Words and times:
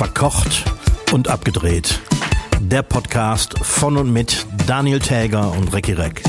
Verkocht 0.00 0.64
und 1.12 1.28
abgedreht. 1.28 2.00
Der 2.58 2.82
Podcast 2.82 3.58
von 3.58 3.98
und 3.98 4.10
mit 4.10 4.46
Daniel 4.66 4.98
Täger 4.98 5.52
und 5.52 5.74
Recki 5.74 5.92
Reck. 5.92 6.22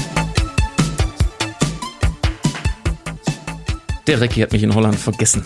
Der 4.07 4.19
Recki 4.19 4.41
hat 4.41 4.51
mich 4.51 4.63
in 4.63 4.75
Holland 4.75 4.97
vergessen. 4.97 5.45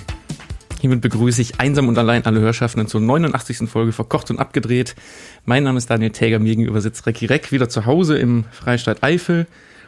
Hiermit 0.82 1.02
begrüße 1.02 1.40
ich 1.40 1.60
einsam 1.60 1.88
und 1.88 2.00
allein 2.00 2.26
alle 2.26 2.40
Hörschaffenden 2.40 2.88
zur 2.88 3.00
89. 3.02 3.70
Folge 3.70 3.92
Verkocht 3.92 4.32
und 4.32 4.40
abgedreht. 4.40 4.96
Mein 5.44 5.62
Name 5.62 5.78
ist 5.78 5.92
Daniel 5.92 6.10
Täger, 6.10 6.40
mir 6.40 6.56
gegenüber 6.56 6.82
sitzt 6.82 7.06
Recki 7.06 7.28
Reck, 7.28 7.52
wieder 7.52 7.70
zu 7.70 7.86
Hause 7.86 8.18
im 8.18 8.46
Freistaat 8.50 9.04
Eifel 9.04 9.46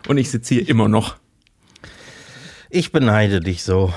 und 0.08 0.20
ich 0.20 0.30
sitze 0.30 0.54
hier 0.54 0.70
immer 0.70 0.88
noch. 0.88 1.16
Ich 2.70 2.92
beneide 2.92 3.40
dich 3.40 3.64
so. 3.64 3.92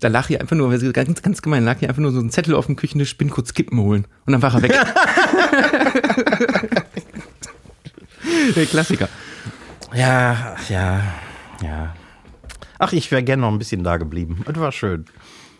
Da 0.00 0.08
lag 0.08 0.26
hier 0.28 0.40
einfach 0.40 0.56
nur, 0.56 0.76
ganz, 0.92 1.22
ganz 1.22 1.42
gemein, 1.42 1.64
lag 1.64 1.78
hier 1.78 1.88
einfach 1.88 2.02
nur 2.02 2.12
so 2.12 2.20
ein 2.20 2.30
Zettel 2.30 2.54
auf 2.54 2.66
dem 2.66 2.76
Küchentisch, 2.76 3.16
bin 3.16 3.30
kurz 3.30 3.54
Kippen 3.54 3.78
holen. 3.80 4.06
Und 4.26 4.32
dann 4.32 4.42
war 4.42 4.54
er 4.54 4.62
weg. 4.62 4.72
Der 8.56 8.66
Klassiker. 8.66 9.08
Ja, 9.94 10.56
ja, 10.68 11.02
ja. 11.62 11.94
Ach, 12.78 12.92
ich 12.92 13.10
wäre 13.10 13.22
gerne 13.22 13.42
noch 13.42 13.50
ein 13.50 13.58
bisschen 13.58 13.82
da 13.84 13.96
geblieben. 13.96 14.44
Das 14.46 14.56
war 14.56 14.70
schön. 14.72 15.06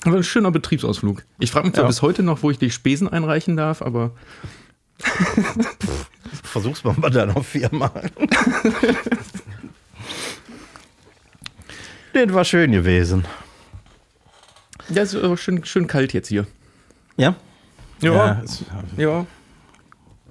Aber 0.05 0.17
ein 0.17 0.23
schöner 0.23 0.51
Betriebsausflug. 0.51 1.25
Ich 1.39 1.51
frage 1.51 1.67
mich 1.67 1.75
zwar 1.75 1.85
Ja. 1.85 1.89
bis 1.89 2.03
heute 2.03 2.23
noch, 2.23 2.43
wo 2.43 2.51
ich 2.51 2.59
die 2.59 2.71
Spesen 2.71 3.09
einreichen 3.09 3.57
darf, 3.57 3.83
aber 3.83 4.13
Versuch's 6.43 6.85
mal 6.85 6.95
bei 6.97 7.11
deiner 7.11 7.43
Firma. 7.43 7.91
das 12.13 12.33
war 12.33 12.45
schön 12.45 12.73
gewesen. 12.73 13.25
Ja, 14.91 15.03
ist 15.03 15.15
aber 15.15 15.37
schön, 15.37 15.65
schön 15.65 15.87
kalt 15.87 16.13
jetzt 16.13 16.29
hier. 16.29 16.47
Ja? 17.17 17.35
Ja. 18.01 18.41
es- 18.45 18.65
Ja. 18.97 19.27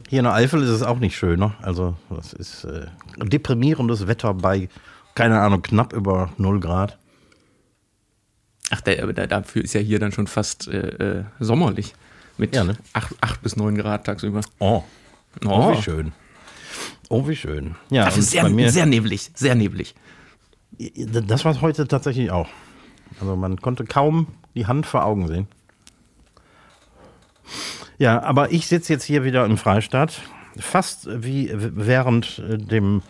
Hier 0.10 0.20
in 0.20 0.24
der 0.24 0.34
Eifel 0.34 0.64
ist 0.64 0.70
es 0.70 0.84
auch 0.84 1.00
nicht 1.00 1.18
schöner. 1.18 1.56
Also, 1.62 1.96
das 2.10 2.32
ist 2.32 2.64
äh, 2.64 2.86
deprimierendes 3.18 4.08
Wetter 4.08 4.34
bei, 4.34 4.70
keine 5.16 5.40
Ahnung, 5.42 5.62
knapp 5.62 5.92
über 5.92 6.30
0 6.38 6.62
Grad. 6.62 6.98
Ach, 8.70 8.80
der, 8.82 9.06
der, 9.14 9.28
dafür 9.28 9.64
ist 9.64 9.74
ja 9.74 9.82
hier 9.82 10.00
dann 10.00 10.12
schon 10.14 10.28
fast 10.28 10.68
äh, 10.70 11.20
äh, 11.20 11.24
sommerlich. 11.40 11.94
Mit 12.38 12.56
Ja, 12.56 12.64
ne? 12.64 12.78
8, 12.94 13.42
bis 13.42 13.56
9 13.58 13.76
Grad 13.78 14.06
tagsüber. 14.06 14.42
Oh. 14.60 14.84
Oh, 15.46 15.50
Oh. 15.50 15.78
wie 15.78 15.82
schön. 15.82 16.14
Oh, 17.10 17.28
wie 17.28 17.36
schön. 17.36 17.76
Ja, 17.90 18.06
Dafür 18.06 18.18
und 18.22 18.24
sehr, 18.30 18.44
bei 18.44 18.50
mir, 18.50 18.72
sehr 18.72 18.86
neblig, 18.86 19.32
sehr 19.34 19.56
neblig. 19.56 19.96
das 20.78 21.44
war 21.46 21.60
heute 21.62 21.88
tatsächlich 21.88 22.32
auch. 22.32 22.48
Also 23.20 23.36
man 23.36 23.58
konnte 23.58 23.86
kaum 23.86 24.28
die 24.58 24.68
Hand 24.68 24.86
vor 24.86 25.06
Augen 25.06 25.28
sehen. 25.28 25.48
Ja, 27.98 28.22
aber 28.24 28.52
ich 28.52 28.68
sitze 28.68 28.94
jetzt 28.94 29.06
hier 29.06 29.24
wieder 29.24 29.46
im 29.46 29.58
Freistaat, 29.58 30.22
fast 30.60 31.08
wie 31.24 31.52
während 31.54 32.40
äh, 32.40 32.58
dem 32.58 33.02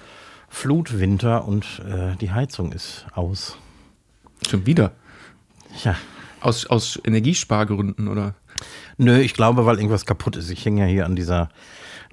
Flutwinter 0.49 1.47
und 1.47 1.81
äh, 1.85 2.15
die 2.17 2.31
Heizung 2.31 2.71
ist 2.71 3.05
aus. 3.13 3.57
Schon 4.47 4.65
wieder. 4.65 4.91
Ja. 5.83 5.95
Aus, 6.39 6.67
aus 6.67 6.99
Energiespargründen, 7.03 8.07
oder? 8.07 8.35
Nö, 8.97 9.19
ich 9.19 9.33
glaube, 9.33 9.65
weil 9.65 9.77
irgendwas 9.77 10.05
kaputt 10.05 10.35
ist. 10.35 10.49
Ich 10.49 10.63
hänge 10.65 10.81
ja 10.81 10.87
hier 10.87 11.05
an 11.05 11.15
dieser 11.15 11.49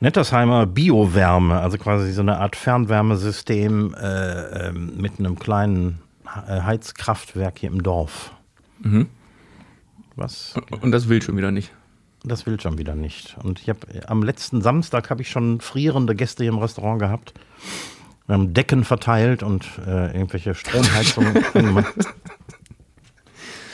Nettersheimer 0.00 0.66
Biowärme, 0.66 1.60
also 1.60 1.78
quasi 1.78 2.12
so 2.12 2.22
eine 2.22 2.38
Art 2.38 2.56
Fernwärmesystem 2.56 3.94
äh, 3.94 4.68
ähm, 4.68 4.96
mit 4.96 5.18
einem 5.18 5.38
kleinen 5.38 6.00
äh, 6.26 6.60
Heizkraftwerk 6.62 7.58
hier 7.60 7.70
im 7.70 7.82
Dorf. 7.82 8.32
Was? 10.16 10.54
Und 10.80 10.92
das 10.92 11.08
will 11.08 11.22
schon 11.22 11.36
wieder 11.36 11.50
nicht. 11.50 11.72
Das 12.22 12.46
will 12.46 12.58
schon 12.60 12.78
wieder 12.78 12.94
nicht. 12.94 13.36
Und 13.42 13.60
ich 13.60 13.68
habe 13.68 13.80
am 14.06 14.22
letzten 14.22 14.62
Samstag 14.62 15.10
habe 15.10 15.22
ich 15.22 15.30
schon 15.30 15.60
frierende 15.60 16.14
Gäste 16.14 16.44
hier 16.44 16.52
im 16.52 16.58
Restaurant 16.58 16.98
gehabt. 16.98 17.34
Wir 18.26 18.34
haben 18.34 18.54
Decken 18.54 18.84
verteilt 18.84 19.42
und 19.42 19.66
äh, 19.86 20.14
irgendwelche 20.14 20.54
Stromheizungen 20.54 21.44
angemacht. 21.54 21.94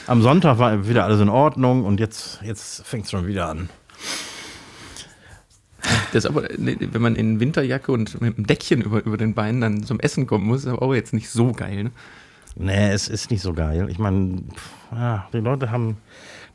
Am 0.07 0.21
Sonntag 0.21 0.59
war 0.59 0.87
wieder 0.87 1.05
alles 1.05 1.21
in 1.21 1.29
Ordnung 1.29 1.85
und 1.85 1.99
jetzt, 2.01 2.41
jetzt 2.43 2.85
fängt 2.85 3.05
es 3.05 3.11
schon 3.11 3.27
wieder 3.27 3.47
an. 3.47 3.69
Das 6.11 6.25
ist 6.25 6.29
aber, 6.29 6.49
wenn 6.57 7.01
man 7.01 7.15
in 7.15 7.39
Winterjacke 7.39 7.91
und 7.91 8.19
mit 8.19 8.35
einem 8.35 8.45
Deckchen 8.45 8.81
über, 8.81 9.05
über 9.05 9.15
den 9.15 9.33
Beinen 9.33 9.61
dann 9.61 9.83
zum 9.83 9.99
Essen 10.01 10.27
kommen 10.27 10.45
muss, 10.45 10.61
ist 10.61 10.67
aber 10.67 10.81
auch 10.81 10.93
jetzt 10.93 11.13
nicht 11.13 11.29
so 11.29 11.53
geil. 11.53 11.85
Ne? 11.85 11.91
Nee, 12.55 12.91
es 12.91 13.07
ist 13.07 13.31
nicht 13.31 13.41
so 13.41 13.53
geil. 13.53 13.87
Ich 13.89 13.97
meine, 13.99 14.43
ja, 14.91 15.27
die 15.33 15.37
Leute 15.39 15.71
haben 15.71 15.97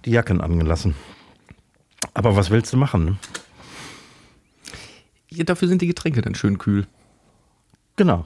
die 0.05 0.11
Jacken 0.11 0.41
angelassen. 0.41 0.95
Aber 2.15 2.37
was 2.37 2.51
willst 2.51 2.73
du 2.73 2.77
machen? 2.77 3.05
Ne? 3.05 3.17
Ja, 5.31 5.45
dafür 5.45 5.69
sind 5.69 5.83
die 5.83 5.87
Getränke 5.87 6.23
dann 6.23 6.35
schön 6.35 6.59
kühl. 6.59 6.87
Genau. 7.97 8.25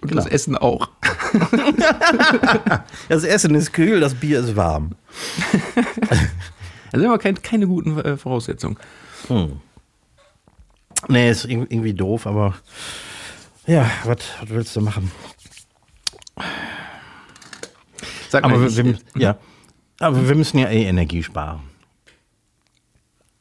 Und 0.00 0.08
Genau. 0.08 0.22
das 0.22 0.30
Essen 0.32 0.56
auch. 0.56 0.88
Das 3.08 3.24
Essen 3.24 3.54
ist 3.54 3.72
kühl, 3.72 4.00
das 4.00 4.14
Bier 4.14 4.40
ist 4.40 4.56
warm. 4.56 4.92
Also 6.92 7.04
immer 7.06 7.18
kein, 7.18 7.40
keine 7.40 7.68
guten 7.68 7.96
äh, 8.00 8.16
Voraussetzungen. 8.16 8.76
Nee, 11.06 11.30
ist 11.30 11.44
irg- 11.46 11.68
irgendwie 11.70 11.94
doof, 11.94 12.26
aber 12.26 12.56
ja, 13.64 13.88
was 14.04 14.16
willst 14.46 14.74
du 14.74 14.80
machen? 14.80 15.12
Sag 18.30 18.44
Aber 18.44 18.58
mal, 18.58 18.76
wir, 18.76 18.86
ich, 18.86 19.00
wir, 19.14 19.20
ja. 19.20 19.38
aber 19.98 20.28
wir 20.28 20.36
müssen 20.36 20.58
ja 20.58 20.68
eh 20.68 20.84
Energie 20.84 21.22
sparen. 21.24 21.60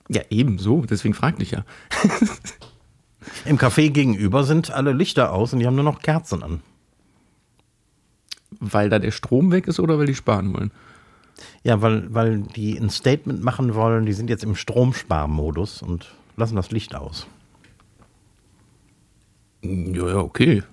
ja, 0.09 0.23
ebenso, 0.31 0.81
deswegen 0.81 1.13
fragte 1.13 1.43
ich 1.43 1.51
ja. 1.51 1.63
Im 3.45 3.59
Café 3.59 3.91
gegenüber 3.91 4.43
sind 4.43 4.71
alle 4.71 4.91
Lichter 4.91 5.31
aus 5.31 5.53
und 5.53 5.59
die 5.59 5.67
haben 5.67 5.75
nur 5.75 5.83
noch 5.83 6.01
Kerzen 6.01 6.41
an. 6.41 6.61
Weil 8.59 8.89
da 8.89 8.97
der 8.97 9.11
Strom 9.11 9.51
weg 9.51 9.67
ist 9.67 9.79
oder 9.79 9.99
weil 9.99 10.07
die 10.07 10.15
sparen 10.15 10.53
wollen? 10.53 10.71
Ja, 11.63 11.83
weil, 11.83 12.11
weil 12.11 12.39
die 12.41 12.75
ein 12.77 12.89
Statement 12.89 13.43
machen 13.43 13.75
wollen, 13.75 14.07
die 14.07 14.13
sind 14.13 14.29
jetzt 14.29 14.43
im 14.43 14.55
Stromsparmodus 14.55 15.83
und 15.83 16.11
lassen 16.35 16.55
das 16.55 16.71
Licht 16.71 16.95
aus. 16.95 17.27
Ja, 19.61 20.07
ja, 20.07 20.17
okay. 20.17 20.63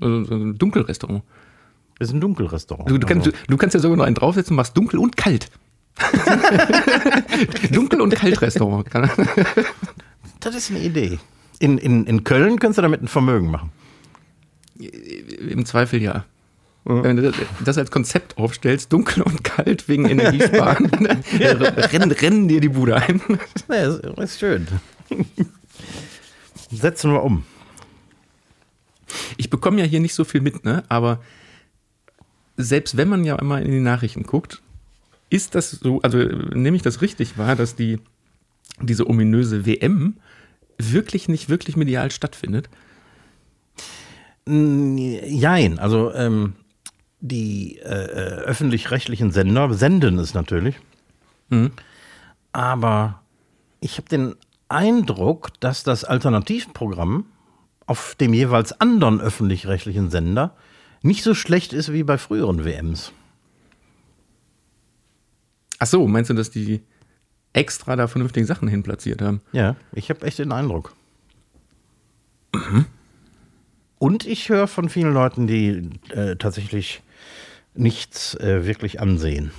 Also 0.00 0.24
so 0.24 0.34
ein 0.34 0.56
Dunkelrestaurant. 0.56 1.24
Wir 1.98 2.06
sind 2.06 2.16
ein 2.18 2.20
Dunkelrestaurant. 2.20 2.90
Du, 2.90 2.98
du, 2.98 3.06
kannst, 3.06 3.26
du, 3.26 3.30
Also, 3.30 3.44
du 3.46 3.56
kannst 3.56 3.74
ja 3.74 3.80
sogar 3.80 3.96
noch 3.96 4.04
einen 4.04 4.16
draufsetzen, 4.16 4.56
machst 4.56 4.76
dunkel 4.76 4.98
und 4.98 5.16
kalt. 5.16 5.50
dunkel 7.70 8.00
und 8.00 8.14
kalt 8.14 8.40
Restaurant. 8.42 8.86
das 10.40 10.54
ist 10.54 10.70
eine 10.70 10.80
Idee. 10.80 11.18
In, 11.60 11.78
in, 11.78 12.04
in 12.06 12.24
Köln 12.24 12.58
könntest 12.58 12.78
du 12.78 12.82
damit 12.82 13.00
ein 13.02 13.08
Vermögen 13.08 13.50
machen. 13.50 13.70
Im 14.76 15.64
Zweifel 15.66 16.02
ja. 16.02 16.24
Wenn 16.86 17.16
du 17.16 17.32
das 17.64 17.78
als 17.78 17.90
Konzept 17.90 18.36
aufstellst, 18.36 18.92
dunkel 18.92 19.22
und 19.22 19.42
kalt 19.42 19.88
wegen 19.88 20.04
Energiesparen, 20.04 20.86
rennen, 21.32 22.12
rennen 22.12 22.48
dir 22.48 22.60
die 22.60 22.68
Bude 22.68 22.96
ein. 22.96 23.22
Ja, 23.68 23.86
ist, 23.86 24.04
ist 24.04 24.38
schön. 24.38 24.66
Setzen 26.70 27.12
wir 27.12 27.22
um. 27.22 27.44
Ich 29.38 29.48
bekomme 29.48 29.80
ja 29.80 29.86
hier 29.86 30.00
nicht 30.00 30.12
so 30.14 30.24
viel 30.24 30.42
mit, 30.42 30.64
ne? 30.64 30.84
aber 30.90 31.20
selbst 32.56 32.96
wenn 32.96 33.08
man 33.08 33.24
ja 33.24 33.36
immer 33.36 33.60
in 33.60 33.70
die 33.70 33.80
Nachrichten 33.80 34.24
guckt, 34.24 34.62
ist 35.30 35.54
das 35.54 35.70
so, 35.70 36.00
also 36.02 36.18
nehme 36.18 36.76
ich 36.76 36.82
das 36.82 37.00
richtig 37.02 37.38
wahr, 37.38 37.56
dass 37.56 37.74
die, 37.74 37.98
diese 38.80 39.08
ominöse 39.08 39.66
WM 39.66 40.16
wirklich 40.78 41.28
nicht 41.28 41.48
wirklich 41.48 41.76
medial 41.76 42.10
stattfindet? 42.10 42.68
Jein, 44.46 45.78
also 45.78 46.12
ähm, 46.12 46.54
die 47.20 47.78
äh, 47.78 47.88
äh, 47.88 48.42
öffentlich-rechtlichen 48.42 49.30
Sender 49.32 49.72
senden 49.72 50.18
es 50.18 50.34
natürlich. 50.34 50.76
Aber 52.52 53.20
ich 53.80 53.96
habe 53.96 54.08
den 54.08 54.34
Eindruck, 54.68 55.48
dass 55.60 55.82
das 55.82 56.04
Alternativprogramm 56.04 57.26
auf 57.86 58.14
dem 58.16 58.34
jeweils 58.34 58.78
anderen 58.80 59.20
öffentlich-rechtlichen 59.20 60.10
Sender 60.10 60.54
nicht 61.04 61.22
so 61.22 61.34
schlecht 61.34 61.72
ist 61.72 61.92
wie 61.92 62.02
bei 62.02 62.18
früheren 62.18 62.64
WMs. 62.64 63.12
Ach 65.78 65.86
so, 65.86 66.08
meinst 66.08 66.30
du, 66.30 66.34
dass 66.34 66.50
die 66.50 66.80
extra 67.52 67.94
da 67.94 68.06
vernünftige 68.06 68.46
Sachen 68.46 68.68
hinplatziert 68.68 69.20
haben? 69.20 69.42
Ja, 69.52 69.76
ich 69.92 70.08
habe 70.08 70.26
echt 70.26 70.38
den 70.38 70.50
Eindruck. 70.50 70.94
Und 73.98 74.26
ich 74.26 74.48
höre 74.48 74.66
von 74.66 74.88
vielen 74.88 75.12
Leuten, 75.12 75.46
die 75.46 75.90
äh, 76.10 76.36
tatsächlich 76.36 77.02
nichts 77.74 78.34
äh, 78.36 78.64
wirklich 78.64 79.00
ansehen. 79.00 79.50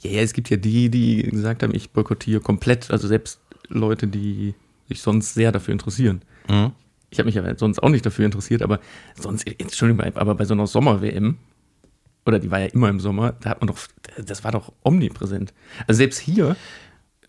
Ja, 0.00 0.10
ja, 0.10 0.20
es 0.20 0.34
gibt 0.34 0.50
ja 0.50 0.56
die, 0.56 0.90
die 0.90 1.22
gesagt 1.22 1.62
haben, 1.62 1.74
ich 1.74 1.90
boykottiere 1.90 2.40
komplett, 2.40 2.90
also 2.90 3.08
selbst 3.08 3.40
Leute, 3.68 4.08
die 4.08 4.54
sich 4.88 5.00
sonst 5.00 5.34
sehr 5.34 5.52
dafür 5.52 5.72
interessieren. 5.72 6.22
Ich 7.10 7.18
habe 7.18 7.26
mich 7.26 7.34
ja 7.34 7.56
sonst 7.56 7.82
auch 7.82 7.88
nicht 7.88 8.04
dafür 8.04 8.24
interessiert, 8.24 8.62
aber 8.62 8.80
sonst, 9.14 9.46
Entschuldigung, 9.46 10.04
aber 10.16 10.34
bei 10.34 10.44
so 10.44 10.54
einer 10.54 10.66
Sommer-WM, 10.66 11.38
oder 12.24 12.38
die 12.38 12.50
war 12.50 12.60
ja 12.60 12.66
immer 12.66 12.88
im 12.88 13.00
Sommer, 13.00 13.32
da 13.40 13.50
hat 13.50 13.60
man 13.60 13.68
doch, 13.68 13.78
das 14.18 14.42
war 14.44 14.52
doch 14.52 14.72
omnipräsent. 14.82 15.54
Also 15.86 15.98
selbst 15.98 16.18
hier, 16.18 16.56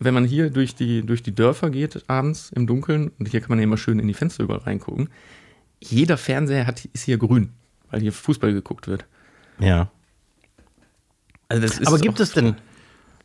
wenn 0.00 0.14
man 0.14 0.24
hier 0.24 0.50
durch 0.50 0.74
die, 0.74 1.02
durch 1.06 1.22
die 1.22 1.34
Dörfer 1.34 1.70
geht 1.70 2.08
abends 2.08 2.50
im 2.54 2.66
Dunkeln, 2.66 3.12
und 3.18 3.28
hier 3.28 3.40
kann 3.40 3.50
man 3.50 3.58
ja 3.58 3.64
immer 3.64 3.76
schön 3.76 3.98
in 3.98 4.08
die 4.08 4.14
Fenster 4.14 4.44
überall 4.44 4.60
reingucken, 4.60 5.08
jeder 5.80 6.16
Fernseher 6.16 6.66
hat, 6.66 6.84
ist 6.86 7.04
hier 7.04 7.18
grün, 7.18 7.50
weil 7.90 8.00
hier 8.00 8.12
Fußball 8.12 8.52
geguckt 8.52 8.88
wird. 8.88 9.06
Ja. 9.60 9.90
Also 11.48 11.62
das 11.62 11.78
ist 11.78 11.86
Aber 11.86 11.98
gibt 11.98 12.20
es 12.20 12.32
denn, 12.32 12.56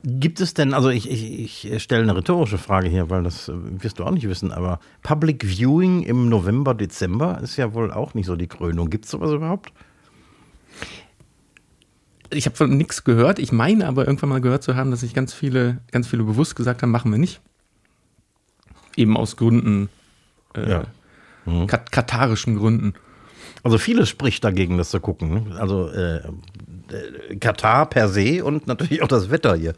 gibt 0.04 0.42
es 0.42 0.54
denn, 0.54 0.74
also 0.74 0.90
ich, 0.90 1.10
ich, 1.10 1.72
ich 1.72 1.84
stelle 1.84 2.04
eine 2.04 2.16
rhetorische 2.16 2.58
Frage 2.58 2.90
hier, 2.90 3.10
weil 3.10 3.24
das 3.24 3.50
äh, 3.50 3.54
wirst 3.56 4.00
du 4.00 4.04
auch 4.04 4.12
nicht 4.12 4.28
wissen, 4.28 4.52
aber 4.52 4.80
Public 5.02 5.46
Viewing 5.46 6.04
im 6.04 6.30
November, 6.30 6.74
Dezember 6.74 7.40
ist 7.42 7.58
ja 7.58 7.74
wohl 7.74 7.92
auch 7.92 8.14
nicht 8.14 8.26
so 8.26 8.36
die 8.36 8.48
Krönung. 8.48 8.90
Gibt 8.90 9.06
es 9.06 9.12
sowas 9.12 9.32
überhaupt? 9.32 9.72
ich 12.32 12.46
habe 12.46 12.56
von 12.56 12.76
nichts 12.76 13.04
gehört. 13.04 13.40
Ich 13.40 13.52
meine 13.52 13.88
aber 13.88 14.06
irgendwann 14.08 14.30
mal 14.30 14.42
gehört 14.42 14.64
zu 14.64 14.76
haben, 14.76 14.92
dass 14.92 15.02
sich 15.02 15.14
ganz 15.14 15.34
viele, 15.34 15.82
ganz 15.92 16.08
viele 16.08 16.24
bewusst 16.24 16.56
gesagt 16.56 16.82
haben, 16.82 16.92
machen 16.92 17.12
wir 17.12 17.20
nicht. 17.20 17.42
Eben 18.96 19.18
aus 19.18 19.38
Gründen, 19.38 19.90
äh, 20.56 20.70
Ja. 20.70 20.84
Mhm. 21.46 21.68
kat 21.68 21.92
katarischen 21.92 22.58
Gründen. 22.58 22.94
Also 23.64 23.78
vieles 23.78 24.10
spricht 24.10 24.44
dagegen, 24.44 24.78
das 24.78 24.90
zu 24.90 25.00
gucken. 25.00 25.30
ne? 25.34 25.60
Also 25.60 25.90
äh, 25.90 26.22
Katar 27.40 27.88
per 27.88 28.10
se 28.10 28.44
und 28.44 28.68
natürlich 28.68 29.02
auch 29.02 29.08
das 29.08 29.30
Wetter 29.30 29.56
hier. 29.56 29.74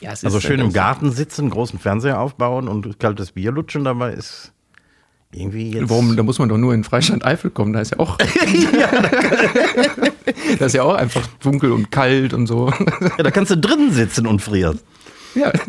Ja, 0.00 0.12
es 0.12 0.24
Also 0.24 0.38
ist 0.38 0.44
schön 0.44 0.60
im 0.60 0.72
Garten 0.72 1.12
sitzen, 1.12 1.50
großen 1.50 1.78
Fernseher 1.78 2.20
aufbauen 2.20 2.68
und 2.68 2.98
kaltes 2.98 3.32
Bier 3.32 3.52
lutschen 3.52 3.84
dabei 3.84 4.12
ist 4.12 4.52
irgendwie 5.34 5.72
jetzt. 5.72 5.90
Warum? 5.90 6.16
Da 6.16 6.22
muss 6.22 6.38
man 6.38 6.48
doch 6.48 6.58
nur 6.58 6.74
in 6.74 6.84
Freistand 6.84 7.24
Eifel 7.24 7.50
kommen. 7.50 7.72
Da 7.72 7.80
ist 7.80 7.92
ja 7.92 7.98
auch. 7.98 8.18
da 10.58 10.66
ist 10.66 10.74
ja 10.74 10.82
auch 10.82 10.94
einfach 10.94 11.26
dunkel 11.42 11.72
und 11.72 11.90
kalt 11.90 12.32
und 12.32 12.46
so. 12.46 12.72
Ja, 13.00 13.22
da 13.22 13.30
kannst 13.30 13.50
du 13.50 13.56
drinnen 13.56 13.92
sitzen 13.92 14.26
und 14.26 14.40
frierst. 14.40 14.84
ja. 15.34 15.52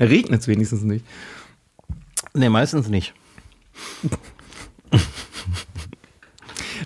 Regnet 0.00 0.40
es 0.40 0.48
wenigstens 0.48 0.82
nicht. 0.82 1.04
Nee, 2.34 2.48
meistens 2.48 2.88
nicht. 2.88 3.14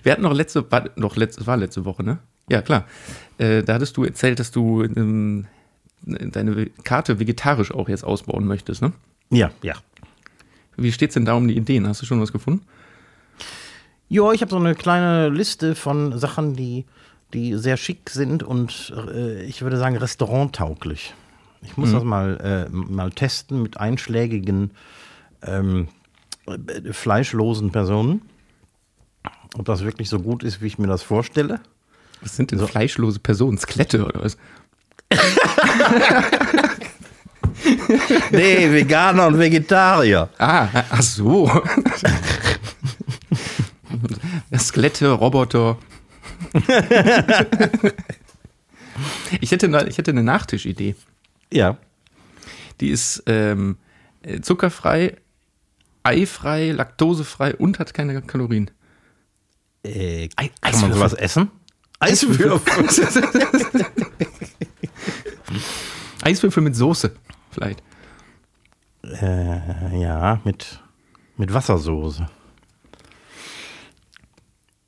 Wir 0.03 0.13
hatten 0.13 0.23
noch 0.23 0.35
letzte, 0.35 0.71
war, 0.71 0.89
noch 0.97 1.17
letzte, 1.17 1.47
war 1.47 1.57
letzte 1.57 1.85
Woche, 1.85 2.03
ne? 2.03 2.19
Ja, 2.49 2.63
klar. 2.63 2.87
Äh, 3.39 3.63
da 3.63 3.75
hattest 3.75 3.97
du 3.97 4.05
erzählt, 4.05 4.41
dass 4.41 4.51
du 4.51 4.83
ähm, 4.83 5.47
deine 6.03 6.67
Karte 6.85 7.19
vegetarisch 7.19 7.73
auch 7.73 7.89
jetzt 7.89 8.05
ausbauen 8.05 8.47
möchtest, 8.47 8.83
ne? 8.83 8.93
Ja, 9.31 9.51
ja. 9.63 9.75
Wie 10.77 10.93
steht's 10.93 11.15
denn 11.15 11.25
da 11.25 11.35
um 11.35 11.49
die 11.49 11.57
Ideen? 11.57 11.87
Hast 11.87 12.03
du 12.03 12.07
schon 12.07 12.21
was 12.21 12.33
gefunden? 12.33 12.67
Ja, 14.09 14.33
ich 14.33 14.43
habe 14.43 14.51
so 14.51 14.59
eine 14.59 14.75
kleine 14.75 15.29
Liste 15.29 15.75
von 15.75 16.19
Sachen, 16.19 16.55
die, 16.55 16.85
die 17.33 17.55
sehr 17.57 17.77
schick 17.77 18.11
sind 18.11 18.43
und 18.43 18.93
äh, 19.11 19.43
ich 19.45 19.63
würde 19.63 19.79
sagen 19.79 19.97
restauranttauglich. 19.97 21.15
Ich 21.63 21.77
muss 21.77 21.93
das 21.93 22.03
mal, 22.03 22.37
äh, 22.41 22.69
mal 22.71 23.11
testen 23.11 23.63
mit 23.63 23.79
einschlägigen 23.79 24.73
ähm, 25.43 25.89
äh, 26.47 26.93
fleischlosen 26.93 27.71
Personen. 27.71 28.23
Ob 29.59 29.65
das 29.67 29.85
wirklich 29.85 30.09
so 30.09 30.19
gut 30.21 30.43
ist, 30.43 30.61
wie 30.63 30.67
ich 30.67 30.79
mir 30.79 30.87
das 30.87 31.03
vorstelle. 31.03 31.61
Was 32.23 32.37
sind 32.37 32.51
denn 32.53 32.59
so 32.59 32.67
fleischlose 32.67 33.19
Personen? 33.21 33.59
Skelette 33.59 34.05
oder 34.05 34.23
was? 34.23 34.37
Nee, 38.31 38.73
Veganer 38.73 39.27
und 39.27 39.39
Vegetarier. 39.39 40.29
Ah, 40.39 40.69
ach 40.91 41.03
so. 41.03 41.51
Skelette, 44.59 45.11
Roboter. 45.11 45.77
ich, 49.41 49.51
hätte, 49.53 49.67
eine- 49.67 49.89
ich 49.89 49.99
hätte 49.99 50.11
eine 50.13 50.23
Nachtischidee. 50.23 50.95
Ja. 51.53 51.77
Die 52.81 52.89
ist 52.89 53.23
ähm, 53.27 53.77
äh, 54.23 54.41
zuckerfrei, 54.41 55.17
eifrei, 56.03 56.71
laktosefrei 56.73 57.55
und 57.57 57.79
hat 57.79 57.95
keine 57.95 58.21
Kalorien. 58.23 58.71
Äh, 59.85 60.29
Ei- 60.37 60.51
kann 60.61 60.81
man 60.81 60.93
sowas 60.93 61.13
essen? 61.15 61.51
Eiswürfel. 61.99 62.61
Eiswürfel 66.23 66.63
mit 66.63 66.77
Soße, 66.77 67.13
vielleicht. 67.51 67.83
Äh, 69.03 70.01
ja, 70.01 70.41
mit, 70.45 70.81
mit 71.37 71.53
Wassersoße. 71.53 72.29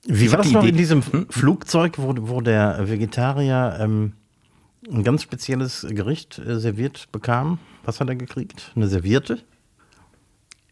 Wie 0.06 0.26
Ich 0.26 0.31
war 0.31 0.38
das 0.38 0.50
noch 0.52 0.61
Idee- 0.62 0.70
in 0.70 0.76
diesem 0.76 1.02
Flugzeug, 1.31 1.94
wo, 1.99 2.14
wo 2.19 2.41
der 2.41 2.88
Vegetarier 2.88 3.79
ähm, 3.81 4.12
ein 4.91 5.02
ganz 5.02 5.23
spezielles 5.23 5.87
Gericht 5.88 6.38
äh, 6.38 6.61
serviert 6.61 7.08
bekam? 7.11 7.58
Was 7.85 8.00
hat 8.00 8.08
er 8.08 8.17
gekriegt? 8.17 8.70
Eine 8.76 8.87
Servierte? 8.88 9.41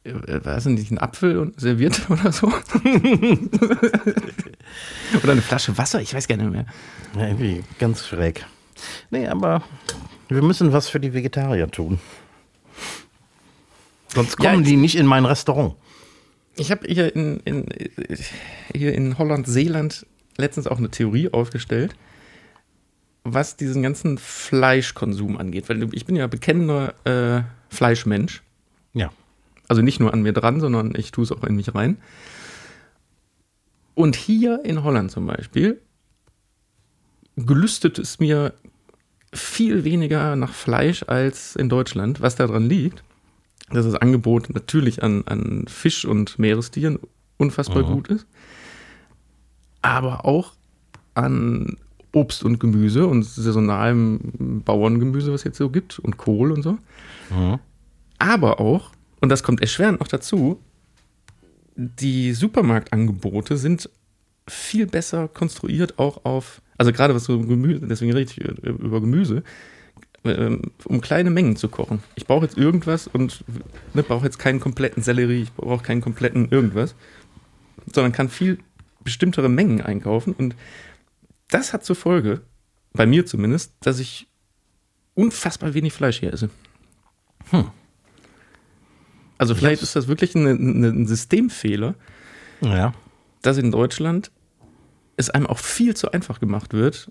Äh, 0.05 0.41
Was 0.43 0.65
denn 0.65 0.75
nicht 0.75 0.91
ein 0.91 0.99
Apfel 0.99 1.39
und 1.39 1.61
serviert 1.61 2.03
oder 2.11 2.33
so? 2.33 2.49
oder 5.23 5.33
eine 5.33 5.43
Flasche 5.43 5.77
Wasser? 5.79 6.01
Ich 6.01 6.15
weiß 6.15 6.27
gar 6.29 6.37
nicht 6.37 6.51
mehr. 6.51 6.67
Ja, 7.17 7.29
irgendwie 7.29 7.63
ganz 7.79 8.07
schräg. 8.07 8.45
Nee, 9.11 9.27
aber 9.29 9.63
wir 10.29 10.43
müssen 10.43 10.73
was 10.73 10.89
für 10.89 10.99
die 11.01 11.13
Vegetarier 11.15 11.71
tun. 11.71 11.99
Sonst 14.09 14.37
Ja, 14.43 14.51
kommen 14.51 14.63
ich- 14.63 14.69
die 14.69 14.77
nicht 14.77 14.97
in 14.97 15.07
mein 15.07 15.25
Restaurant. 15.25 15.75
Ich 16.57 16.71
habe 16.71 16.87
hier 16.87 17.15
in, 17.17 17.41
in, 17.47 17.67
hier 18.75 18.93
in 18.95 19.17
Holland-Seeland 19.17 20.07
letztens 20.37 20.67
auch 20.67 20.77
eine 20.79 20.91
Theorie 20.91 21.33
aufgestellt, 21.33 21.95
was 23.25 23.57
diesen 23.57 23.83
ganzen 23.83 24.19
Fleischkonsum 24.19 25.39
angeht. 25.39 25.71
Weil 25.71 25.89
ich 25.95 26.05
bin 26.05 26.15
ja 26.17 26.27
bekennender 26.27 26.93
äh, 27.05 27.43
Fleischmensch. 27.75 28.43
Ja. 28.93 29.11
Also 29.69 29.83
nicht 29.83 30.01
nur 30.01 30.13
an 30.13 30.23
mir 30.23 30.33
dran, 30.33 30.61
sondern 30.61 30.95
ich 30.97 31.13
tue 31.13 31.25
es 31.25 31.33
auch 31.33 31.45
in 31.45 31.57
mich 31.57 31.75
rein. 31.75 31.99
Und 33.95 34.17
hier 34.17 34.65
in 34.65 34.83
Holland 34.85 35.11
zum 35.11 35.27
Beispiel 35.27 35.81
gelüstet 37.37 37.99
es 37.99 38.21
mir 38.21 38.55
viel 39.33 39.85
weniger 39.85 40.37
nach 40.37 40.53
Fleisch 40.53 41.05
als 41.07 41.57
in 41.57 41.69
Deutschland, 41.69 42.21
was 42.21 42.37
daran 42.37 42.69
liegt, 42.69 43.03
dass 43.71 43.87
das 43.87 43.95
Angebot 43.95 44.51
natürlich 44.51 45.03
an, 45.03 45.23
an 45.27 45.65
Fisch 45.69 46.05
und 46.05 46.39
Meerestieren 46.39 46.99
unfassbar 47.39 47.83
gut 47.95 48.09
ist, 48.09 48.27
aber 49.81 50.25
auch 50.27 50.53
an 51.15 51.77
Obst 52.13 52.45
und 52.45 52.61
Gemüse 52.61 53.07
und 53.07 53.25
saisonalem 53.25 54.63
Bauerngemüse, 54.65 55.33
was 55.33 55.41
es 55.41 55.45
jetzt 55.45 55.59
so 55.59 55.71
gibt, 55.71 55.99
und 55.99 56.19
Kohl 56.19 56.53
und 56.53 56.63
so. 56.63 56.77
Aber 58.19 58.61
auch, 58.61 58.91
und 59.23 59.29
das 59.29 59.45
kommt 59.45 59.61
erschwerend 59.61 60.01
noch 60.01 60.09
dazu, 60.09 60.61
die 61.77 62.33
Supermarktangebote 62.33 63.57
sind 63.57 63.89
viel 64.49 64.87
besser 64.87 65.29
konstruiert, 65.29 65.99
auch 66.01 66.25
auf, 66.25 66.61
also 66.77 66.93
gerade 66.93 67.15
was 67.15 67.25
so 67.25 67.39
Gemüse, 67.39 67.87
deswegen 67.87 68.13
rede 68.13 68.31
ich 68.31 68.39
über 68.39 69.01
Gemüse, 69.01 69.45
ähm, 70.25 70.73
um 70.85 71.01
kleine 71.01 71.31
Mengen 71.31 71.55
zu 71.55 71.69
kochen. 71.69 72.03
Ich 72.17 72.27
brauche 72.27 72.45
jetzt 72.45 72.59
irgendwas 72.59 73.07
und 73.07 73.45
ne, 73.95 74.03
brauche 74.03 74.25
jetzt 74.25 74.41
keinen 74.41 74.59
kompletten 74.59 75.05
Sellerie, 75.05 75.43
ich 75.43 75.53
brauche 75.53 75.85
keinen 75.85 76.01
kompletten 76.01 76.51
irgendwas, 76.51 76.97
sondern 77.95 78.11
kann 78.11 78.29
viel 78.29 78.59
bestimmtere 79.05 79.49
Mengen 79.49 79.81
einkaufen. 79.83 80.33
Und 80.33 80.57
das 81.49 81.73
hat 81.73 81.85
zur 81.85 81.97
Folge, 81.97 82.41
bei 82.93 83.07
mir 83.07 83.25
zumindest, 83.25 83.75
dass 83.81 84.01
ich 84.01 84.27
unfassbar 85.15 85.75
wenig 85.75 85.93
Fleisch 85.93 86.19
hier 86.19 86.33
esse. 86.33 86.51
Also 89.43 89.57
vielleicht 89.57 89.83
ist 89.83 89.97
das 89.97 90.07
wirklich 90.07 90.37
eine, 90.37 90.51
ein 90.51 91.05
Systemfehler, 91.09 91.97
Ja. 92.61 92.93
dass 93.43 93.59
in 93.59 93.73
Deutschland 93.73 94.31
es 95.17 95.31
einem 95.31 95.49
auch 95.49 95.59
viel 95.59 95.97
zu 95.97 96.13
einfach 96.13 96.39
gemacht 96.39 96.73
wird, 96.73 97.11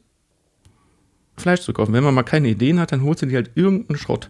Fleisch 1.35 1.59
zu 1.59 1.73
kaufen. 1.73 1.91
Wenn 1.91 2.05
man 2.05 2.13
mal 2.13 2.23
keine 2.23 2.47
Ideen 2.47 2.79
hat, 2.79 2.93
dann 2.93 3.03
holst 3.03 3.21
du 3.21 3.25
dir 3.25 3.35
halt 3.35 3.51
irgendeinen 3.55 3.97
Schrott, 3.97 4.29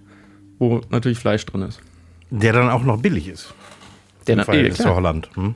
wo 0.58 0.81
natürlich 0.89 1.20
Fleisch 1.20 1.46
drin 1.46 1.62
ist. 1.62 1.79
Der 2.31 2.53
dann 2.53 2.72
auch 2.72 2.81
noch 2.81 3.00
billig 3.00 3.27
ist. 3.27 3.53
Der 4.25 4.38
dann, 4.38 4.46
Verhältnis 4.46 4.79
eh, 4.79 4.84
zu 4.84 4.96
Holland. 4.96 5.29
Hm? 5.36 5.53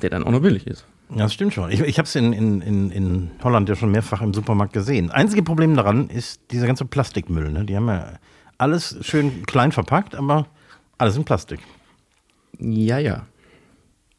der 0.00 0.08
dann 0.08 0.24
auch 0.24 0.30
noch 0.30 0.40
billig 0.40 0.66
ist. 0.66 0.86
Ja, 1.10 1.18
das 1.24 1.34
stimmt 1.34 1.52
schon. 1.52 1.70
Ich, 1.70 1.80
ich 1.80 1.98
habe 1.98 2.06
es 2.06 2.14
in, 2.14 2.32
in, 2.32 2.62
in, 2.62 2.90
in 2.90 3.30
Holland 3.42 3.68
ja 3.68 3.76
schon 3.76 3.90
mehrfach 3.90 4.22
im 4.22 4.32
Supermarkt 4.32 4.72
gesehen. 4.72 5.10
Einzige 5.10 5.42
Problem 5.42 5.76
daran 5.76 6.08
ist 6.08 6.40
dieser 6.50 6.66
ganze 6.66 6.86
Plastikmüll. 6.86 7.52
Ne? 7.52 7.66
Die 7.66 7.76
haben 7.76 7.88
ja 7.88 8.14
alles 8.56 8.96
schön 9.02 9.44
klein 9.44 9.70
verpackt, 9.70 10.14
aber 10.14 10.46
alles 10.98 11.16
in 11.16 11.24
Plastik. 11.24 11.60
Ja, 12.58 12.98
ja. 12.98 13.26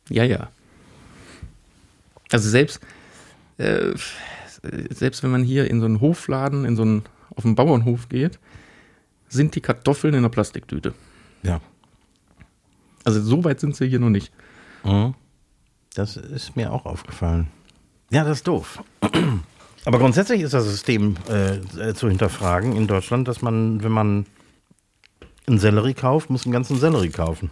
Ja, 0.10 0.24
ja. 0.24 0.50
Also 2.32 2.50
selbst, 2.50 2.79
äh, 3.58 3.94
selbst 4.89 5.24
wenn 5.24 5.32
man 5.32 5.44
hier 5.44 5.70
in 5.70 5.79
so 5.79 5.86
einen 5.86 6.01
Hofladen, 6.01 6.65
in 6.65 6.75
so 6.75 6.82
einen, 6.84 7.03
auf 7.36 7.46
einen 7.46 7.55
Bauernhof 7.55 8.10
geht, 8.10 8.39
sind 9.27 9.55
die 9.55 9.62
Kartoffeln 9.62 10.13
in 10.13 10.20
einer 10.20 10.29
Plastiktüte. 10.29 10.94
Ja. 11.44 11.62
Also 13.03 13.22
so 13.22 13.44
weit 13.44 13.60
sind 13.60 13.75
sie 13.75 13.88
hier 13.88 14.00
noch 14.00 14.10
nicht. 14.10 14.32
Mhm. 14.84 15.13
Das 15.94 16.17
ist 16.17 16.55
mir 16.55 16.72
auch 16.74 16.86
aufgefallen. 16.86 17.48
Ja, 18.12 18.24
das 18.24 18.39
ist 18.39 18.48
doof. 18.48 18.84
Aber 19.86 20.00
grundsätzlich 20.00 20.41
ist 20.41 20.53
das 20.53 20.65
System 20.65 21.15
äh, 21.29 21.94
zu 21.94 22.10
hinterfragen 22.10 22.75
in 22.75 22.88
Deutschland, 22.88 23.27
dass 23.27 23.41
man, 23.41 23.84
wenn 23.84 23.91
man 23.91 24.25
einen 25.47 25.59
Sellerie 25.59 25.93
kauft, 25.93 26.29
muss 26.29 26.45
einen 26.45 26.53
ganzen 26.53 26.77
Sellerie 26.77 27.09
kaufen. 27.09 27.49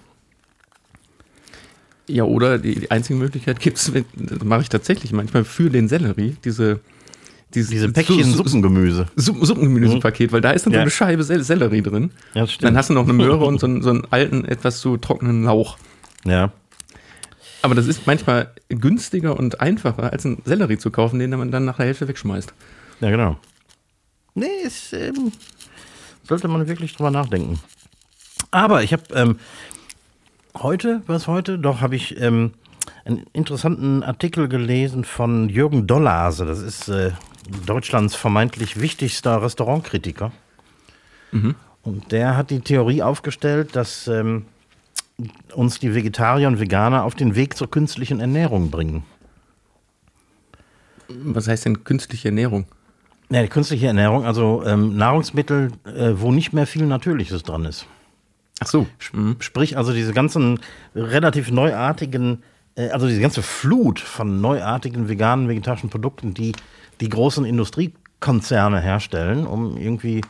Ja, 2.07 2.23
oder 2.23 2.57
die, 2.57 2.79
die 2.79 2.91
einzige 2.91 3.17
Möglichkeit 3.17 3.59
gibt 3.59 3.77
es, 3.77 3.91
das 4.15 4.43
mache 4.43 4.61
ich 4.61 4.69
tatsächlich 4.69 5.13
manchmal 5.13 5.45
für 5.45 5.69
den 5.69 5.87
Sellerie, 5.87 6.35
diese, 6.43 6.81
diese, 7.53 7.71
diese 7.71 7.91
Päckchen 7.91 8.23
Su 8.23 8.43
Suppengemüse. 8.43 9.07
Suppen 9.15 9.45
Suppengemüsepaket, 9.45 10.31
mhm. 10.31 10.33
weil 10.33 10.41
da 10.41 10.51
ist 10.51 10.65
dann 10.65 10.73
ja. 10.73 10.79
so 10.79 10.81
eine 10.81 10.91
Scheibe 10.91 11.23
Sel 11.23 11.43
Sellerie 11.43 11.81
drin. 11.81 12.11
Ja, 12.33 12.45
stimmt. 12.45 12.63
Dann 12.63 12.77
hast 12.77 12.89
du 12.89 12.93
noch 12.93 13.03
eine 13.03 13.13
Möhre 13.13 13.45
und 13.45 13.59
so 13.59 13.67
einen, 13.67 13.81
so 13.81 13.89
einen 13.89 14.05
alten, 14.09 14.43
etwas 14.43 14.79
zu 14.79 14.97
trockenen 14.97 15.43
Lauch. 15.43 15.77
Ja. 16.25 16.51
Aber 17.61 17.75
das 17.75 17.87
ist 17.87 18.05
manchmal 18.05 18.51
günstiger 18.67 19.39
und 19.39 19.61
einfacher, 19.61 20.11
als 20.11 20.25
einen 20.25 20.41
Sellerie 20.43 20.77
zu 20.77 20.91
kaufen, 20.91 21.19
den 21.19 21.29
man 21.29 21.51
dann 21.51 21.63
nach 21.63 21.77
der 21.77 21.85
Hälfte 21.85 22.09
wegschmeißt. 22.09 22.53
Ja, 22.99 23.09
genau. 23.09 23.37
Nee, 24.35 24.47
ist, 24.65 24.91
ähm, 24.91 25.31
sollte 26.27 26.49
man 26.49 26.67
wirklich 26.67 26.93
drüber 26.93 27.11
nachdenken. 27.11 27.59
Aber 28.53 28.83
ich 28.83 28.93
habe 28.93 29.03
ähm, 29.15 29.39
heute, 30.55 31.01
was 31.07 31.27
heute? 31.27 31.57
Doch, 31.57 31.81
habe 31.81 31.95
ich 31.95 32.21
ähm, 32.21 32.51
einen 33.03 33.25
interessanten 33.33 34.03
Artikel 34.03 34.47
gelesen 34.47 35.05
von 35.05 35.49
Jürgen 35.49 35.87
Dollase. 35.87 36.45
Das 36.45 36.59
ist 36.59 36.87
äh, 36.87 37.13
Deutschlands 37.65 38.13
vermeintlich 38.13 38.79
wichtigster 38.79 39.41
Restaurantkritiker. 39.41 40.31
Mhm. 41.31 41.55
Und 41.81 42.11
der 42.11 42.37
hat 42.37 42.51
die 42.51 42.59
Theorie 42.59 43.01
aufgestellt, 43.01 43.75
dass 43.75 44.07
ähm, 44.07 44.45
uns 45.55 45.79
die 45.79 45.95
Vegetarier 45.95 46.47
und 46.47 46.59
Veganer 46.59 47.05
auf 47.05 47.15
den 47.15 47.35
Weg 47.35 47.57
zur 47.57 47.71
künstlichen 47.71 48.19
Ernährung 48.19 48.69
bringen. 48.69 49.03
Was 51.07 51.47
heißt 51.47 51.65
denn 51.65 51.83
künstliche 51.83 52.27
Ernährung? 52.27 52.65
Ja, 53.31 53.47
künstliche 53.47 53.87
Ernährung, 53.87 54.25
also 54.25 54.63
ähm, 54.63 54.95
Nahrungsmittel, 54.95 55.71
äh, 55.85 56.11
wo 56.17 56.31
nicht 56.31 56.53
mehr 56.53 56.67
viel 56.67 56.85
Natürliches 56.85 57.41
dran 57.41 57.65
ist. 57.65 57.87
Ach 58.63 58.67
so. 58.67 58.87
Mhm. 59.11 59.35
Sprich, 59.39 59.77
also 59.77 59.93
diese 59.93 60.13
ganzen 60.13 60.59
relativ 60.95 61.51
neuartigen, 61.51 62.43
äh, 62.75 62.89
also 62.89 63.07
diese 63.07 63.19
ganze 63.19 63.41
Flut 63.41 63.99
von 63.99 64.39
neuartigen 64.39 65.09
veganen, 65.09 65.49
vegetarischen 65.49 65.89
Produkten, 65.89 66.33
die 66.33 66.53
die 67.01 67.09
großen 67.09 67.43
Industriekonzerne 67.43 68.79
herstellen, 68.79 69.45
um 69.45 69.75
irgendwie 69.75 70.21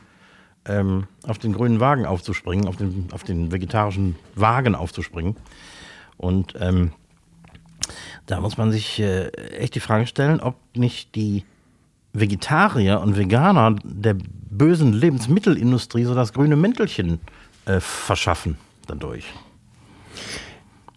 ähm, 0.65 1.05
auf 1.27 1.37
den 1.37 1.53
grünen 1.53 1.79
Wagen 1.79 2.05
aufzuspringen, 2.05 2.67
auf 2.67 2.77
den, 2.77 3.09
auf 3.11 3.23
den 3.23 3.51
vegetarischen 3.51 4.15
Wagen 4.35 4.73
aufzuspringen. 4.73 5.35
Und 6.17 6.55
ähm, 6.59 6.91
da 8.25 8.39
muss 8.39 8.57
man 8.57 8.71
sich 8.71 8.99
äh, 8.99 9.27
echt 9.27 9.75
die 9.75 9.79
Frage 9.79 10.07
stellen, 10.07 10.39
ob 10.39 10.55
nicht 10.75 11.13
die 11.15 11.43
Vegetarier 12.13 12.99
und 13.01 13.17
Veganer 13.17 13.75
der 13.83 14.15
bösen 14.49 14.93
Lebensmittelindustrie 14.93 16.05
so 16.05 16.15
das 16.15 16.31
grüne 16.31 16.55
Mäntelchen 16.55 17.15
äh, 17.15 17.42
verschaffen 17.79 18.57
dadurch. 18.87 19.25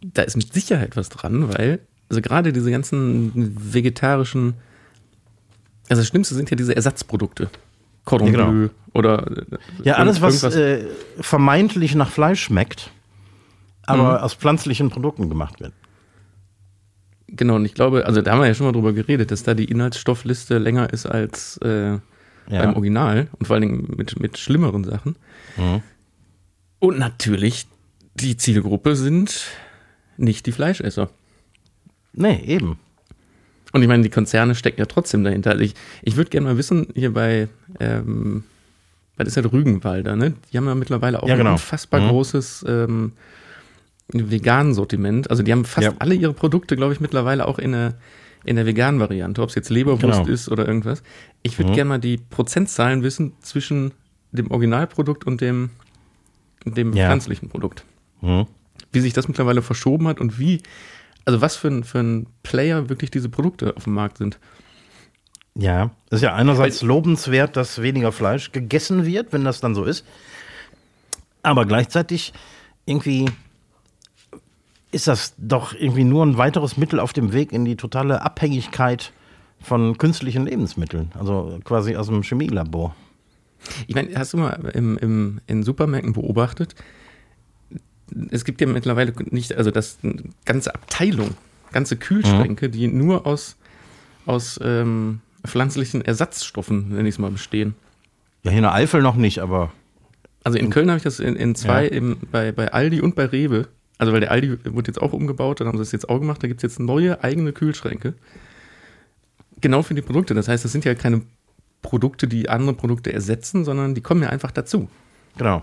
Da 0.02 0.23
ist 0.23 0.37
mit 0.37 0.52
Sicherheit 0.52 0.96
was 0.96 1.08
dran, 1.08 1.52
weil 1.52 1.80
also 2.08 2.20
gerade 2.20 2.52
diese 2.52 2.70
ganzen 2.70 3.32
vegetarischen, 3.73 4.54
also 5.88 6.00
das 6.00 6.08
Schlimmste 6.08 6.35
sind 6.35 6.50
ja 6.50 6.56
diese 6.56 6.75
Ersatzprodukte. 6.76 7.50
Cordon 8.04 8.32
ja, 8.32 8.44
genau. 8.44 8.70
oder 8.94 9.26
äh, 9.26 9.44
ja 9.82 9.94
alles 9.94 10.23
was 10.23 10.42
äh, 10.44 10.87
vermeintlich 11.18 11.96
nach 11.96 12.08
Fleisch 12.08 12.40
schmeckt, 12.44 12.90
aber 13.82 14.18
mhm. 14.18 14.25
aus 14.25 14.35
pflanzlichen 14.35 14.90
Produkten 14.90 15.28
gemacht 15.28 15.61
wird. 15.61 15.73
Genau, 17.28 17.56
und 17.56 17.64
ich 17.64 17.75
glaube, 17.75 18.06
also 18.06 18.23
da 18.23 18.30
haben 18.30 18.40
wir 18.40 18.46
ja 18.46 18.54
schon 18.54 18.66
mal 18.66 18.73
drüber 18.73 18.92
geredet, 18.92 19.32
dass 19.32 19.42
da 19.42 19.54
die 19.54 19.64
Inhaltsstoffliste 19.64 20.58
länger 20.58 20.92
ist 20.92 21.06
als 21.06 21.58
äh, 21.58 21.90
ja. 21.90 22.00
beim 22.49 22.75
Original 22.75 23.26
und 23.37 23.46
vor 23.46 23.54
allen 23.54 23.62
Dingen 23.62 23.94
mit, 23.96 24.20
mit 24.20 24.38
schlimmeren 24.38 24.85
Sachen. 24.85 25.16
Mhm. 25.56 25.82
Und 26.78 26.99
natürlich, 26.99 27.66
die 28.14 28.37
Zielgruppe 28.37 28.97
sind 28.97 29.47
nicht 30.16 30.47
die 30.47 30.52
Fleischesser. 30.52 31.11
Nee, 32.12 32.42
eben. 32.45 32.78
Und 33.73 33.83
ich 33.83 33.88
meine, 33.88 34.02
die 34.02 34.11
Konzerne 34.11 34.54
stecken 34.54 34.80
ja 34.80 34.87
trotzdem 34.87 35.25
dahinter. 35.25 35.50
Also 35.50 35.64
ich, 35.64 35.75
ich 36.02 36.16
würde 36.16 36.30
gerne 36.30 36.47
mal 36.47 36.56
wissen, 36.56 36.88
hier 36.95 37.12
bei, 37.12 37.49
ähm, 37.78 38.45
was 39.16 39.28
ist 39.28 39.37
ja 39.37 39.42
Rügenwalder, 39.45 40.16
ne? 40.16 40.35
Die 40.50 40.56
haben 40.56 40.66
ja 40.66 40.75
mittlerweile 40.75 41.23
auch 41.23 41.28
ja, 41.28 41.37
genau. 41.37 41.50
ein 41.50 41.54
unfassbar 41.54 42.00
mhm. 42.00 42.09
großes 42.09 42.64
ähm, 42.68 43.12
veganen 44.12 44.73
Sortiment. 44.73 45.30
Also 45.30 45.42
die 45.42 45.52
haben 45.52 45.64
fast 45.64 45.88
ja. 45.88 45.95
alle 45.99 46.14
ihre 46.14 46.33
Produkte, 46.33 46.76
glaube 46.76 46.95
ich, 46.95 47.00
mittlerweile 47.00 47.47
auch 47.47 47.59
in 47.59 47.73
der, 47.73 47.95
in 48.45 48.56
der 48.56 48.66
veganen 48.66 49.00
Variante, 49.00 49.42
ob 49.42 49.50
es 49.50 49.54
jetzt 49.54 49.68
Leberwurst 49.68 50.21
genau. 50.21 50.26
ist 50.26 50.49
oder 50.49 50.66
irgendwas. 50.66 51.02
Ich 51.42 51.59
würde 51.59 51.71
mhm. 51.73 51.75
gerne 51.75 51.88
mal 51.88 51.99
die 51.99 52.16
Prozentzahlen 52.16 53.02
wissen 53.02 53.33
zwischen 53.40 53.92
dem 54.33 54.50
Originalprodukt 54.50 55.26
und 55.26 55.40
dem 55.40 55.71
dem 56.75 56.92
ja. 56.92 57.06
pflanzlichen 57.06 57.49
Produkt. 57.49 57.85
Mhm. 58.20 58.46
Wie 58.92 59.00
sich 59.00 59.12
das 59.12 59.28
mittlerweile 59.28 59.62
verschoben 59.62 60.08
hat 60.08 60.20
und 60.20 60.38
wie, 60.38 60.62
also 61.25 61.40
was 61.40 61.56
für 61.56 61.68
ein, 61.68 61.85
für 61.85 62.00
ein 62.00 62.26
Player 62.42 62.88
wirklich 62.88 63.11
diese 63.11 63.28
Produkte 63.28 63.76
auf 63.76 63.85
dem 63.85 63.94
Markt 63.94 64.18
sind. 64.18 64.38
Ja, 65.54 65.90
es 66.11 66.16
ist 66.18 66.23
ja 66.23 66.35
einerseits 66.35 66.82
Weil, 66.82 66.88
lobenswert, 66.88 67.56
dass 67.56 67.80
weniger 67.80 68.12
Fleisch 68.12 68.52
gegessen 68.52 69.06
wird, 69.06 69.32
wenn 69.32 69.44
das 69.44 69.61
dann 69.61 69.75
so 69.75 69.85
ist. 69.85 70.04
Aber 71.42 71.64
gleichzeitig 71.64 72.35
irgendwie 72.85 73.26
ist 74.92 75.08
das 75.08 75.35
doch 75.38 75.73
irgendwie 75.75 76.04
nur 76.04 76.25
ein 76.25 76.38
weiteres 76.38 76.76
Mittel 76.76 77.00
auf 77.00 77.12
dem 77.12 77.32
Weg 77.32 77.52
in 77.52 77.64
die 77.64 77.76
totale 77.76 78.23
Abhängigkeit 78.23 79.12
von 79.61 79.99
künstlichen 79.99 80.46
Lebensmitteln, 80.46 81.12
also 81.18 81.58
quasi 81.64 81.96
aus 81.96 82.06
dem 82.08 82.23
Chemielabor. 82.23 82.94
Ich 83.86 83.94
meine, 83.94 84.14
hast 84.16 84.32
du 84.32 84.38
mal 84.38 84.70
im, 84.75 84.96
im, 84.98 85.40
in 85.46 85.62
Supermärkten 85.62 86.12
beobachtet, 86.12 86.75
es 88.30 88.44
gibt 88.44 88.60
ja 88.60 88.66
mittlerweile 88.66 89.12
nicht, 89.30 89.54
also 89.56 89.70
das 89.70 89.98
ganze 90.44 90.75
Abteilung, 90.75 91.30
ganze 91.72 91.96
Kühlschränke, 91.96 92.68
mhm. 92.68 92.72
die 92.72 92.88
nur 92.88 93.26
aus, 93.26 93.56
aus 94.26 94.60
ähm, 94.62 95.20
pflanzlichen 95.44 96.02
Ersatzstoffen, 96.02 96.90
nenne 96.90 97.08
ich 97.08 97.16
es 97.16 97.18
mal, 97.18 97.30
bestehen. 97.30 97.75
Ja, 98.42 98.50
hier 98.50 98.58
in 98.58 98.62
der 98.62 98.75
Eifel 98.75 99.02
noch 99.02 99.16
nicht, 99.16 99.40
aber. 99.40 99.72
Also 100.44 100.58
in 100.58 100.70
Köln 100.70 100.88
habe 100.88 100.98
ich 100.98 101.02
das 101.02 101.18
in, 101.18 101.34
in 101.34 101.56
zwei, 101.56 101.84
ja. 101.84 101.90
im, 101.90 102.18
bei, 102.30 102.52
bei 102.52 102.72
Aldi 102.72 103.00
und 103.00 103.16
bei 103.16 103.26
Rewe. 103.26 103.66
Also 103.98 104.12
weil 104.12 104.20
der 104.20 104.30
Aldi 104.30 104.58
wurde 104.66 104.88
jetzt 104.88 105.00
auch 105.00 105.12
umgebaut, 105.12 105.60
dann 105.60 105.68
haben 105.68 105.76
sie 105.78 105.82
das 105.82 105.92
jetzt 105.92 106.08
auch 106.08 106.20
gemacht, 106.20 106.42
da 106.42 106.48
gibt 106.48 106.62
es 106.62 106.62
jetzt 106.62 106.78
neue 106.78 107.25
eigene 107.25 107.52
Kühlschränke. 107.52 108.14
Genau 109.60 109.82
für 109.82 109.94
die 109.94 110.02
Produkte. 110.02 110.34
Das 110.34 110.48
heißt, 110.48 110.64
das 110.64 110.70
sind 110.70 110.84
ja 110.84 110.94
keine 110.94 111.22
Produkte, 111.87 112.26
die 112.26 112.49
andere 112.49 112.75
Produkte 112.75 113.12
ersetzen, 113.12 113.64
sondern 113.64 113.95
die 113.95 114.00
kommen 114.00 114.23
ja 114.23 114.28
einfach 114.28 114.50
dazu. 114.50 114.88
Genau. 115.38 115.62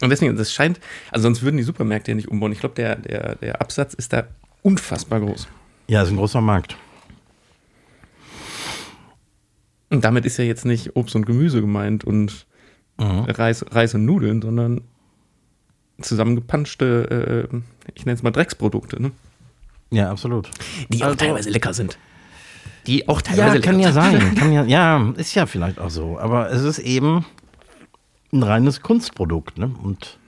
Und 0.00 0.10
deswegen, 0.10 0.36
das 0.36 0.52
scheint, 0.52 0.78
also 1.10 1.24
sonst 1.24 1.42
würden 1.42 1.56
die 1.56 1.64
Supermärkte 1.64 2.12
ja 2.12 2.14
nicht 2.14 2.28
umbauen. 2.28 2.52
Ich 2.52 2.60
glaube, 2.60 2.76
der, 2.76 2.96
der, 2.96 3.34
der 3.34 3.60
Absatz 3.60 3.94
ist 3.94 4.12
da 4.12 4.28
unfassbar 4.62 5.20
groß. 5.20 5.48
Ja, 5.88 6.02
ist 6.02 6.10
ein 6.10 6.16
großer 6.16 6.40
Markt. 6.40 6.76
Und 9.90 10.04
damit 10.04 10.24
ist 10.24 10.36
ja 10.36 10.44
jetzt 10.44 10.64
nicht 10.64 10.94
Obst 10.94 11.16
und 11.16 11.26
Gemüse 11.26 11.60
gemeint 11.60 12.04
und 12.04 12.46
mhm. 12.98 13.24
Reis, 13.28 13.64
Reis 13.70 13.94
und 13.94 14.04
Nudeln, 14.04 14.40
sondern 14.40 14.82
zusammengepanschte, 16.00 17.48
äh, 17.52 17.56
ich 17.94 18.06
nenne 18.06 18.16
es 18.16 18.22
mal 18.22 18.30
Drecksprodukte. 18.30 19.02
Ne? 19.02 19.10
Ja, 19.90 20.10
absolut. 20.10 20.48
Die 20.90 21.02
auch 21.02 21.06
also, 21.06 21.16
teilweise 21.16 21.50
lecker 21.50 21.74
sind 21.74 21.98
die 22.86 23.08
auch 23.08 23.22
teilweise. 23.22 23.56
Ja, 23.56 23.60
kann 23.60 23.80
ja 23.80 23.92
sein. 23.92 24.34
Kann 24.34 24.52
ja, 24.52 24.64
ja, 24.64 25.12
ist 25.16 25.34
ja 25.34 25.46
vielleicht 25.46 25.78
auch 25.78 25.90
so. 25.90 26.18
Aber 26.18 26.50
es 26.50 26.62
ist 26.62 26.78
eben 26.78 27.24
ein 28.32 28.42
reines 28.42 28.80
Kunstprodukt. 28.80 29.58
Ne? 29.58 29.74
Und 29.82 30.18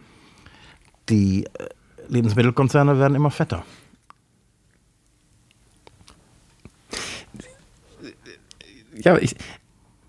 die 1.09 1.45
äh, 1.45 1.69
Lebensmittelkonzerne 2.09 2.99
werden 2.99 3.15
immer 3.15 3.31
fetter. 3.31 3.65
Ja, 9.05 9.17
ich, 9.17 9.37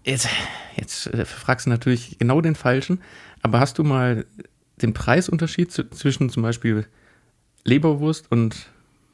jetzt, 0.04 0.28
jetzt 0.76 1.08
äh, 1.08 1.26
fragst 1.26 1.68
du 1.68 1.70
natürlich 1.70 2.18
genau 2.18 2.42
den 2.42 2.56
Falschen, 2.56 3.02
aber 3.44 3.60
hast 3.60 3.78
du 3.78 3.84
mal 3.84 4.26
den 4.82 4.94
Preisunterschied 4.94 5.72
zwischen 5.72 6.30
zum 6.30 6.42
Beispiel 6.42 6.88
Leberwurst 7.66 8.32
und 8.32 8.70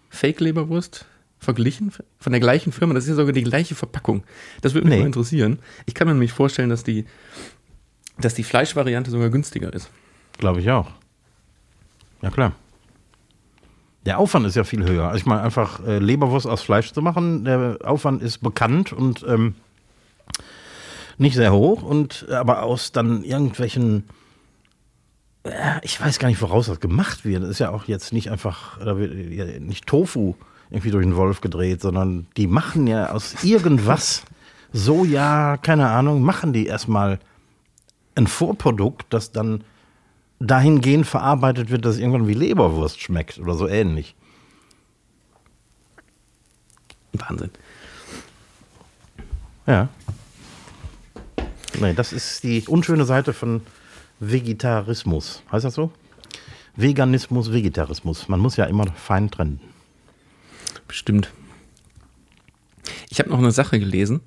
Fake-Leberwurst 0.10 1.06
verglichen 1.46 1.94
von 2.20 2.32
der 2.34 2.42
gleichen 2.42 2.74
Firma? 2.74 2.94
Das 2.94 3.06
ist 3.06 3.12
ja 3.12 3.16
sogar 3.16 3.32
die 3.32 3.44
gleiche 3.44 3.76
Verpackung. 3.76 4.24
Das 4.62 4.74
würde 4.74 4.88
mich 4.88 4.96
nee. 4.96 5.02
mal 5.02 5.08
interessieren. 5.08 5.60
Ich 5.86 5.94
kann 5.94 6.08
mir 6.08 6.14
nämlich 6.14 6.34
vorstellen, 6.34 6.70
dass 6.70 6.84
die, 6.84 7.06
dass 8.18 8.34
die 8.34 8.44
Fleischvariante 8.44 9.12
sogar 9.12 9.30
günstiger 9.30 9.74
ist. 9.74 9.90
Glaube 10.38 10.60
ich 10.60 10.70
auch. 10.70 10.92
Ja, 12.22 12.30
klar. 12.30 12.54
Der 14.06 14.20
Aufwand 14.20 14.46
ist 14.46 14.56
ja 14.56 14.64
viel 14.64 14.84
höher. 14.84 15.06
Also 15.06 15.18
ich 15.18 15.26
meine, 15.26 15.42
einfach 15.42 15.84
äh, 15.86 16.00
Leberwurst 16.00 16.46
aus 16.46 16.62
Fleisch 16.62 16.92
zu 16.92 17.02
machen, 17.02 17.46
der 17.46 17.78
Aufwand 17.84 18.22
ist 18.22 18.40
bekannt 18.40 18.94
und 18.94 19.26
ähm, 19.28 19.56
nicht 21.18 21.36
sehr 21.36 21.54
hoch. 21.54 21.82
Und 21.82 22.28
aber 22.30 22.64
aus 22.64 22.92
dann 22.92 23.24
irgendwelchen, 23.24 24.04
äh, 25.44 25.80
ich 25.82 26.00
weiß 26.00 26.20
gar 26.20 26.28
nicht, 26.28 26.42
woraus 26.42 26.68
das 26.68 26.80
gemacht 26.80 27.26
wird. 27.26 27.44
Das 27.44 27.50
ist 27.50 27.60
ja 27.60 27.72
auch 27.72 27.86
jetzt 27.86 28.14
nicht 28.14 28.30
einfach, 28.30 28.80
nicht 29.60 29.88
Tofu 29.88 30.36
irgendwie 30.70 30.92
durch 30.92 31.06
den 31.06 31.16
Wolf 31.16 31.42
gedreht, 31.42 31.82
sondern 31.82 32.28
die 32.38 32.48
machen 32.48 32.88
ja 32.88 33.12
aus 33.12 33.44
irgendwas, 33.44 34.24
Soja, 34.74 35.58
keine 35.58 35.90
Ahnung, 35.90 36.22
machen 36.22 36.52
die 36.52 36.66
erstmal 36.66 37.20
ein 38.16 38.28
Vorprodukt, 38.28 39.06
das 39.10 39.32
dann 39.32 39.64
dahingehend 40.40 41.08
verarbeitet 41.08 41.70
wird, 41.70 41.86
dass 41.86 41.96
es 41.96 42.02
irgendwann 42.02 42.28
wie 42.28 42.34
Leberwurst 42.34 43.00
schmeckt 43.00 43.40
oder 43.40 43.56
so 43.56 43.68
ähnlich. 43.68 44.16
Wahnsinn. 47.14 47.52
Ja. 49.66 49.88
Nee, 51.80 51.94
das 51.94 52.14
ist 52.14 52.44
die 52.44 52.64
unschöne 52.68 53.06
Seite 53.06 53.34
von 53.34 53.62
Vegetarismus. 54.20 55.42
Heißt 55.52 55.66
das 55.66 55.76
so? 55.76 55.92
Veganismus, 56.76 57.52
Vegetarismus. 57.52 58.28
Man 58.28 58.40
muss 58.40 58.58
ja 58.58 58.66
immer 58.66 58.88
fein 58.92 59.32
trennen. 59.32 59.60
Bestimmt. 60.88 61.32
Ich 63.10 63.20
habe 63.20 63.30
noch 63.30 63.40
eine 63.40 63.52
Sache 63.52 63.80
gelesen, 63.80 64.22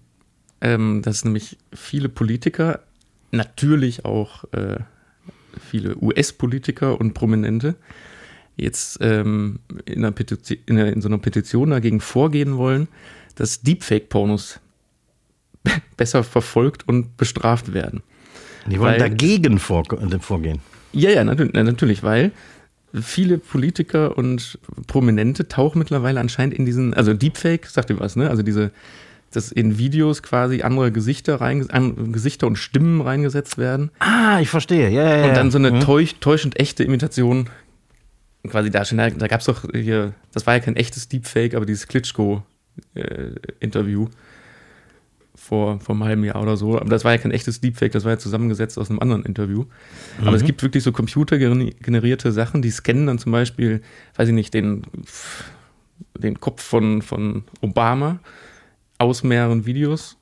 ähm, 0.60 1.02
dass 1.02 1.24
nämlich 1.24 1.58
viele 1.72 2.08
Politiker, 2.08 2.80
natürlich 3.30 4.04
auch 4.04 4.44
äh, 4.52 4.78
viele 5.58 5.96
US-Politiker 5.96 7.00
und 7.00 7.14
Prominente, 7.14 7.76
jetzt 8.56 8.98
ähm, 9.00 9.60
in, 9.86 10.04
einer 10.04 10.14
in, 10.66 10.78
einer, 10.78 10.92
in 10.92 11.00
so 11.00 11.08
einer 11.08 11.18
Petition 11.18 11.70
dagegen 11.70 12.00
vorgehen 12.00 12.56
wollen, 12.56 12.88
dass 13.36 13.62
Deepfake-Pornos 13.62 14.60
besser 15.96 16.24
verfolgt 16.24 16.86
und 16.88 17.16
bestraft 17.16 17.72
werden. 17.72 18.02
Die 18.66 18.78
wollen 18.80 18.92
weil, 18.92 18.98
dagegen 18.98 19.58
vor, 19.58 19.84
äh, 19.92 20.18
vorgehen. 20.18 20.60
Ja, 20.92 21.10
ja, 21.10 21.24
natürlich, 21.24 21.52
natürlich, 21.52 22.02
weil 22.02 22.32
viele 22.94 23.38
Politiker 23.38 24.16
und 24.16 24.58
Prominente 24.86 25.48
tauchen 25.48 25.78
mittlerweile 25.78 26.20
anscheinend 26.20 26.54
in 26.54 26.64
diesen, 26.64 26.94
also 26.94 27.12
Deepfake, 27.14 27.66
sagt 27.66 27.90
ihr 27.90 28.00
was, 28.00 28.16
ne? 28.16 28.30
Also 28.30 28.42
diese, 28.42 28.70
dass 29.32 29.52
in 29.52 29.78
Videos 29.78 30.22
quasi 30.22 30.62
andere 30.62 30.90
Gesichter 30.92 31.40
rein, 31.40 31.68
an, 31.70 32.12
Gesichter 32.12 32.46
und 32.46 32.56
Stimmen 32.56 33.00
reingesetzt 33.00 33.58
werden. 33.58 33.90
Ah, 33.98 34.38
ich 34.40 34.48
verstehe, 34.48 34.88
ja, 34.88 35.02
ja, 35.02 35.16
ja. 35.18 35.28
Und 35.28 35.36
dann 35.36 35.50
so 35.50 35.58
eine 35.58 35.72
mhm. 35.72 35.80
täusch, 35.80 36.14
täuschend 36.20 36.58
echte 36.58 36.84
Imitation 36.84 37.50
quasi 38.48 38.70
darstellen. 38.70 38.98
Da, 38.98 39.10
da 39.18 39.26
gab 39.26 39.40
es 39.40 39.46
doch 39.46 39.64
hier, 39.72 40.14
das 40.32 40.46
war 40.46 40.54
ja 40.54 40.60
kein 40.60 40.76
echtes 40.76 41.08
Deepfake, 41.08 41.54
aber 41.54 41.66
dieses 41.66 41.88
Klitschko-Interview. 41.88 44.04
Äh, 44.04 44.10
vor, 45.48 45.80
vor 45.80 45.94
einem 45.94 46.04
halben 46.04 46.24
Jahr 46.24 46.42
oder 46.42 46.56
so. 46.56 46.78
Aber 46.78 46.90
das 46.90 47.04
war 47.04 47.12
ja 47.12 47.18
kein 47.18 47.30
echtes 47.30 47.60
Deepfake, 47.60 47.92
das 47.92 48.04
war 48.04 48.12
ja 48.12 48.18
zusammengesetzt 48.18 48.78
aus 48.78 48.90
einem 48.90 49.00
anderen 49.00 49.24
Interview. 49.24 49.64
Aber 50.20 50.30
mhm. 50.30 50.36
es 50.36 50.44
gibt 50.44 50.62
wirklich 50.62 50.82
so 50.82 50.92
computergenerierte 50.92 52.32
Sachen, 52.32 52.62
die 52.62 52.70
scannen 52.70 53.06
dann 53.06 53.18
zum 53.18 53.32
Beispiel, 53.32 53.80
weiß 54.16 54.28
ich 54.28 54.34
nicht, 54.34 54.52
den, 54.54 54.82
den 56.18 56.38
Kopf 56.40 56.62
von, 56.62 57.02
von 57.02 57.44
Obama 57.60 58.20
aus 58.98 59.22
mehreren 59.22 59.64
Videos 59.64 60.18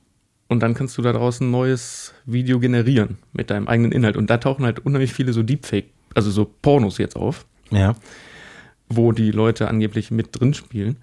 und 0.47 0.61
dann 0.61 0.73
kannst 0.73 0.97
du 0.97 1.01
da 1.01 1.11
draußen 1.11 1.45
ein 1.45 1.51
neues 1.51 2.13
Video 2.25 2.59
generieren 2.59 3.17
mit 3.33 3.49
deinem 3.49 3.67
eigenen 3.67 3.91
Inhalt. 3.91 4.15
Und 4.15 4.29
da 4.29 4.37
tauchen 4.37 4.65
halt 4.65 4.79
unheimlich 4.79 5.13
viele 5.13 5.33
so 5.33 5.43
Deepfake, 5.43 5.89
also 6.15 6.31
so 6.31 6.49
Pornos 6.61 6.97
jetzt 6.97 7.17
auf. 7.17 7.45
Ja. 7.69 7.95
Wo 8.87 9.11
die 9.11 9.31
Leute 9.31 9.67
angeblich 9.67 10.09
mit 10.09 10.39
drin 10.39 10.53
spielen. 10.53 10.97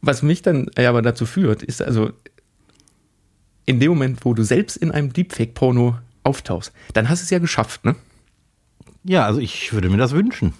Was 0.00 0.22
mich 0.22 0.42
dann 0.42 0.70
aber 0.76 1.02
dazu 1.02 1.26
führt, 1.26 1.62
ist 1.62 1.82
also, 1.82 2.12
in 3.64 3.80
dem 3.80 3.90
Moment, 3.90 4.24
wo 4.24 4.34
du 4.34 4.42
selbst 4.42 4.76
in 4.76 4.90
einem 4.90 5.12
Deepfake-Porno 5.12 5.98
auftauchst, 6.24 6.72
dann 6.94 7.08
hast 7.08 7.22
du 7.22 7.24
es 7.24 7.30
ja 7.30 7.38
geschafft, 7.38 7.84
ne? 7.84 7.94
Ja, 9.04 9.26
also 9.26 9.40
ich 9.40 9.72
würde 9.72 9.90
mir 9.90 9.96
das 9.96 10.12
wünschen. 10.12 10.54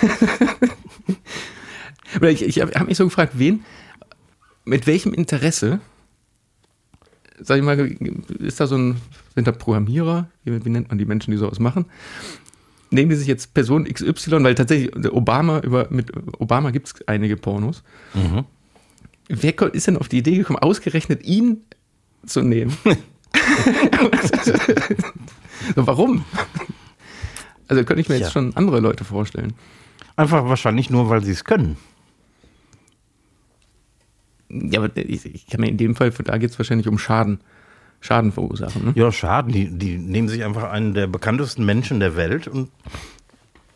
ich 2.22 2.42
ich 2.42 2.60
habe 2.60 2.84
mich 2.84 2.96
so 2.96 3.04
gefragt, 3.04 3.34
wen, 3.36 3.64
mit 4.64 4.86
welchem 4.86 5.12
Interesse, 5.12 5.80
sag 7.40 7.58
ich 7.58 7.64
mal, 7.64 7.78
ist 8.38 8.60
da 8.60 8.66
so 8.66 8.76
ein, 8.76 9.00
sind 9.34 9.46
da 9.46 9.52
Programmierer, 9.52 10.28
wie, 10.44 10.64
wie 10.64 10.70
nennt 10.70 10.88
man 10.88 10.98
die 10.98 11.06
Menschen, 11.06 11.32
die 11.32 11.36
sowas 11.36 11.58
machen? 11.58 11.86
Nehmen 12.90 13.10
die 13.10 13.16
sich 13.16 13.26
jetzt 13.26 13.52
Person 13.52 13.84
XY, 13.84 14.44
weil 14.44 14.54
tatsächlich 14.54 14.94
Obama, 15.12 15.60
über, 15.60 15.88
mit 15.90 16.12
Obama 16.40 16.70
gibt 16.70 16.86
es 16.86 17.08
einige 17.08 17.36
Pornos. 17.36 17.82
Mhm. 18.14 18.44
Wer 19.28 19.74
ist 19.74 19.86
denn 19.86 19.98
auf 19.98 20.08
die 20.08 20.18
Idee 20.18 20.36
gekommen, 20.36 20.58
ausgerechnet 20.58 21.22
ihn 21.24 21.64
zu 22.26 22.42
nehmen. 22.42 22.76
so, 25.74 25.86
warum? 25.86 26.24
Also 27.68 27.84
könnte 27.84 28.00
ich 28.00 28.08
mir 28.08 28.16
ja. 28.16 28.22
jetzt 28.22 28.32
schon 28.32 28.56
andere 28.56 28.80
Leute 28.80 29.04
vorstellen. 29.04 29.54
Einfach 30.16 30.44
wahrscheinlich 30.46 30.90
nur, 30.90 31.10
weil 31.10 31.22
sie 31.22 31.32
es 31.32 31.44
können. 31.44 31.76
Ja, 34.48 34.80
aber 34.80 34.96
ich, 34.96 35.26
ich 35.26 35.46
kann 35.46 35.60
mir 35.60 35.68
in 35.68 35.76
dem 35.76 35.94
Fall, 35.94 36.10
da 36.10 36.38
geht 36.38 36.50
es 36.50 36.58
wahrscheinlich 36.58 36.88
um 36.88 36.98
Schaden. 36.98 37.40
Schaden 38.00 38.32
verursachen. 38.32 38.86
Ne? 38.86 38.92
Ja, 38.94 39.12
Schaden. 39.12 39.52
Die, 39.52 39.70
die 39.70 39.98
nehmen 39.98 40.28
sich 40.28 40.44
einfach 40.44 40.70
einen 40.70 40.94
der 40.94 41.06
bekanntesten 41.06 41.64
Menschen 41.64 42.00
der 42.00 42.16
Welt 42.16 42.48
und 42.48 42.70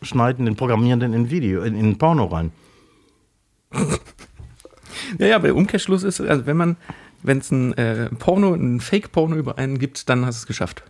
schneiden 0.01 0.45
den 0.45 0.55
Programmierenden 0.55 1.13
in 1.13 1.29
Video, 1.29 1.61
in, 1.63 1.75
in 1.75 1.97
Porno 1.97 2.25
rein. 2.25 2.51
ja, 5.17 5.27
ja, 5.27 5.35
aber 5.35 5.47
der 5.47 5.55
Umkehrschluss 5.55 6.03
ist, 6.03 6.21
also 6.21 6.45
wenn 6.45 6.57
man 6.57 6.77
wenn 7.23 7.39
es 7.39 7.51
ein 7.51 7.73
äh, 7.73 8.09
Porno, 8.09 8.53
ein 8.53 8.79
Fake-Porno 8.79 9.35
über 9.35 9.57
einen 9.57 9.79
gibt, 9.79 10.09
dann 10.09 10.25
hast 10.25 10.39
du 10.39 10.43
es 10.43 10.47
geschafft. 10.47 10.83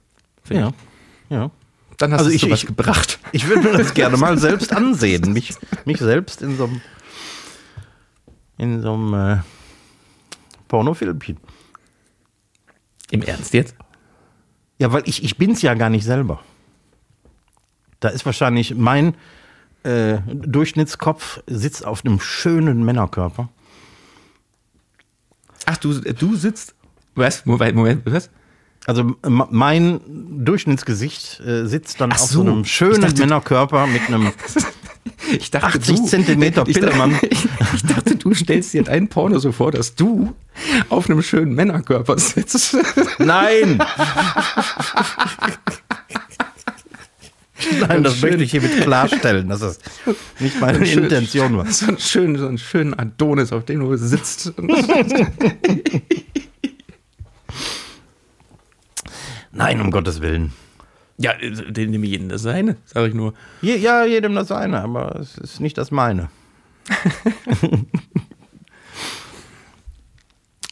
Ja. 0.50 0.70
Ich. 1.30 1.36
Ja. 1.36 1.52
Dann 1.98 2.12
hast 2.12 2.22
also 2.22 2.32
du 2.32 2.38
sowas 2.38 2.62
ich, 2.62 2.68
gebracht. 2.68 3.20
Ich 3.32 3.48
würde 3.48 3.64
mir 3.64 3.78
das 3.78 3.94
gerne 3.94 4.18
mal 4.18 4.38
selbst 4.38 4.74
ansehen. 4.74 5.34
Mich, 5.34 5.54
mich 5.86 5.98
selbst 5.98 6.42
in 6.42 6.58
so 6.58 6.66
einem 6.66 6.82
in 8.58 8.82
so 8.82 8.94
einem 8.94 9.14
äh, 9.14 9.38
Pornofilmchen. 10.68 11.38
Im 13.10 13.22
Ernst 13.24 13.54
jetzt? 13.54 13.76
Ja, 14.78 14.92
weil 14.92 15.04
ich, 15.06 15.24
ich 15.24 15.38
bin's 15.38 15.62
ja 15.62 15.74
gar 15.74 15.90
nicht 15.90 16.04
selber. 16.04 16.42
Da 18.00 18.10
ist 18.10 18.26
wahrscheinlich 18.26 18.76
mein 18.76 19.16
äh, 19.84 20.20
Durchschnittskopf 20.28 21.42
sitzt 21.48 21.86
auf 21.86 22.06
einem 22.06 22.20
schönen 22.20 22.84
Männerkörper. 22.86 23.50
Ach, 25.66 25.78
du, 25.78 26.00
du 26.00 26.36
sitzt. 26.36 26.76
Was? 27.16 27.46
Moment, 27.46 27.76
Moment, 27.76 28.02
was? 28.06 28.30
Also 28.86 29.16
mein 29.22 30.02
Durchschnittsgesicht 30.44 31.40
äh, 31.40 31.66
sitzt 31.66 32.02
dann 32.02 32.12
so, 32.12 32.16
auf 32.16 32.30
so 32.30 32.42
einem 32.42 32.66
schönen 32.66 33.02
dachte, 33.02 33.22
Männerkörper 33.22 33.88
mit 33.88 34.02
einem 34.08 34.32
ich 35.32 35.52
dachte, 35.52 35.80
80 35.80 35.96
du, 35.96 36.06
Zentimeter 36.06 36.64
Pillemann. 36.66 37.18
Ich, 37.22 37.48
ich, 37.76 37.84
dachte, 37.84 38.18
du 38.18 38.34
stellst 38.34 38.74
dir 38.74 38.84
dein 38.84 39.08
Porno 39.08 39.40
so 39.40 39.54
vor, 39.54 39.72
dass 39.72 39.96
du 39.96 40.34
auf 40.90 41.10
einem 41.10 41.22
schönen 41.22 41.54
Männerkörper 41.54 42.18
sitzt. 42.20 42.76
Nein! 43.20 43.82
Nein, 47.80 48.04
das 48.04 48.18
schön. 48.18 48.30
möchte 48.30 48.44
ich 48.44 48.52
hiermit 48.52 48.82
klarstellen, 48.82 49.50
dass 49.50 49.62
das 49.62 49.80
nicht 50.40 50.60
meine 50.60 50.86
schön, 50.86 51.04
Intention 51.04 51.58
war. 51.58 51.66
So 51.66 51.88
einen 51.88 52.00
schönen, 52.00 52.38
so 52.38 52.48
einen 52.48 52.58
schönen 52.58 52.94
Adonis, 52.94 53.52
auf 53.52 53.66
dem 53.66 53.80
du 53.80 53.96
sitzt. 53.96 54.54
Nein, 59.52 59.82
um 59.82 59.92
Gottes 59.92 60.22
Willen. 60.22 60.54
Ja, 61.18 61.34
den 61.34 61.92
nehme 61.92 62.08
jedem 62.08 62.30
das 62.30 62.42
seine, 62.42 62.78
sage 62.86 63.10
ich 63.10 63.14
nur. 63.14 63.36
Je, 63.62 63.76
ja, 63.78 64.04
jedem 64.04 64.34
das 64.34 64.48
seine, 64.48 64.82
aber 64.82 65.16
es 65.20 65.38
ist 65.38 65.60
nicht 65.60 65.78
das 65.78 65.92
meine. 65.92 66.30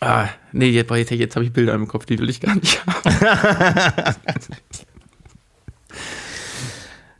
ah, 0.02 0.30
nee, 0.52 0.70
jetzt, 0.70 0.90
jetzt, 0.90 1.12
jetzt 1.12 1.36
habe 1.36 1.46
ich 1.46 1.54
Bilder 1.54 1.76
im 1.76 1.88
Kopf, 1.88 2.08
die 2.08 2.18
will 2.18 2.30
ich 2.30 2.42
gar 2.42 2.56
nicht 2.56 2.84
haben. 2.86 4.16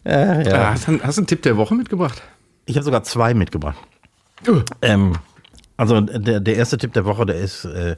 Äh, 0.04 0.48
ja. 0.48 0.72
Ah, 0.72 0.72
hast, 0.72 0.88
du 0.88 1.22
einen 1.22 1.28
Tipp 1.28 1.42
der 1.44 1.58
Woche 1.58 1.76
mitgebracht? 1.76 2.22
Ich 2.66 2.76
habe 2.76 2.84
sogar 2.84 3.04
zwei 3.04 3.34
mitgebracht. 3.34 3.78
Uh. 4.48 4.62
Ähm, 4.82 5.14
also 5.78 6.02
der, 6.02 6.40
der 6.40 6.56
erste 6.56 6.78
Tipp 6.78 6.94
der 6.94 7.06
Woche, 7.06 7.26
der 7.26 7.38
ist 7.38 7.66
äh, 7.66 7.96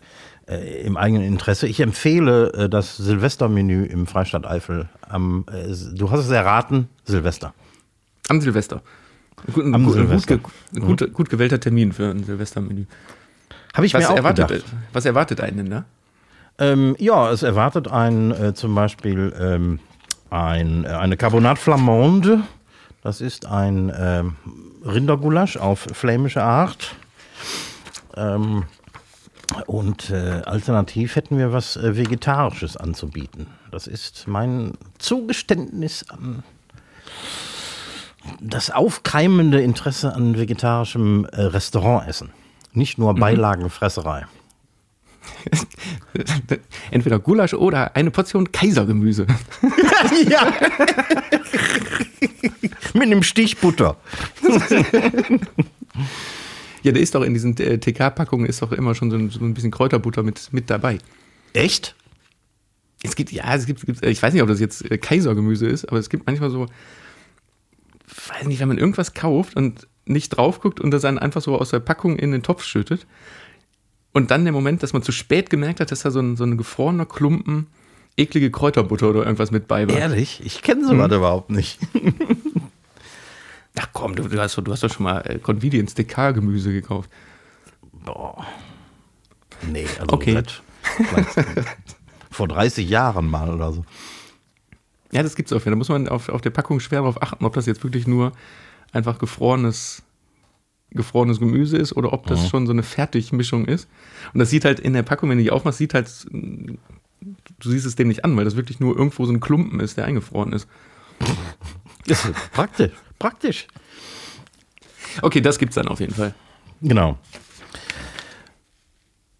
äh, 0.48 0.86
im 0.86 0.98
eigenen 0.98 1.24
Interesse. 1.24 1.68
Ich 1.68 1.80
empfehle 1.80 2.52
äh, 2.54 2.70
das 2.70 2.98
Silvestermenü 2.98 3.86
im 3.86 4.08
Freistaat 4.08 4.46
Eifel. 4.46 4.89
Am, 5.08 5.46
äh, 5.52 5.74
du 5.94 6.12
hast 6.12 6.22
es 6.22 6.30
erraten, 6.30 6.89
Silvester. 7.06 7.54
Am 8.30 8.42
Silvester. 8.42 8.82
Gut, 9.54 9.66
Am 9.74 9.84
gut, 9.84 9.94
Silvester. 9.94 10.38
Gut, 10.38 10.52
gut, 10.82 11.13
gut, 11.13 11.30
gewählter 11.30 11.60
Termin 11.60 11.92
für 11.92 12.10
ein 12.10 12.24
Silvestermenü. 12.24 12.86
Habe 13.74 13.86
ich 13.86 13.94
was 13.94 14.04
mir 14.04 14.10
auch 14.10 14.16
erwartet, 14.16 14.48
gedacht. 14.48 14.66
Was 14.92 15.06
erwartet 15.06 15.42
einen 15.42 15.58
denn 15.58 15.70
da? 15.70 15.86
Ähm, 16.60 16.96
ja, 17.00 17.32
es 17.32 17.44
erwartet 17.44 17.89
einen 17.89 18.32
äh, 18.32 18.54
zum 18.54 18.76
Beispiel 18.76 19.34
ähm, 19.39 19.80
ein, 20.34 20.86
äh, 20.86 20.89
eine 20.89 21.17
Carbonate 21.17 21.60
Flamande. 21.60 22.41
Das 23.02 23.22
ist 23.22 23.46
ein 23.46 23.89
äh, 23.89 24.24
Rindergulasch 24.86 25.58
auf 25.58 25.80
flämische 25.91 26.43
Art. 26.43 26.96
Ähm, 28.15 28.63
und 29.67 30.10
äh, 30.10 30.41
alternativ 30.46 31.15
hätten 31.15 31.38
wir 31.38 31.54
was 31.54 31.76
äh, 31.78 31.96
Vegetarisches 31.96 32.78
anzubieten. 32.78 33.48
Das 33.72 33.88
ist 33.88 34.28
mein 34.28 34.74
Zugeständnis 34.98 36.06
an, 36.10 36.43
das 38.39 38.72
aufkeimende 38.72 39.62
Interesse 39.62 40.15
an 40.15 40.38
vegetarischem 40.38 41.26
äh, 41.26 41.41
Restaurantessen. 41.41 42.32
Nicht 42.72 42.98
nur 42.98 43.13
Beilagenfresserei. 43.13 44.26
Entweder 46.92 47.20
Gulasch 47.20 47.54
oder 47.54 47.96
eine 47.96 48.12
Portion 48.12 48.52
Kaisergemüse. 48.52 49.28
ja. 50.30 50.54
Mit 52.94 53.04
einem 53.04 53.24
Stich 53.24 53.58
Butter. 53.58 53.98
Ja, 56.84 56.92
der 56.92 57.02
ist 57.02 57.16
doch 57.16 57.24
in 57.24 57.34
diesen 57.34 57.58
äh, 57.58 57.78
TK-Packungen 57.78 58.46
ist 58.46 58.62
doch 58.62 58.74
immer 58.74 58.94
schon 58.94 59.10
so 59.10 59.18
ein, 59.18 59.30
so 59.30 59.40
ein 59.40 59.54
bisschen 59.54 59.72
Kräuterbutter 59.72 60.22
mit, 60.22 60.52
mit 60.52 60.70
dabei. 60.70 61.00
Echt? 61.54 61.96
Es 63.04 63.16
gibt, 63.16 63.32
ja, 63.32 63.56
es 63.56 63.66
gibt, 63.66 63.86
gibt, 63.86 64.06
ich 64.06 64.22
weiß 64.22 64.34
nicht, 64.34 64.44
ob 64.44 64.50
das 64.50 64.60
jetzt 64.60 64.90
äh, 64.92 64.98
Kaisergemüse 64.98 65.66
ist, 65.66 65.86
aber 65.86 65.98
es 65.98 66.10
gibt 66.10 66.26
manchmal 66.26 66.50
so, 66.50 66.68
weiß 68.28 68.48
nicht, 68.48 68.60
wenn 68.60 68.68
man 68.68 68.78
irgendwas 68.78 69.14
kauft 69.14 69.56
und 69.56 69.88
nicht 70.06 70.30
drauf 70.30 70.60
guckt 70.60 70.82
und 70.82 70.92
das 70.92 71.04
dann 71.04 71.18
einfach 71.18 71.42
so 71.42 71.58
aus 71.58 71.70
der 71.70 71.80
Packung 71.80 72.18
in 72.18 72.32
den 72.32 72.44
Topf 72.44 72.64
schüttet. 72.66 73.08
Und 74.13 74.32
dann 74.32 74.43
der 74.45 74.54
Moment, 74.54 74.84
dass 74.84 74.93
man 74.93 75.02
zu 75.02 75.12
spät 75.12 75.49
gemerkt 75.49 75.80
hat, 75.80 75.91
dass 75.91 76.02
da 76.02 76.12
so 76.12 76.19
ein, 76.19 76.38
so 76.38 76.43
ein 76.43 76.58
gefrorener 76.58 77.06
Klumpen 77.06 77.67
eklige 78.15 78.52
Kräuterbutter 78.52 79.10
oder 79.10 79.23
irgendwas 79.23 79.52
mit 79.52 79.67
bei 79.67 79.88
war. 79.89 79.97
Ehrlich? 79.97 80.41
Ich 80.45 80.62
kenne 80.62 80.86
sowas 80.86 81.10
hm. 81.10 81.17
überhaupt 81.17 81.49
nicht. 81.49 81.80
Ach 83.80 83.89
komm, 83.91 84.15
du, 84.15 84.28
du, 84.28 84.39
hast, 84.39 84.56
du 84.56 84.71
hast 84.71 84.84
doch 84.84 84.93
schon 84.93 85.04
mal 85.06 85.21
äh, 85.21 85.39
Convenience 85.39 85.95
DK-Gemüse 85.95 86.71
gekauft. 86.71 87.10
Boah. 88.06 88.45
Nee, 89.67 89.88
also 89.99 90.13
okay. 90.13 90.34
seit, 90.34 90.62
vor 92.30 92.47
30 92.47 92.88
Jahren 92.88 93.28
mal 93.30 93.49
oder 93.49 93.71
so. 93.71 93.84
Ja, 95.12 95.23
das 95.23 95.36
gibt's 95.36 95.54
auch. 95.54 95.62
Da 95.62 95.76
muss 95.76 95.89
man 95.89 96.08
auf, 96.08 96.30
auf 96.30 96.41
der 96.41 96.49
Packung 96.49 96.80
schwer 96.80 96.99
darauf 96.99 97.21
achten, 97.21 97.45
ob 97.45 97.54
das 97.54 97.65
jetzt 97.65 97.84
wirklich 97.84 98.08
nur 98.08 98.32
einfach 98.91 99.17
gefrorenes, 99.17 100.04
gefrorenes 100.93 101.39
Gemüse 101.39 101.77
ist 101.77 101.95
oder 101.95 102.13
ob 102.13 102.27
das 102.27 102.43
mhm. 102.43 102.47
schon 102.47 102.65
so 102.67 102.73
eine 102.73 102.84
Fertigmischung 102.84 103.65
ist. 103.65 103.89
Und 104.34 104.39
das 104.39 104.49
sieht 104.49 104.65
halt 104.65 104.79
in 104.79 104.93
der 104.93 105.03
Packung, 105.03 105.29
wenn 105.29 105.38
du 105.38 105.43
die 105.43 105.51
aufmachst, 105.51 105.77
sieht 105.77 105.93
halt, 105.93 106.10
du 106.32 106.77
siehst 107.69 107.86
es 107.86 107.95
dem 107.95 108.08
nicht 108.08 108.25
an, 108.25 108.36
weil 108.38 108.45
das 108.45 108.56
wirklich 108.56 108.79
nur 108.79 108.95
irgendwo 108.95 109.25
so 109.25 109.32
ein 109.32 109.39
Klumpen 109.39 109.79
ist, 109.79 109.97
der 109.97 110.06
eingefroren 110.06 110.53
ist. 110.53 110.67
Das 112.08 112.25
ist 112.25 112.51
praktisch, 112.51 112.91
praktisch. 113.19 113.67
Okay, 115.21 115.41
das 115.41 115.60
gibt's 115.60 115.75
dann 115.75 115.88
auf 115.88 115.99
jeden 115.99 116.13
Fall. 116.13 116.34
Genau. 116.82 117.17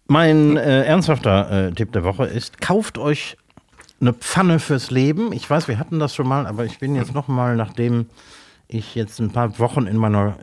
Mein 0.06 0.56
äh, 0.56 0.84
ernsthafter 0.84 1.68
äh, 1.68 1.72
Tipp 1.72 1.92
der 1.92 2.04
Woche 2.04 2.26
ist, 2.26 2.60
kauft 2.60 2.98
euch 2.98 3.36
eine 4.00 4.12
Pfanne 4.12 4.58
fürs 4.58 4.90
Leben. 4.90 5.32
Ich 5.32 5.48
weiß, 5.48 5.68
wir 5.68 5.78
hatten 5.78 5.98
das 5.98 6.14
schon 6.14 6.28
mal, 6.28 6.46
aber 6.46 6.64
ich 6.64 6.78
bin 6.78 6.94
jetzt 6.94 7.14
noch 7.14 7.28
mal, 7.28 7.56
nachdem 7.56 8.06
ich 8.74 8.94
jetzt 8.94 9.20
ein 9.20 9.30
paar 9.30 9.58
Wochen 9.58 9.86
in 9.86 9.96
meiner 9.96 10.36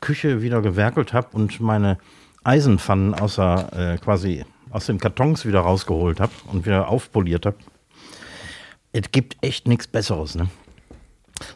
Küche 0.00 0.42
wieder 0.42 0.60
gewerkelt 0.62 1.12
habe 1.12 1.28
und 1.32 1.60
meine 1.60 1.98
Eisenpfannen 2.44 3.14
außer 3.14 3.94
äh, 3.94 3.98
quasi 3.98 4.44
aus 4.70 4.86
den 4.86 4.98
Kartons 4.98 5.46
wieder 5.46 5.60
rausgeholt 5.60 6.20
habe 6.20 6.32
und 6.46 6.66
wieder 6.66 6.88
aufpoliert 6.88 7.46
habe. 7.46 7.56
Es 8.92 9.10
gibt 9.12 9.36
echt 9.42 9.66
nichts 9.66 9.86
Besseres, 9.86 10.34
ne? 10.34 10.48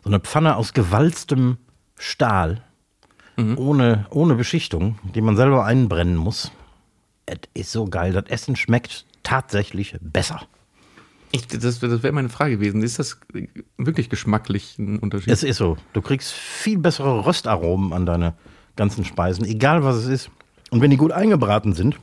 So 0.03 0.09
eine 0.09 0.21
Pfanne 0.21 0.57
aus 0.57 0.73
gewalztem 0.73 1.59
Stahl, 1.99 2.63
mhm. 3.37 3.59
ohne, 3.59 4.07
ohne 4.11 4.35
Beschichtung, 4.35 4.99
die 5.15 5.21
man 5.21 5.37
selber 5.37 5.65
einbrennen 5.65 6.17
muss. 6.17 6.51
Es 7.27 7.39
ist 7.53 7.73
so 7.73 7.85
geil. 7.85 8.13
Das 8.13 8.27
Essen 8.27 8.57
schmeckt 8.57 9.05
tatsächlich 9.23 9.97
besser. 10.01 10.43
Ich, 11.35 11.49
das 11.49 11.81
das 11.81 11.81
wäre 11.81 12.13
meine 12.13 12.29
Frage 12.29 12.59
gewesen. 12.59 12.81
Ist 12.83 13.01
das 13.01 13.19
wirklich 13.77 14.09
geschmacklich 14.09 14.79
ein 14.79 15.01
Unterschied? 15.01 15.33
Es 15.33 15.43
ist 15.43 15.57
so. 15.57 15.77
Du 15.93 16.01
kriegst 16.01 16.31
viel 16.31 16.79
bessere 16.79 17.27
Röstaromen 17.27 17.93
an 17.93 18.07
deine 18.07 18.35
ganzen 18.77 19.05
Speisen, 19.05 19.45
egal 19.45 19.83
was 19.83 19.97
es 19.97 20.07
ist. 20.07 20.31
Und 20.71 20.81
wenn 20.81 20.93
die 20.93 20.97
gut 20.97 21.11
eingebraten 21.11 21.73
sind, 21.73 21.99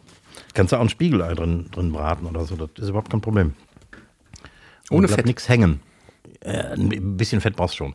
kannst 0.54 0.74
du 0.74 0.76
auch 0.76 0.82
ein 0.82 0.90
Spiegelei 0.90 1.34
drin, 1.34 1.68
drin 1.72 1.94
braten 1.94 2.28
oder 2.28 2.44
so. 2.44 2.58
Das 2.58 2.70
ist 2.78 2.90
überhaupt 2.90 3.10
kein 3.10 3.22
Problem. 3.22 3.54
Und 4.90 4.98
Ohne 4.98 5.08
Fett. 5.08 5.26
nichts 5.26 5.48
hängen. 5.48 5.80
Äh, 6.42 6.74
ein 6.74 7.16
bisschen 7.16 7.40
Fett 7.40 7.56
brauchst 7.56 7.76
du 7.76 7.86
schon. 7.86 7.94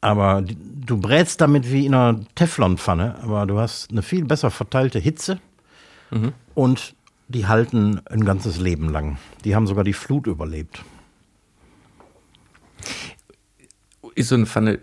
Aber 0.00 0.42
du 0.42 0.96
brätst 0.96 1.40
damit 1.40 1.70
wie 1.70 1.86
in 1.86 1.94
einer 1.94 2.18
Teflonpfanne, 2.34 3.22
aber 3.22 3.46
du 3.46 3.60
hast 3.60 3.92
eine 3.92 4.02
viel 4.02 4.24
besser 4.24 4.50
verteilte 4.50 4.98
Hitze 4.98 5.38
mhm. 6.10 6.32
und 6.54 6.96
die 7.32 7.46
halten 7.46 8.00
ein 8.06 8.24
ganzes 8.24 8.58
Leben 8.58 8.90
lang. 8.90 9.18
Die 9.44 9.54
haben 9.54 9.66
sogar 9.66 9.84
die 9.84 9.92
Flut 9.92 10.26
überlebt. 10.26 10.84
Ist 14.14 14.28
so 14.28 14.34
eine 14.34 14.46
Pfanne 14.46 14.80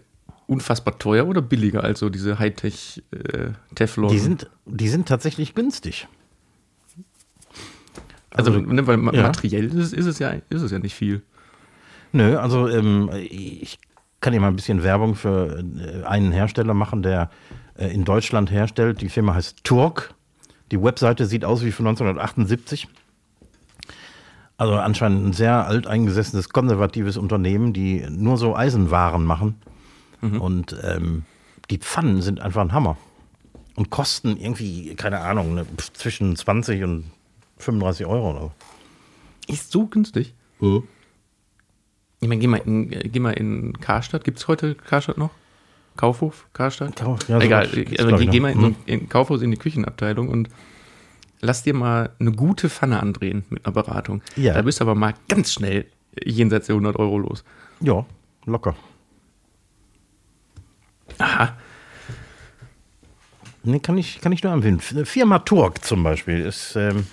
unfassbar 0.47 0.97
teuer 0.97 1.27
oder 1.27 1.41
billiger 1.41 1.83
als 1.83 1.99
so 1.99 2.09
diese 2.09 2.39
Hightech-Teflon? 2.39 4.09
Äh, 4.09 4.13
die, 4.13 4.19
sind, 4.19 4.49
die 4.65 4.89
sind 4.89 5.07
tatsächlich 5.07 5.53
günstig. 5.53 6.07
Also, 8.31 8.51
also 8.51 8.65
ne, 8.65 8.87
weil 8.87 8.97
ja. 9.13 9.23
materiell 9.23 9.65
ist, 9.77 9.93
ist, 9.93 10.05
es 10.05 10.19
ja, 10.19 10.29
ist 10.49 10.61
es 10.61 10.71
ja 10.71 10.79
nicht 10.79 10.95
viel. 10.95 11.21
Nö, 12.11 12.37
also 12.37 12.67
ähm, 12.67 13.09
ich 13.13 13.79
kann 14.21 14.33
dir 14.33 14.39
mal 14.39 14.47
ein 14.47 14.55
bisschen 14.55 14.83
Werbung 14.83 15.15
für 15.15 15.63
äh, 15.77 16.03
einen 16.05 16.31
Hersteller 16.31 16.73
machen, 16.73 17.03
der 17.03 17.29
äh, 17.77 17.87
in 17.87 18.03
Deutschland 18.03 18.51
herstellt. 18.51 19.01
Die 19.01 19.09
Firma 19.09 19.35
heißt 19.35 19.63
Turk. 19.63 20.13
Die 20.71 20.81
Webseite 20.81 21.25
sieht 21.25 21.45
aus 21.45 21.63
wie 21.63 21.71
von 21.71 21.87
1978. 21.87 22.87
Also 24.57 24.75
anscheinend 24.75 25.25
ein 25.25 25.33
sehr 25.33 25.65
alteingesessenes, 25.67 26.49
konservatives 26.49 27.17
Unternehmen, 27.17 27.71
die 27.73 28.05
nur 28.09 28.37
so 28.37 28.55
Eisenwaren 28.55 29.23
machen. 29.23 29.55
Mhm. 30.21 30.41
Und 30.41 30.75
ähm, 30.83 31.23
die 31.69 31.77
Pfannen 31.77 32.21
sind 32.21 32.41
einfach 32.41 32.61
ein 32.61 32.73
Hammer. 32.73 32.97
Und 33.75 33.89
kosten 33.89 34.35
irgendwie, 34.35 34.95
keine 34.95 35.21
Ahnung, 35.21 35.55
ne, 35.55 35.65
zwischen 35.93 36.35
20 36.35 36.83
und 36.83 37.05
35 37.59 38.05
Euro 38.05 38.31
oder 38.31 38.41
so. 38.41 38.51
Ist 39.47 39.71
so 39.71 39.87
günstig? 39.87 40.33
Mhm. 40.59 40.83
Ich 42.19 42.27
meine, 42.27 42.41
geh 42.41 42.47
mal 42.47 42.57
in, 42.57 42.89
geh 42.89 43.19
mal 43.19 43.31
in 43.31 43.79
Karstadt. 43.79 44.25
Gibt 44.25 44.39
es 44.39 44.47
heute 44.49 44.75
Karstadt 44.75 45.17
noch? 45.17 45.31
Kaufhof, 45.99 46.47
Karstadt? 46.53 46.95
Kauf, 46.95 47.27
ja, 47.27 47.41
Egal, 47.41 47.67
also 47.97 48.15
geh, 48.15 48.39
mal 48.39 48.53
in, 48.53 48.61
hm. 48.61 48.75
in 48.85 49.09
Kaufhaus 49.09 49.41
in 49.41 49.51
die 49.51 49.57
Küchenabteilung 49.57 50.29
und 50.29 50.47
lass 51.41 51.63
dir 51.63 51.73
mal 51.73 52.11
eine 52.21 52.31
gute 52.31 52.69
Pfanne 52.69 53.01
andrehen 53.01 53.43
mit 53.49 53.65
einer 53.65 53.73
Beratung. 53.73 54.21
Ja. 54.37 54.53
Da 54.53 54.61
bist 54.61 54.79
du 54.79 54.85
aber 54.85 54.95
mal 54.95 55.13
ganz 55.27 55.51
schnell 55.51 55.87
jenseits 56.23 56.67
der 56.67 56.75
100 56.75 56.95
Euro 56.95 57.19
los. 57.19 57.43
Ja, 57.81 58.05
locker. 58.45 58.77
Aha. 61.17 61.57
Nee, 63.63 63.79
kann 63.79 63.97
ich, 63.97 64.21
kann 64.21 64.31
ich 64.31 64.41
nur 64.41 64.53
empfehlen. 64.53 64.79
Firma 65.05 65.39
Turk 65.39 65.83
zum 65.83 66.01
Beispiel 66.01 66.39
ist, 66.39 66.77
ähm, 66.77 67.07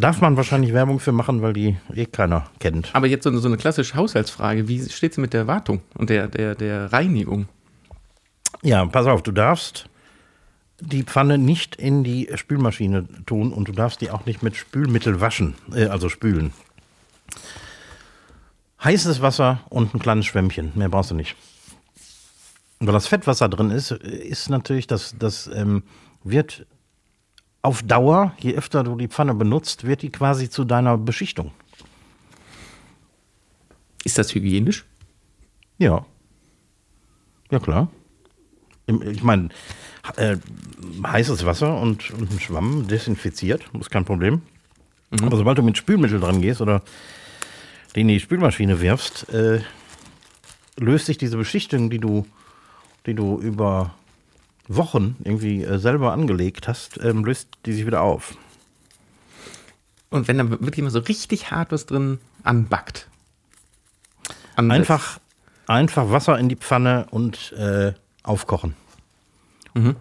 darf 0.00 0.20
man 0.20 0.36
wahrscheinlich 0.36 0.72
Werbung 0.72 1.00
für 1.00 1.12
machen, 1.12 1.42
weil 1.42 1.52
die 1.52 1.76
eh 1.94 2.06
keiner 2.06 2.46
kennt. 2.58 2.90
Aber 2.94 3.06
jetzt 3.06 3.24
so 3.24 3.30
eine, 3.30 3.38
so 3.38 3.48
eine 3.48 3.56
klassische 3.56 3.94
Haushaltsfrage. 3.94 4.68
Wie 4.68 4.88
steht 4.88 5.12
es 5.12 5.18
mit 5.18 5.32
der 5.32 5.46
Wartung 5.46 5.80
und 5.94 6.10
der, 6.10 6.28
der, 6.28 6.54
der 6.54 6.92
Reinigung? 6.92 7.48
Ja, 8.62 8.84
pass 8.86 9.06
auf, 9.06 9.22
du 9.22 9.32
darfst 9.32 9.86
die 10.80 11.02
Pfanne 11.02 11.38
nicht 11.38 11.76
in 11.76 12.04
die 12.04 12.28
Spülmaschine 12.34 13.06
tun 13.26 13.52
und 13.52 13.68
du 13.68 13.72
darfst 13.72 14.00
die 14.00 14.10
auch 14.10 14.26
nicht 14.26 14.42
mit 14.42 14.56
Spülmittel 14.56 15.20
waschen, 15.20 15.54
äh, 15.74 15.86
also 15.86 16.08
spülen. 16.08 16.52
Heißes 18.82 19.20
Wasser 19.20 19.60
und 19.68 19.94
ein 19.94 19.98
kleines 19.98 20.26
Schwämmchen, 20.26 20.72
mehr 20.74 20.88
brauchst 20.88 21.10
du 21.10 21.14
nicht. 21.14 21.36
weil 22.78 22.94
das 22.94 23.06
Fettwasser 23.06 23.48
drin 23.48 23.70
ist, 23.70 23.90
ist 23.90 24.48
natürlich, 24.48 24.86
das, 24.86 25.14
das 25.18 25.50
ähm, 25.52 25.82
wird 26.24 26.66
auf 27.62 27.82
Dauer, 27.82 28.34
je 28.38 28.54
öfter 28.54 28.84
du 28.84 28.96
die 28.96 29.08
Pfanne 29.08 29.34
benutzt, 29.34 29.86
wird 29.86 30.02
die 30.02 30.10
quasi 30.10 30.48
zu 30.48 30.64
deiner 30.64 30.96
Beschichtung. 30.96 31.52
Ist 34.04 34.18
das 34.18 34.34
hygienisch? 34.34 34.86
Ja. 35.78 36.06
Ja, 37.50 37.58
klar. 37.58 37.88
Ich 38.86 39.22
meine, 39.22 39.50
äh, 40.16 40.36
heißes 41.06 41.44
Wasser 41.44 41.80
und, 41.80 42.10
und 42.12 42.32
ein 42.32 42.40
Schwamm 42.40 42.88
desinfiziert, 42.88 43.62
ist 43.78 43.90
kein 43.90 44.04
Problem. 44.04 44.42
Mhm. 45.10 45.24
Aber 45.24 45.36
sobald 45.36 45.58
du 45.58 45.62
mit 45.62 45.76
Spülmittel 45.76 46.20
dran 46.20 46.40
gehst 46.40 46.60
oder 46.60 46.82
den 47.94 48.08
in 48.08 48.14
die 48.14 48.20
Spülmaschine 48.20 48.80
wirfst, 48.80 49.28
äh, 49.30 49.60
löst 50.76 51.06
sich 51.06 51.18
diese 51.18 51.36
Beschichtung, 51.36 51.90
die 51.90 51.98
du, 51.98 52.26
die 53.06 53.14
du 53.14 53.38
über 53.38 53.94
Wochen 54.70 55.16
irgendwie 55.24 55.64
äh, 55.64 55.78
selber 55.78 56.12
angelegt 56.12 56.68
hast, 56.68 57.02
ähm, 57.02 57.24
löst 57.24 57.48
die 57.66 57.72
sich 57.72 57.86
wieder 57.86 58.02
auf. 58.02 58.36
Und 60.10 60.28
wenn 60.28 60.38
dann 60.38 60.50
wirklich 60.50 60.82
mal 60.82 60.90
so 60.90 61.00
richtig 61.00 61.50
hart 61.50 61.72
was 61.72 61.86
drin 61.86 62.18
anbackt. 62.44 63.08
Ansetzt. 64.56 64.78
Einfach, 64.78 65.20
einfach 65.66 66.10
Wasser 66.10 66.38
in 66.38 66.48
die 66.48 66.56
Pfanne 66.56 67.06
und 67.10 67.52
äh, 67.52 67.94
aufkochen. 68.22 68.74
Mhm. 69.74 69.96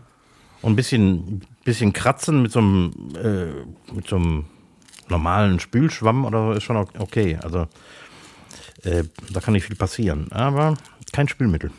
Und 0.62 0.73
ein 0.73 0.75
bisschen, 0.75 1.41
bisschen 1.63 1.93
kratzen 1.93 2.41
mit 2.41 2.51
so 2.51 2.60
einem, 2.60 2.91
äh, 3.15 3.93
mit 3.93 4.08
so 4.08 4.17
einem 4.17 4.45
normalen 5.08 5.60
Spülschwamm 5.60 6.25
oder 6.25 6.47
so 6.47 6.51
ist 6.53 6.63
schon 6.63 6.77
okay. 6.77 7.38
Also 7.41 7.67
äh, 8.84 9.03
da 9.32 9.39
kann 9.39 9.53
nicht 9.53 9.65
viel 9.65 9.75
passieren. 9.75 10.32
Aber 10.32 10.75
kein 11.12 11.27
Spülmittel. 11.27 11.71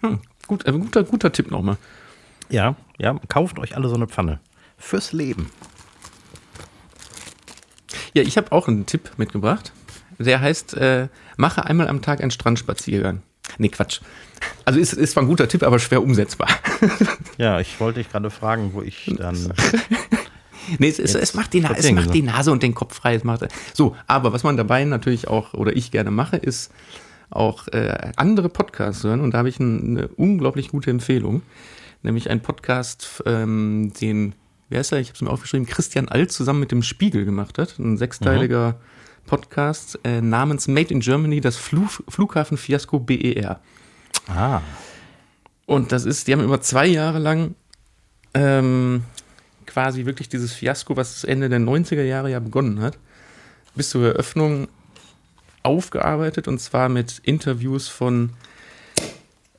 Hm, 0.00 0.20
gut, 0.48 0.66
äh, 0.66 0.72
guter, 0.72 1.04
guter 1.04 1.30
Tipp 1.30 1.50
nochmal. 1.50 1.76
Ja, 2.48 2.74
ja, 2.98 3.18
kauft 3.28 3.58
euch 3.58 3.76
alle 3.76 3.88
so 3.88 3.94
eine 3.94 4.08
Pfanne. 4.08 4.40
Fürs 4.78 5.12
Leben. 5.12 5.50
Ja, 8.14 8.22
ich 8.22 8.36
habe 8.36 8.52
auch 8.52 8.68
einen 8.68 8.86
Tipp 8.86 9.10
mitgebracht. 9.16 9.72
Der 10.18 10.40
heißt, 10.40 10.74
äh, 10.74 11.08
mache 11.36 11.64
einmal 11.64 11.88
am 11.88 12.02
Tag 12.02 12.20
einen 12.20 12.30
Strandspaziergang. 12.30 13.22
Nee, 13.58 13.68
Quatsch. 13.68 14.00
Also 14.64 14.78
ist, 14.80 14.92
ist 14.92 15.12
zwar 15.12 15.22
ein 15.22 15.28
guter 15.28 15.48
Tipp, 15.48 15.62
aber 15.62 15.78
schwer 15.78 16.02
umsetzbar. 16.02 16.48
Ja, 17.38 17.60
ich 17.60 17.78
wollte 17.78 18.00
dich 18.00 18.10
gerade 18.10 18.30
fragen, 18.30 18.72
wo 18.72 18.82
ich 18.82 19.14
dann. 19.16 19.52
Nee, 20.78 20.88
es, 20.88 20.98
es, 20.98 21.14
es 21.14 21.32
macht, 21.32 21.54
die, 21.54 21.62
es 21.62 21.90
macht 21.92 22.12
die 22.12 22.20
Nase 22.20 22.52
und 22.52 22.62
den 22.62 22.74
Kopf 22.74 22.94
frei. 22.94 23.14
Es 23.14 23.24
macht, 23.24 23.46
so, 23.72 23.96
aber 24.06 24.34
was 24.34 24.42
man 24.42 24.58
dabei 24.58 24.84
natürlich 24.84 25.26
auch, 25.26 25.54
oder 25.54 25.74
ich 25.74 25.90
gerne 25.90 26.10
mache, 26.10 26.36
ist 26.36 26.70
auch 27.30 27.68
äh, 27.68 28.12
andere 28.16 28.48
Podcasts 28.48 29.04
hören. 29.04 29.20
Und 29.20 29.32
da 29.32 29.38
habe 29.38 29.48
ich 29.48 29.58
ein, 29.60 29.96
eine 29.98 30.08
unglaublich 30.08 30.70
gute 30.70 30.90
Empfehlung. 30.90 31.42
Nämlich 32.02 32.30
ein 32.30 32.40
Podcast, 32.40 33.22
ähm, 33.26 33.92
den, 34.00 34.34
wer 34.68 34.80
ist 34.80 34.92
er? 34.92 35.00
Ich 35.00 35.08
habe 35.08 35.16
es 35.16 35.22
mir 35.22 35.30
aufgeschrieben, 35.30 35.66
Christian 35.66 36.08
Alt 36.08 36.32
zusammen 36.32 36.60
mit 36.60 36.70
dem 36.72 36.82
Spiegel 36.82 37.24
gemacht 37.24 37.58
hat. 37.58 37.78
Ein 37.78 37.96
sechsteiliger 37.98 38.76
Podcast 39.26 39.98
äh, 40.04 40.20
namens 40.20 40.68
Made 40.68 40.92
in 40.92 41.00
Germany, 41.00 41.40
das 41.40 41.56
Flug, 41.56 42.02
Flughafenfiasko 42.08 42.98
BER. 43.00 43.60
Ah, 44.28 44.60
Und 45.66 45.92
das 45.92 46.04
ist, 46.04 46.28
die 46.28 46.32
haben 46.32 46.42
über 46.44 46.60
zwei 46.60 46.86
Jahre 46.86 47.18
lang 47.18 47.54
ähm, 48.34 49.02
quasi 49.66 50.06
wirklich 50.06 50.28
dieses 50.28 50.52
Fiasko, 50.52 50.96
was 50.96 51.24
Ende 51.24 51.48
der 51.48 51.60
90er 51.60 52.02
Jahre 52.02 52.30
ja 52.30 52.40
begonnen 52.40 52.80
hat, 52.80 52.98
bis 53.74 53.90
zur 53.90 54.06
Eröffnung 54.06 54.68
aufgearbeitet 55.68 56.48
und 56.48 56.58
zwar 56.58 56.88
mit 56.88 57.20
Interviews 57.22 57.88
von, 57.88 58.30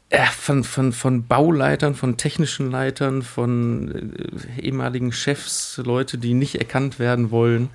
äh, 0.09 0.25
von, 0.25 0.63
von, 0.63 0.91
von 0.91 1.27
Bauleitern, 1.27 1.93
von 1.93 2.17
technischen 2.17 2.71
Leitern, 2.71 3.21
von 3.21 4.19
äh, 4.57 4.61
ehemaligen 4.61 5.11
Chefs, 5.11 5.77
Leute, 5.77 6.17
die 6.17 6.33
nicht 6.33 6.55
erkannt 6.55 6.99
werden 6.99 7.31
wollen. 7.31 7.69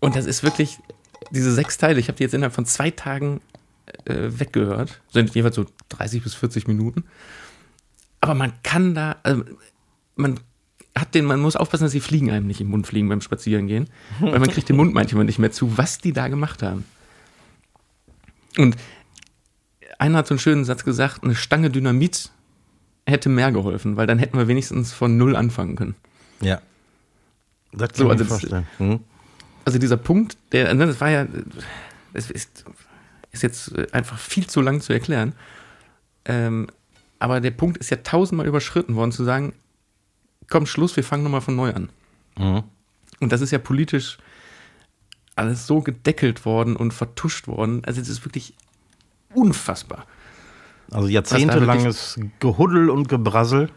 Und 0.00 0.16
das 0.16 0.26
ist 0.26 0.42
wirklich, 0.42 0.78
diese 1.30 1.52
sechs 1.52 1.78
Teile, 1.78 1.98
ich 1.98 2.08
habe 2.08 2.16
die 2.16 2.24
jetzt 2.24 2.34
innerhalb 2.34 2.54
von 2.54 2.66
zwei 2.66 2.90
Tagen 2.90 3.40
äh, 4.04 4.14
weggehört, 4.28 5.00
sind 5.12 5.34
jeweils 5.34 5.56
so 5.56 5.66
30 5.88 6.22
bis 6.22 6.34
40 6.34 6.68
Minuten. 6.68 7.04
Aber 8.20 8.34
man 8.34 8.52
kann 8.62 8.94
da, 8.94 9.16
also 9.22 9.44
man 10.14 10.40
hat 10.96 11.14
den, 11.14 11.24
man 11.24 11.40
muss 11.40 11.56
aufpassen, 11.56 11.84
dass 11.84 11.92
die 11.92 12.00
Fliegen 12.00 12.30
einem 12.30 12.46
nicht 12.46 12.60
im 12.60 12.68
Mund 12.68 12.86
fliegen 12.86 13.08
beim 13.08 13.20
Spazierengehen, 13.20 13.88
weil 14.20 14.38
man 14.38 14.50
kriegt 14.50 14.68
den 14.68 14.76
Mund 14.76 14.94
manchmal 14.94 15.24
nicht 15.24 15.38
mehr 15.38 15.52
zu, 15.52 15.76
was 15.76 15.98
die 15.98 16.12
da 16.12 16.28
gemacht 16.28 16.62
haben. 16.62 16.84
Und 18.58 18.76
einer 19.98 20.18
hat 20.18 20.26
so 20.26 20.34
einen 20.34 20.38
schönen 20.38 20.64
Satz 20.64 20.84
gesagt, 20.84 21.22
eine 21.24 21.34
Stange 21.34 21.70
Dynamit 21.70 22.30
hätte 23.06 23.28
mehr 23.28 23.52
geholfen, 23.52 23.96
weil 23.96 24.06
dann 24.06 24.18
hätten 24.18 24.36
wir 24.38 24.48
wenigstens 24.48 24.92
von 24.92 25.16
Null 25.16 25.36
anfangen 25.36 25.76
können. 25.76 25.94
ja. 26.40 26.60
Das 27.72 27.90
kann 27.90 27.98
So, 27.98 28.04
ich 28.04 28.10
also 28.12 28.24
mir 28.24 28.28
das- 28.30 28.40
vorstellen. 28.40 28.66
Hm? 28.78 29.00
also 29.66 29.78
dieser 29.78 29.96
Punkt, 29.98 30.38
der, 30.52 30.72
ne, 30.72 30.86
das 30.86 30.98
war 31.00 31.10
ja, 31.10 31.26
es 32.14 32.30
ist, 32.30 32.64
ist 33.32 33.42
jetzt 33.42 33.92
einfach 33.92 34.18
viel 34.18 34.46
zu 34.46 34.62
lang 34.62 34.80
zu 34.80 34.94
erklären. 34.94 35.34
Ähm, 36.24 36.68
aber 37.18 37.40
der 37.40 37.50
Punkt 37.50 37.76
ist 37.78 37.90
ja 37.90 37.98
tausendmal 37.98 38.46
überschritten 38.46 38.94
worden, 38.94 39.12
zu 39.12 39.24
sagen, 39.24 39.52
komm, 40.48 40.64
Schluss, 40.64 40.96
wir 40.96 41.04
fangen 41.04 41.22
nochmal 41.24 41.42
von 41.42 41.54
neu 41.56 41.74
an. 41.74 41.90
Mhm. 42.38 42.62
Und 43.20 43.32
das 43.32 43.40
ist 43.42 43.50
ja 43.50 43.58
politisch 43.58 44.16
alles 45.36 45.66
so 45.66 45.80
gedeckelt 45.80 46.44
worden 46.44 46.74
und 46.76 46.92
vertuscht 46.92 47.46
worden. 47.46 47.82
Also 47.84 48.00
es 48.00 48.08
ist 48.08 48.24
wirklich 48.24 48.54
unfassbar. 49.34 50.06
Also 50.90 51.08
jahrzehntelanges 51.08 52.18
Gehuddel 52.40 52.90
und 52.90 53.08
Gebrassel. 53.08 53.70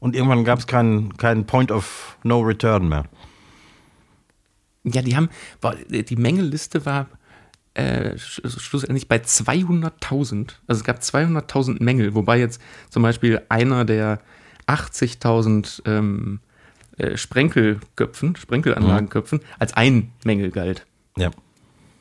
Und 0.00 0.16
irgendwann 0.16 0.44
gab 0.44 0.58
es 0.58 0.66
keinen 0.66 1.16
keinen 1.16 1.46
Point 1.46 1.70
of 1.70 2.16
No 2.24 2.40
Return 2.40 2.88
mehr. 2.88 3.04
Ja, 4.84 5.00
die 5.02 5.16
haben, 5.16 5.28
die 5.88 6.16
Mängelliste 6.16 6.84
war 6.84 7.06
äh, 7.74 8.14
sch- 8.16 8.60
schlussendlich 8.60 9.06
bei 9.08 9.16
200.000. 9.18 10.54
Also 10.66 10.80
es 10.80 10.84
gab 10.84 10.98
200.000 10.98 11.82
Mängel, 11.82 12.14
wobei 12.14 12.38
jetzt 12.40 12.60
zum 12.90 13.02
Beispiel 13.04 13.40
einer 13.48 13.84
der 13.84 14.20
80.000 14.66 15.82
ähm, 15.86 16.40
äh, 17.02 17.16
Sprenkelköpfen, 17.16 18.36
Sprenkelanlagenköpfen, 18.36 19.40
als 19.58 19.74
ein 19.74 20.12
Mängel 20.24 20.50
galt. 20.50 20.86
Ja. 21.16 21.30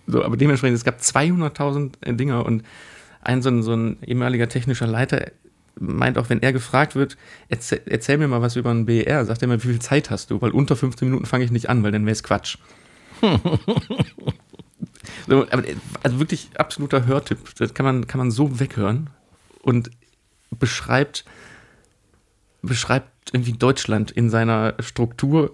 So, 0.07 0.23
aber 0.23 0.37
dementsprechend, 0.37 0.77
es 0.77 0.83
gab 0.83 0.99
200.000 0.99 1.93
äh, 2.01 2.13
Dinger 2.13 2.45
und 2.45 2.63
ein 3.21 3.41
so, 3.41 3.49
ein 3.49 3.63
so 3.63 3.73
ein 3.73 3.97
ehemaliger 4.03 4.49
technischer 4.49 4.87
Leiter 4.87 5.31
meint 5.79 6.17
auch, 6.17 6.29
wenn 6.29 6.41
er 6.41 6.53
gefragt 6.53 6.95
wird, 6.95 7.17
erzähl, 7.49 7.81
erzähl 7.85 8.17
mir 8.17 8.27
mal 8.27 8.41
was 8.41 8.55
über 8.55 8.69
einen 8.69 8.85
BR, 8.85 9.25
sagt 9.25 9.41
er 9.41 9.47
mal, 9.47 9.63
wie 9.63 9.67
viel 9.67 9.79
Zeit 9.79 10.09
hast 10.09 10.31
du? 10.31 10.41
Weil 10.41 10.51
unter 10.51 10.75
15 10.75 11.07
Minuten 11.07 11.25
fange 11.25 11.45
ich 11.45 11.51
nicht 11.51 11.69
an, 11.69 11.83
weil 11.83 11.91
dann 11.91 12.05
wäre 12.05 12.13
es 12.13 12.23
Quatsch. 12.23 12.57
so, 15.27 15.47
aber, 15.49 15.67
äh, 15.67 15.75
also 16.03 16.19
wirklich 16.19 16.49
absoluter 16.57 17.05
Hörtipp. 17.05 17.55
Das 17.57 17.73
kann 17.73 17.85
man, 17.85 18.07
kann 18.07 18.19
man 18.19 18.31
so 18.31 18.59
weghören 18.59 19.09
und 19.61 19.91
beschreibt, 20.51 21.25
beschreibt 22.61 23.10
irgendwie 23.31 23.53
Deutschland 23.53 24.11
in 24.11 24.29
seiner 24.29 24.75
Struktur 24.79 25.53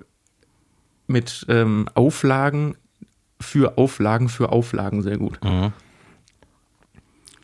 mit 1.07 1.45
ähm, 1.49 1.87
Auflagen 1.93 2.75
für 3.39 3.77
Auflagen 3.77 4.29
für 4.29 4.51
Auflagen 4.51 5.01
sehr 5.03 5.17
gut. 5.17 5.43
Mhm. 5.43 5.71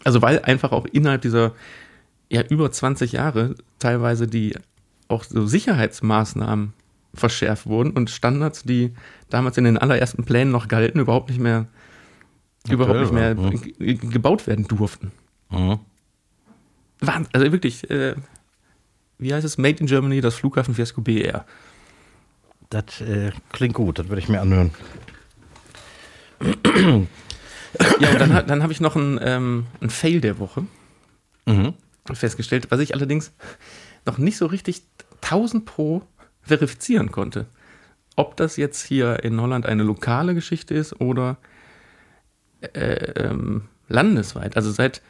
Also 0.03 0.21
weil 0.21 0.39
einfach 0.39 0.71
auch 0.71 0.85
innerhalb 0.85 1.21
dieser 1.21 1.53
ja 2.29 2.41
über 2.41 2.71
20 2.71 3.11
Jahre 3.13 3.55
teilweise 3.79 4.27
die 4.27 4.55
auch 5.07 5.23
so 5.23 5.45
Sicherheitsmaßnahmen 5.45 6.73
verschärft 7.13 7.67
wurden 7.67 7.91
und 7.91 8.09
Standards, 8.09 8.63
die 8.63 8.93
damals 9.29 9.57
in 9.57 9.65
den 9.65 9.77
allerersten 9.77 10.23
Plänen 10.23 10.51
noch 10.51 10.67
galten, 10.67 10.99
überhaupt 10.99 11.29
nicht 11.29 11.39
mehr 11.39 11.67
überhaupt 12.67 12.99
nicht 13.01 13.11
mehr 13.11 13.35
ge- 13.35 13.95
gebaut 13.95 14.47
werden 14.47 14.65
durften. 14.67 15.11
Mhm. 15.51 15.79
Wahnsinn, 17.01 17.29
also 17.33 17.51
wirklich, 17.51 17.89
äh, 17.91 18.15
wie 19.23 19.33
heißt 19.33 19.45
es? 19.45 19.57
Made 19.57 19.79
in 19.79 19.87
Germany, 19.87 20.21
das 20.21 20.35
Flughafen 20.35 20.75
Fiasco 20.75 21.01
BER. 21.01 21.45
Das 22.69 23.01
äh, 23.01 23.31
klingt 23.51 23.73
gut, 23.75 23.99
das 23.99 24.09
würde 24.09 24.21
ich 24.21 24.29
mir 24.29 24.41
anhören. 24.41 24.71
Ja, 27.99 28.09
und 28.11 28.19
dann, 28.19 28.47
dann 28.47 28.63
habe 28.63 28.73
ich 28.73 28.81
noch 28.81 28.95
einen, 28.95 29.19
ähm, 29.21 29.65
einen 29.81 29.89
Fail 29.89 30.21
der 30.21 30.39
Woche 30.39 30.65
Mhm. 31.45 31.73
festgestellt, 32.13 32.67
was 32.69 32.79
ich 32.79 32.93
allerdings 32.93 33.33
noch 34.05 34.17
nicht 34.17 34.37
so 34.37 34.45
richtig 34.45 34.83
1000 35.21 35.65
pro 35.65 36.01
verifizieren 36.41 37.11
konnte. 37.11 37.47
Ob 38.15 38.37
das 38.37 38.55
jetzt 38.57 38.85
hier 38.85 39.23
in 39.23 39.41
Holland 39.41 39.65
eine 39.65 39.83
lokale 39.83 40.35
Geschichte 40.35 40.73
ist 40.73 41.01
oder 41.01 41.37
äh, 42.61 42.79
ähm, 43.21 43.63
landesweit. 43.89 44.55
Also 44.55 44.71
seit, 44.71 45.01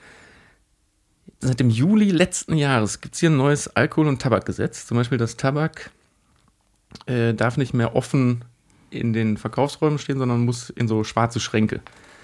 seit 1.44 1.60
dem 1.60 1.70
Juli 1.70 2.10
letzten 2.10 2.56
Jahres 2.56 3.02
gibt 3.02 3.16
es 3.16 3.20
hier 3.20 3.30
ein 3.30 3.38
neues 3.38 3.76
Alkohol- 3.76 4.08
und 4.08 4.22
Tabakgesetz. 4.22 4.88
Zum 4.88 4.98
Beispiel 4.98 5.18
das 5.18 5.38
Tabak 5.38 5.92
äh, 7.06 7.34
darf 7.34 7.58
nicht 7.58 7.74
mehr 7.74 7.96
offen 7.96 8.46
in 8.90 9.14
den 9.14 9.38
Verkaufsräumen 9.38 10.00
stehen, 10.00 10.20
sondern 10.20 10.46
muss 10.46 10.70
in 10.70 10.88
so 10.88 11.04
schwarze 11.04 11.40
Schränke. 11.40 11.82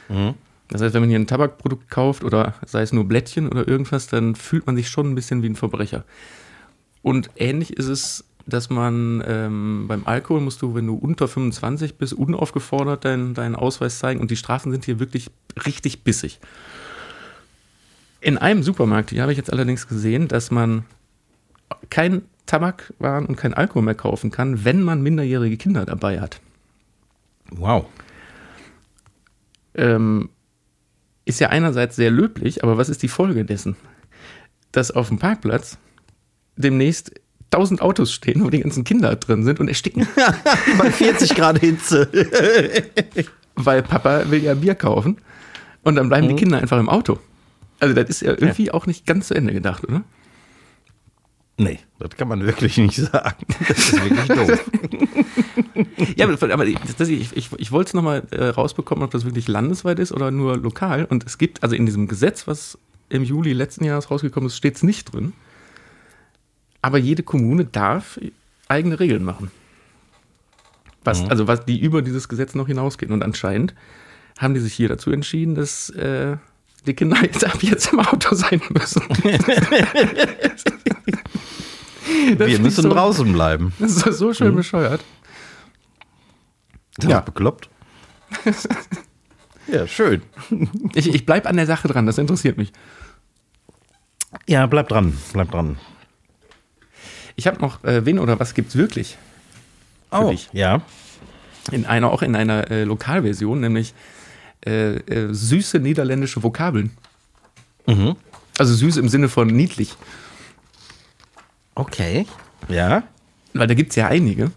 Mhm. 0.07 0.35
Das 0.69 0.81
heißt, 0.81 0.93
wenn 0.93 1.01
man 1.01 1.09
hier 1.09 1.19
ein 1.19 1.27
Tabakprodukt 1.27 1.89
kauft 1.89 2.23
oder 2.23 2.53
sei 2.65 2.81
es 2.81 2.93
nur 2.93 3.05
Blättchen 3.05 3.49
oder 3.49 3.67
irgendwas, 3.67 4.07
dann 4.07 4.35
fühlt 4.35 4.67
man 4.67 4.75
sich 4.75 4.89
schon 4.89 5.11
ein 5.11 5.15
bisschen 5.15 5.41
wie 5.41 5.49
ein 5.49 5.55
Verbrecher. 5.55 6.05
Und 7.01 7.31
ähnlich 7.37 7.75
ist 7.75 7.87
es, 7.87 8.25
dass 8.45 8.69
man 8.69 9.23
ähm, 9.27 9.85
beim 9.87 10.05
Alkohol 10.05 10.41
musst 10.41 10.61
du, 10.61 10.75
wenn 10.75 10.87
du 10.87 10.95
unter 10.95 11.27
25 11.27 11.97
bist, 11.97 12.13
unaufgefordert 12.13 13.05
deinen, 13.05 13.33
deinen 13.33 13.55
Ausweis 13.55 13.99
zeigen 13.99 14.19
und 14.19 14.31
die 14.31 14.35
Strafen 14.35 14.71
sind 14.71 14.85
hier 14.85 14.99
wirklich 14.99 15.31
richtig 15.65 16.03
bissig. 16.03 16.39
In 18.21 18.37
einem 18.37 18.63
Supermarkt, 18.63 19.11
hier 19.11 19.21
habe 19.21 19.31
ich 19.31 19.37
jetzt 19.37 19.51
allerdings 19.51 19.87
gesehen, 19.87 20.27
dass 20.27 20.51
man 20.51 20.85
kein 21.89 22.23
Tabakwaren 22.45 23.25
und 23.25 23.35
kein 23.35 23.53
Alkohol 23.53 23.83
mehr 23.83 23.95
kaufen 23.95 24.31
kann, 24.31 24.65
wenn 24.65 24.81
man 24.81 25.01
minderjährige 25.01 25.57
Kinder 25.57 25.85
dabei 25.85 26.19
hat. 26.19 26.41
Wow. 27.51 27.85
ähm, 29.75 30.29
ist 31.25 31.39
ja 31.39 31.49
einerseits 31.49 31.95
sehr 31.95 32.11
löblich, 32.11 32.63
aber 32.63 32.77
was 32.77 32.89
ist 32.89 33.03
die 33.03 33.07
Folge 33.07 33.45
dessen? 33.45 33.75
Dass 34.71 34.91
auf 34.91 35.09
dem 35.09 35.19
Parkplatz 35.19 35.77
demnächst 36.55 37.13
tausend 37.51 37.81
Autos 37.81 38.11
stehen, 38.11 38.43
wo 38.43 38.49
die 38.49 38.59
ganzen 38.59 38.83
Kinder 38.83 39.15
drin 39.15 39.43
sind 39.43 39.59
und 39.59 39.67
ersticken, 39.67 40.07
Bei 40.77 40.91
40 40.91 41.35
Grad 41.35 41.59
Hitze. 41.59 42.09
weil 43.55 43.83
Papa 43.83 44.29
will 44.29 44.43
ja 44.43 44.53
Bier 44.53 44.75
kaufen 44.75 45.17
und 45.83 45.95
dann 45.95 46.09
bleiben 46.09 46.29
die 46.29 46.35
Kinder 46.35 46.59
einfach 46.59 46.79
im 46.79 46.89
Auto. 46.89 47.19
Also 47.79 47.95
das 47.95 48.09
ist 48.09 48.21
ja 48.21 48.31
irgendwie 48.31 48.71
auch 48.71 48.85
nicht 48.85 49.05
ganz 49.05 49.27
zu 49.27 49.35
Ende 49.35 49.53
gedacht, 49.53 49.83
oder? 49.87 50.03
Nee, 51.57 51.79
das 51.99 52.11
kann 52.15 52.29
man 52.29 52.45
wirklich 52.45 52.77
nicht 52.77 52.95
sagen. 52.95 53.45
Das 53.67 53.77
ist 53.77 54.03
wirklich 54.03 54.27
doof. 54.27 54.71
Ja, 56.15 56.27
aber, 56.27 56.53
aber 56.53 56.65
das, 56.97 57.07
ich, 57.07 57.35
ich, 57.35 57.49
ich 57.57 57.71
wollte 57.71 57.89
es 57.89 57.93
nochmal 57.93 58.23
äh, 58.31 58.45
rausbekommen, 58.45 59.03
ob 59.03 59.11
das 59.11 59.25
wirklich 59.25 59.47
landesweit 59.47 59.99
ist 59.99 60.11
oder 60.11 60.31
nur 60.31 60.57
lokal. 60.57 61.05
Und 61.05 61.25
es 61.25 61.37
gibt 61.37 61.63
also 61.63 61.75
in 61.75 61.85
diesem 61.85 62.07
Gesetz, 62.07 62.47
was 62.47 62.77
im 63.09 63.23
Juli 63.23 63.53
letzten 63.53 63.85
Jahres 63.85 64.11
rausgekommen 64.11 64.47
ist, 64.47 64.57
steht 64.57 64.75
es 64.75 64.83
nicht 64.83 65.13
drin. 65.13 65.33
Aber 66.81 66.97
jede 66.97 67.23
Kommune 67.23 67.65
darf 67.65 68.19
eigene 68.67 68.99
Regeln 68.99 69.23
machen. 69.23 69.51
Was, 71.03 71.29
Also 71.29 71.47
was 71.47 71.65
die 71.65 71.79
über 71.79 72.01
dieses 72.01 72.27
Gesetz 72.29 72.55
noch 72.55 72.67
hinausgehen. 72.67 73.11
Und 73.11 73.23
anscheinend 73.23 73.73
haben 74.37 74.53
die 74.53 74.59
sich 74.59 74.73
hier 74.73 74.89
dazu 74.89 75.11
entschieden, 75.11 75.55
dass 75.55 75.89
äh, 75.91 76.37
die 76.85 76.93
Kinder 76.93 77.17
jetzt 77.23 77.45
ab 77.45 77.61
jetzt 77.61 77.93
im 77.93 77.99
Auto 77.99 78.35
sein 78.35 78.61
müssen. 78.69 79.01
Wir 82.37 82.59
müssen 82.59 82.83
so, 82.83 82.89
draußen 82.89 83.31
bleiben. 83.31 83.73
Das 83.79 83.97
ist 84.05 84.17
so 84.17 84.33
schön 84.33 84.55
bescheuert. 84.55 85.01
Das 86.97 87.09
Ja. 87.09 87.19
bekloppt. 87.21 87.69
ja, 89.67 89.87
schön. 89.87 90.21
Ich, 90.93 91.13
ich 91.13 91.25
bleibe 91.25 91.49
an 91.49 91.55
der 91.55 91.65
Sache 91.65 91.87
dran, 91.87 92.05
das 92.05 92.17
interessiert 92.17 92.57
mich. 92.57 92.71
Ja, 94.47 94.65
bleib 94.67 94.89
dran, 94.89 95.17
bleib 95.33 95.51
dran. 95.51 95.77
Ich 97.35 97.47
habe 97.47 97.59
noch, 97.61 97.83
äh, 97.83 98.05
wen 98.05 98.19
oder 98.19 98.39
was 98.39 98.53
gibt's 98.53 98.75
wirklich? 98.75 99.17
Für 100.11 100.29
dich. 100.31 100.49
ja. 100.51 100.81
In 101.71 101.85
einer, 101.85 102.11
auch 102.11 102.23
in 102.23 102.35
einer 102.35 102.69
äh, 102.71 102.83
Lokalversion, 102.83 103.59
nämlich 103.59 103.93
äh, 104.65 104.95
äh, 104.95 105.33
süße 105.33 105.79
niederländische 105.79 106.43
Vokabeln. 106.43 106.91
Mhm. 107.87 108.15
Also 108.57 108.73
süß 108.73 108.97
im 108.97 109.09
Sinne 109.09 109.29
von 109.29 109.47
niedlich. 109.47 109.95
Okay. 111.75 112.25
Ja. 112.67 113.03
Weil 113.53 113.67
da 113.67 113.73
gibt's 113.73 113.95
ja 113.95 114.07
einige. 114.07 114.51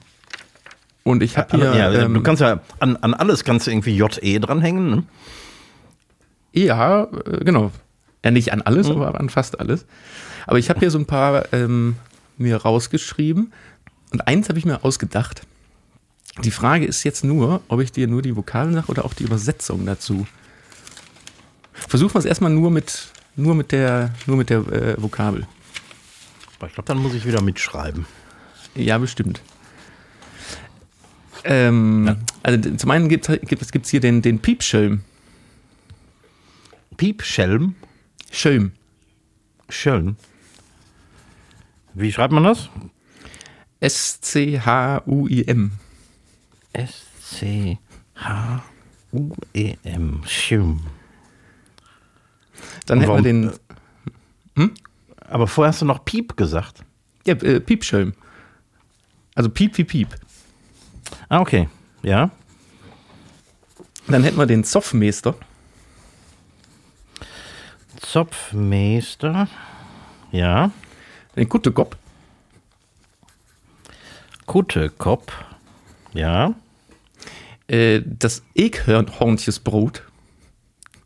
Und 1.05 1.23
ich 1.23 1.37
habe 1.37 1.57
hier. 1.57 1.75
ja, 1.75 1.93
ähm, 1.93 2.15
du 2.15 2.23
kannst 2.23 2.43
ja 2.43 2.61
an, 2.79 2.97
an 2.97 3.15
alles 3.15 3.45
kannst 3.45 3.67
du 3.67 3.71
irgendwie 3.71 3.97
JE 3.97 4.41
dranhängen. 4.41 4.91
Ne? 4.91 5.05
Ja, 6.53 7.05
äh, 7.05 7.45
genau. 7.45 7.73
Ja, 8.25 8.31
nicht 8.31 8.53
an 8.53 8.63
alles, 8.63 8.89
aber 8.89 9.19
an 9.19 9.29
fast 9.29 9.59
alles. 9.59 9.87
Aber 10.47 10.59
ich 10.59 10.69
habe 10.71 10.81
hier 10.81 10.91
so 10.91 10.99
ein 10.99 11.07
paar 11.07 11.53
ähm, 11.53 11.97
mir 12.37 12.57
rausgeschrieben 12.57 13.53
und 14.13 14.29
eins 14.29 14.49
habe 14.49 14.59
ich 14.59 14.65
mir 14.65 14.85
ausgedacht. 14.85 15.43
Die 16.43 16.51
Frage 16.51 16.87
ist 16.87 17.05
jetzt 17.05 17.25
nur, 17.25 17.61
ob 17.69 17.81
ich 17.81 17.93
dir 17.93 18.07
nur 18.09 18.23
die 18.23 18.35
Vokabeln 18.37 18.75
sage 18.75 18.87
oder 18.89 19.05
auch 19.05 19.13
die 19.15 19.25
Übersetzung 19.25 19.85
dazu. 19.85 20.27
Versuchen 21.73 22.15
wir 22.15 22.19
es 22.21 22.25
erstmal 22.25 22.51
nur 22.51 22.71
mit, 22.71 23.09
nur 23.37 23.55
mit 23.55 23.71
der, 23.73 24.15
nur 24.27 24.37
mit 24.39 24.49
der 24.51 24.61
äh, 24.73 25.03
Vokabel. 25.03 25.47
Ich 26.67 26.75
glaube, 26.75 26.87
dann 26.87 26.99
muss 26.99 27.13
ich 27.15 27.27
wieder 27.27 27.43
mitschreiben. 27.43 28.07
Ja, 28.75 28.97
bestimmt. 28.99 29.43
Ähm, 31.45 32.17
Also 32.43 32.57
d- 32.59 32.77
zum 32.77 32.91
einen 32.93 33.09
gibt 33.09 33.29
es 33.29 33.41
gibt, 33.41 33.73
gibt's 33.73 33.91
hier 33.91 34.01
den, 34.01 34.23
den 34.23 34.39
Piepschelm. 34.39 35.03
Piepschelm. 36.97 37.75
Schölm. 38.31 38.73
Schön. 39.69 40.17
Wie 41.95 42.13
schreibt 42.13 42.33
man 42.33 42.45
das? 42.45 42.71
S-C-H-U-I-M. 43.81 45.73
S-C-H-U-E-M. 46.73 47.79
Schön. 50.27 50.81
Dann 52.87 53.01
hätten 53.01 53.13
wir 53.15 53.23
den 53.23 53.53
Aber 55.29 55.47
vorher 55.47 55.69
hast 55.73 55.83
du 55.83 55.87
noch 55.87 56.05
Piep 56.05 56.37
gesagt. 56.37 56.85
Ja, 57.27 57.35
äh, 57.35 57.61
Piepschelm. 57.61 58.15
Also 59.35 59.49
Piep 59.51 59.79
wie 59.79 59.85
Piep. 59.85 60.09
Ah, 61.29 61.41
okay. 61.41 61.69
Ja. 62.03 62.31
Dann 64.09 64.23
hätten 64.25 64.37
wir 64.37 64.47
den 64.47 64.65
Zoffmeister. 64.65 65.35
Zopfmeister. 68.01 69.49
Ja. 70.33 70.71
Den 71.37 71.49
Kuttekop. 71.49 71.97
Kuttekopf. 74.47 75.33
Ja. 76.13 76.55
Äh, 77.73 78.03
das 78.05 78.43
Ekhornchesbrot. 78.55 80.03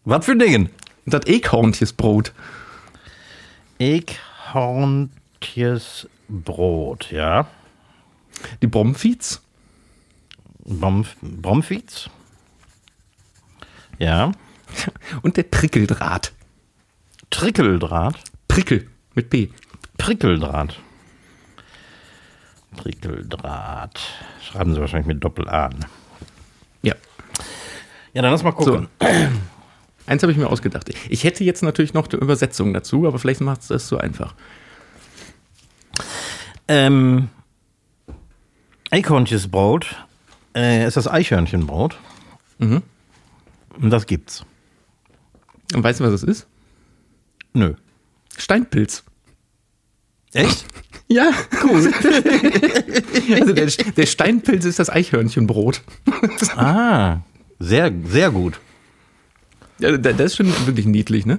Was 0.05 0.24
für 0.24 0.37
Dingen? 0.37 0.70
Das 1.05 1.24
Ekhornchesbrot. 1.26 2.33
Eghorntjes 3.79 5.29
Brot, 6.29 7.12
ja. 7.12 7.46
Die 8.62 8.66
Bromfiz. 8.66 9.40
Bromf 10.64 11.14
Bromfiz. 11.22 12.11
Ja. 14.00 14.33
Und 15.22 15.37
der 15.37 15.44
Prickeldraht. 15.44 16.33
Trickeldraht. 17.31 18.16
Prickel 18.48 18.88
mit 19.14 19.31
P. 19.31 19.52
Prickeldraht. 19.98 20.81
Prickeldraht. 22.76 24.00
Schreiben 24.42 24.74
sie 24.74 24.81
wahrscheinlich 24.81 25.07
mit 25.07 25.22
Doppel-A. 25.22 25.68
ne? 25.68 25.87
Ja. 28.16 28.22
Dann 28.22 28.31
lass 28.31 28.42
mal 28.42 28.52
gucken. 28.52 28.88
Eins 30.07 30.22
habe 30.22 30.33
ich 30.33 30.38
mir 30.38 30.46
ausgedacht. 30.48 30.88
Ich 31.11 31.24
hätte 31.24 31.44
jetzt 31.44 31.62
natürlich 31.62 31.92
noch 31.92 32.09
eine 32.09 32.18
Übersetzung 32.18 32.72
dazu, 32.72 33.07
aber 33.07 33.18
vielleicht 33.18 33.42
macht 33.42 33.61
es 33.61 33.66
das 33.66 33.88
so 33.88 33.98
einfach. 33.98 34.35
Ähm, 36.66 37.29
Eichhörnchenbrot 38.90 40.07
äh, 40.57 40.87
ist 40.87 40.96
das 40.96 41.09
Eichhörnchenbrot. 41.09 41.98
Mhm. 42.57 42.81
Und 43.83 43.90
das 43.90 44.07
gibt's. 44.07 44.46
Und 45.74 45.85
weißt 45.85 46.00
du, 46.00 46.05
was 46.05 46.14
es 46.14 46.22
ist? 46.22 46.46
Nö. 47.52 47.74
Steinpilz. 48.38 49.05
Echt? 50.33 50.64
Ja, 51.09 51.31
cool. 51.62 51.92
also 53.40 53.52
der, 53.52 53.66
der 53.66 54.07
Steinpilz 54.07 54.64
ist 54.64 54.81
das 54.81 54.90
Eichhörnchenbrot. 54.90 55.83
ah, 56.57 57.20
sehr, 57.59 57.92
sehr 58.05 58.31
gut. 58.31 58.61
Ja, 59.79 59.97
da- 59.97 60.12
das 60.12 60.33
ist 60.33 60.37
schon 60.37 60.47
wirklich 60.66 60.87
niedlich, 60.87 61.27
ne? 61.27 61.38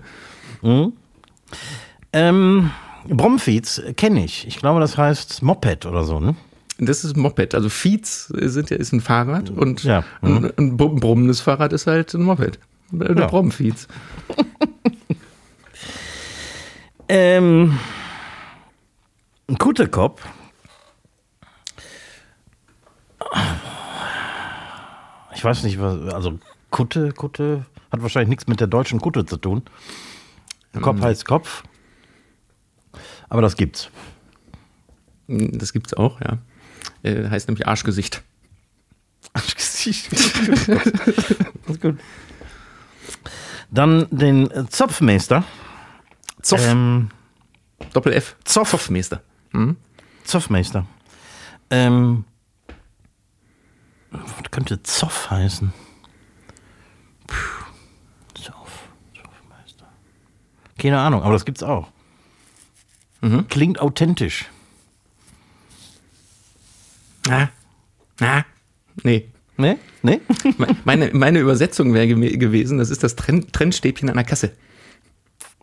Ähm, 2.13 2.71
Bromfiz 3.07 3.81
kenne 3.95 4.23
ich. 4.25 4.47
Ich 4.47 4.57
glaube, 4.57 4.79
das 4.79 4.97
heißt 4.97 5.41
Moped 5.43 5.85
oder 5.85 6.03
so, 6.03 6.19
ne? 6.19 6.35
Das 6.79 7.03
ist 7.03 7.15
ein 7.15 7.21
Moped. 7.21 7.55
Also 7.55 7.69
Fiets 7.69 8.27
sind 8.27 8.69
ja, 8.69 8.77
ist 8.77 8.91
ein 8.93 9.01
Fahrrad 9.01 9.49
und 9.49 9.83
Ja. 9.83 10.03
ein, 10.21 10.51
ein 10.57 10.77
brum- 10.77 10.99
brummendes 10.99 11.41
Fahrrad 11.41 11.73
ist 11.73 11.87
halt 11.87 12.13
ein 12.13 12.21
Moped. 12.23 12.59
Der 12.91 13.15
Ja. 13.17 13.27
Bromfiez. 13.27 13.87
Ähm, 17.09 17.79
ein 19.47 19.57
Ich 25.37 25.43
weiß 25.43 25.61
nicht, 25.61 25.79
was, 25.79 26.11
also 26.15 26.39
Kutte, 26.71 27.11
Kutte 27.11 27.67
hat 27.91 28.01
wahrscheinlich 28.01 28.29
nichts 28.29 28.47
mit 28.47 28.59
der 28.59 28.65
deutschen 28.65 28.99
Kutte 28.99 29.23
zu 29.23 29.37
tun. 29.37 29.61
Kopf 30.81 30.99
heißt 30.99 31.25
Kopf. 31.25 31.63
Aber 33.29 33.43
das 33.43 33.55
gibt's. 33.55 33.91
Das 35.27 35.73
gibt's 35.73 35.93
auch, 35.93 36.19
ja. 36.21 36.39
Äh, 37.03 37.29
heißt 37.29 37.47
nämlich 37.49 37.67
Arschgesicht. 37.67 38.23
Gesicht. 39.55 40.11
das 40.67 40.87
ist 41.67 41.81
gut. 41.81 41.99
Dann 43.69 44.07
den 44.09 44.49
Zopfmeister. 44.69 45.43
Zoff. 46.41 46.65
Ähm, 46.65 47.09
Doppel 47.93 48.13
F. 48.13 48.35
Zoff. 48.43 48.71
Zoffmeister. 48.71 49.21
Zoffmeister. 50.23 50.87
Ähm, 51.69 52.25
was 54.11 54.51
könnte 54.51 54.81
Zoff 54.83 55.29
heißen? 55.29 55.73
Puh, 57.27 57.35
Zoff, 58.35 58.87
Zoffmeister. 59.15 59.87
Keine 60.77 60.99
Ahnung, 60.99 61.23
aber 61.23 61.33
das 61.33 61.45
gibt's 61.45 61.63
auch. 61.63 61.89
Klingt 63.49 63.79
authentisch. 63.81 64.45
Ah. 67.29 67.47
Ah. 68.21 68.43
Nee. 69.03 69.27
Ne? 69.57 69.77
Ne? 70.03 70.21
Me- 70.57 70.77
Meine, 70.85 71.09
meine 71.13 71.39
Übersetzung 71.39 71.93
wäre 71.93 72.07
gewesen, 72.07 72.77
das 72.77 72.89
ist 72.89 73.03
das 73.03 73.15
Trenn 73.15 73.51
Trennstäbchen 73.51 74.09
an 74.09 74.15
der 74.15 74.25
Kasse. 74.25 74.51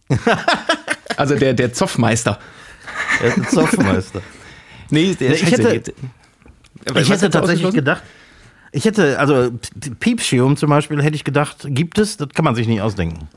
Also 1.16 1.36
der, 1.36 1.54
der 1.54 1.72
Zoffmeister. 1.72 2.40
Zoffmeister. 3.48 4.20
Nee, 4.90 5.14
der 5.14 5.28
Nee, 5.30 5.34
ich 5.36 5.44
hätte- 5.50 5.78
der- 5.80 6.96
Ich 6.96 7.08
hätte 7.08 7.30
tatsächlich 7.30 7.72
gedacht, 7.72 8.02
ich 8.74 8.84
hätte, 8.84 9.18
also 9.18 9.50
Piepschium 10.00 10.56
zum 10.56 10.68
Beispiel, 10.70 11.02
hätte 11.02 11.16
ich 11.16 11.24
gedacht, 11.24 11.64
gibt 11.68 11.98
es, 11.98 12.16
das 12.16 12.28
kann 12.30 12.44
man 12.44 12.54
sich 12.54 12.66
nicht 12.66 12.80
ausdenken. 12.82 13.28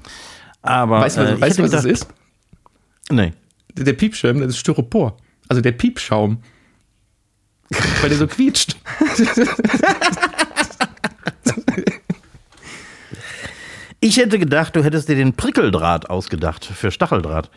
Aber 0.61 0.99
Weißt 1.01 1.17
du, 1.17 1.21
was, 1.21 1.29
äh, 1.29 1.41
weißt 1.41 1.41
was 1.41 1.57
hätte 1.65 1.69
das 1.71 1.83
gedacht- 1.83 1.85
ist? 2.01 2.07
Nee. 3.11 3.33
Der 3.73 3.85
der 3.85 3.93
Piepschirm, 3.93 4.39
das 4.39 4.49
ist 4.49 4.57
Styropor. 4.57 5.17
Also 5.47 5.61
der 5.61 5.71
Piepschaum. 5.71 6.41
Weil 8.01 8.09
der 8.09 8.17
so 8.17 8.27
quietscht. 8.27 8.75
Ich 13.99 14.17
hätte 14.17 14.37
gedacht, 14.39 14.75
du 14.75 14.83
hättest 14.83 15.09
dir 15.09 15.15
den 15.15 15.33
Prickeldraht 15.33 16.09
ausgedacht 16.09 16.65
für 16.65 16.91
Stacheldraht. 16.91 17.49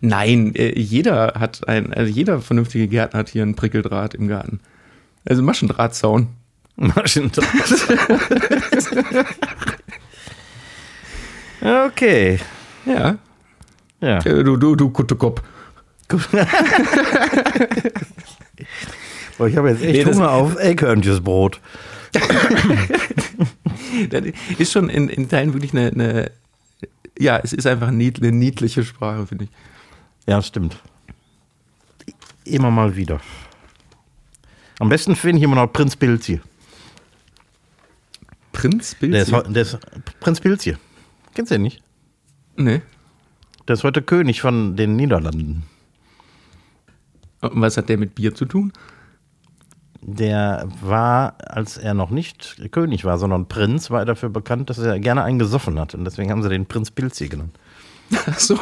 Nein, 0.00 0.54
äh, 0.54 0.78
jeder 0.78 1.34
hat 1.38 1.66
ein, 1.68 1.92
also 1.92 2.12
jeder 2.12 2.40
vernünftige 2.40 2.86
Gärtner 2.86 3.18
hat 3.20 3.30
hier 3.30 3.42
einen 3.42 3.56
Prickeldraht 3.56 4.14
im 4.14 4.28
Garten. 4.28 4.60
Also 5.24 5.42
Maschendrahtzaun. 5.42 6.28
Maschendraht. 6.94 7.46
okay. 11.86 12.38
Ja. 12.84 13.18
Ja. 14.00 14.18
Äh, 14.18 14.44
Du, 14.44 14.56
du, 14.56 14.76
du 14.76 14.90
Kuttekopf. 14.90 15.42
Boah, 19.38 19.48
ich 19.48 19.56
habe 19.56 19.70
jetzt 19.70 19.82
echt 19.82 20.06
Nee, 20.06 20.12
Hunger 20.12 20.30
auf 20.30 20.56
Eichhörnchesbrot. 20.56 21.60
Das 24.10 24.22
ist 24.58 24.72
schon 24.72 24.88
in, 24.88 25.08
in 25.08 25.28
Teilen 25.28 25.52
wirklich 25.52 25.72
eine, 25.72 25.88
eine, 25.90 26.30
ja, 27.18 27.38
es 27.38 27.52
ist 27.52 27.66
einfach 27.66 27.88
eine 27.88 28.12
niedliche 28.32 28.84
Sprache, 28.84 29.26
finde 29.26 29.44
ich. 29.44 29.50
Ja, 30.26 30.40
stimmt. 30.42 30.78
Immer 32.44 32.70
mal 32.70 32.94
wieder. 32.96 33.20
Am 34.78 34.88
besten 34.88 35.16
finde 35.16 35.38
ich 35.38 35.44
immer 35.44 35.56
noch 35.56 35.72
Prinz 35.72 35.96
Pilzi. 35.96 36.40
Prinz 38.56 38.96
Der 39.00 39.06
Bilzi? 39.08 39.30
heu- 39.32 39.42
der 39.42 39.62
ist 39.62 39.78
Prinz 40.20 40.40
Pilzi. 40.40 40.76
Kennst 41.34 41.50
du 41.50 41.54
den 41.56 41.62
nicht? 41.62 41.82
Nee. 42.56 42.80
Der 43.68 43.74
ist 43.74 43.84
heute 43.84 44.00
König 44.02 44.40
von 44.40 44.76
den 44.76 44.96
Niederlanden. 44.96 45.64
Und 47.40 47.60
was 47.60 47.76
hat 47.76 47.88
der 47.88 47.98
mit 47.98 48.14
Bier 48.14 48.34
zu 48.34 48.46
tun? 48.46 48.72
Der 50.00 50.68
war, 50.82 51.36
als 51.40 51.76
er 51.76 51.92
noch 51.94 52.10
nicht 52.10 52.56
König 52.70 53.04
war, 53.04 53.18
sondern 53.18 53.46
Prinz, 53.48 53.90
war 53.90 54.00
er 54.00 54.04
dafür 54.06 54.28
bekannt, 54.28 54.70
dass 54.70 54.78
er 54.78 54.98
gerne 55.00 55.22
einen 55.24 55.38
gesoffen 55.38 55.78
hat. 55.80 55.94
Und 55.94 56.04
deswegen 56.04 56.30
haben 56.30 56.42
sie 56.42 56.48
den 56.48 56.64
Prinz 56.66 56.90
Pilzi 56.90 57.28
genannt. 57.28 57.58
Ach 58.26 58.38
so. 58.38 58.56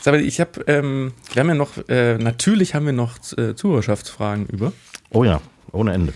Sag 0.00 0.12
mal, 0.14 0.20
ich 0.20 0.40
habe, 0.40 0.60
ähm, 0.66 1.12
wir 1.32 1.40
haben 1.40 1.48
ja 1.48 1.54
noch, 1.54 1.88
äh, 1.88 2.18
natürlich 2.18 2.74
haben 2.74 2.86
wir 2.86 2.92
noch 2.92 3.16
äh, 3.38 3.54
Zuhörerschaftsfragen 3.54 4.46
über. 4.46 4.72
Oh 5.10 5.24
ja, 5.24 5.40
ohne 5.74 5.92
Ende. 5.92 6.12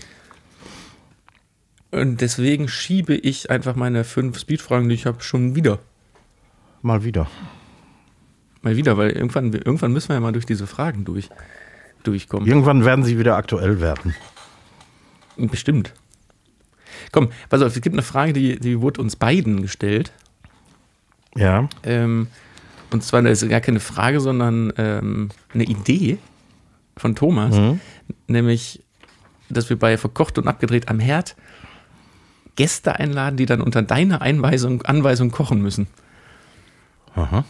Und 1.91 2.21
deswegen 2.21 2.67
schiebe 2.67 3.15
ich 3.15 3.49
einfach 3.49 3.75
meine 3.75 4.03
fünf 4.03 4.39
Speedfragen, 4.39 4.89
die 4.89 4.95
ich 4.95 5.05
habe, 5.05 5.23
schon 5.23 5.55
wieder. 5.55 5.79
Mal 6.81 7.03
wieder. 7.03 7.27
Mal 8.61 8.75
wieder, 8.75 8.97
weil 8.97 9.11
irgendwann, 9.11 9.51
irgendwann 9.53 9.91
müssen 9.91 10.09
wir 10.09 10.15
ja 10.15 10.19
mal 10.19 10.31
durch 10.31 10.45
diese 10.45 10.67
Fragen 10.67 11.05
durch, 11.05 11.29
durchkommen. 12.03 12.47
Irgendwann 12.47 12.85
werden 12.85 13.03
sie 13.03 13.17
wieder 13.17 13.37
aktuell 13.37 13.79
werden. 13.79 14.15
Bestimmt. 15.37 15.93
Komm, 17.11 17.29
pass 17.49 17.61
auf, 17.61 17.75
es 17.75 17.81
gibt 17.81 17.95
eine 17.95 18.03
Frage, 18.03 18.33
die, 18.33 18.59
die 18.59 18.81
wurde 18.81 19.01
uns 19.01 19.15
beiden 19.15 19.61
gestellt. 19.61 20.11
Ja. 21.35 21.69
Ähm, 21.83 22.27
und 22.91 23.03
zwar, 23.03 23.21
das 23.21 23.41
ist 23.41 23.49
gar 23.49 23.61
keine 23.61 23.79
Frage, 23.79 24.19
sondern 24.19 24.73
ähm, 24.77 25.29
eine 25.53 25.63
Idee 25.63 26.17
von 26.97 27.15
Thomas. 27.15 27.55
Mhm. 27.55 27.79
Nämlich, 28.27 28.83
dass 29.49 29.69
wir 29.69 29.77
bei 29.77 29.97
Verkocht 29.97 30.37
und 30.37 30.47
Abgedreht 30.47 30.89
am 30.89 30.99
Herd 30.99 31.35
Gäste 32.55 32.99
einladen, 32.99 33.37
die 33.37 33.45
dann 33.45 33.61
unter 33.61 33.81
deiner 33.81 34.21
Einweisung, 34.21 34.81
Anweisung 34.81 35.31
kochen 35.31 35.61
müssen. 35.61 35.87
Aha. 37.15 37.45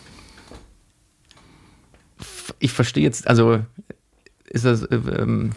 Ich 2.60 2.74
verstehe 2.74 3.04
jetzt, 3.04 3.28
also 3.28 3.60
ist 4.46 4.66
das, 4.66 4.84
äh, 4.84 4.96
ähm, 4.96 5.52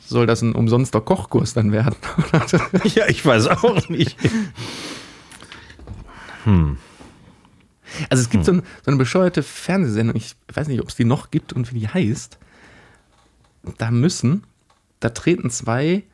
soll 0.00 0.26
das 0.26 0.42
ein 0.42 0.54
umsonster 0.54 1.00
Kochkurs 1.00 1.54
dann 1.54 1.72
werden? 1.72 1.96
Ja, 2.94 3.08
ich 3.08 3.24
weiß 3.24 3.46
auch 3.48 3.88
nicht. 3.88 4.16
Also 8.08 8.22
es 8.22 8.30
gibt 8.30 8.44
so, 8.44 8.52
ein, 8.52 8.62
so 8.84 8.90
eine 8.90 8.96
bescheuerte 8.96 9.42
Fernsehsendung, 9.42 10.16
ich 10.16 10.36
weiß 10.52 10.68
nicht, 10.68 10.80
ob 10.80 10.88
es 10.88 10.96
die 10.96 11.04
noch 11.04 11.30
gibt 11.30 11.52
und 11.52 11.72
wie 11.72 11.80
die 11.80 11.88
heißt. 11.88 12.38
Da 13.78 13.90
müssen, 13.90 14.44
da 15.00 15.10
treten 15.10 15.50
zwei 15.50 16.04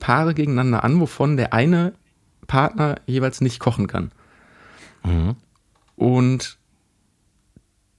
Paare 0.00 0.34
gegeneinander 0.34 0.84
an, 0.84 1.00
wovon 1.00 1.36
der 1.36 1.52
eine 1.52 1.94
Partner 2.46 2.96
jeweils 3.06 3.40
nicht 3.40 3.60
kochen 3.60 3.86
kann. 3.86 4.12
Und 5.96 6.58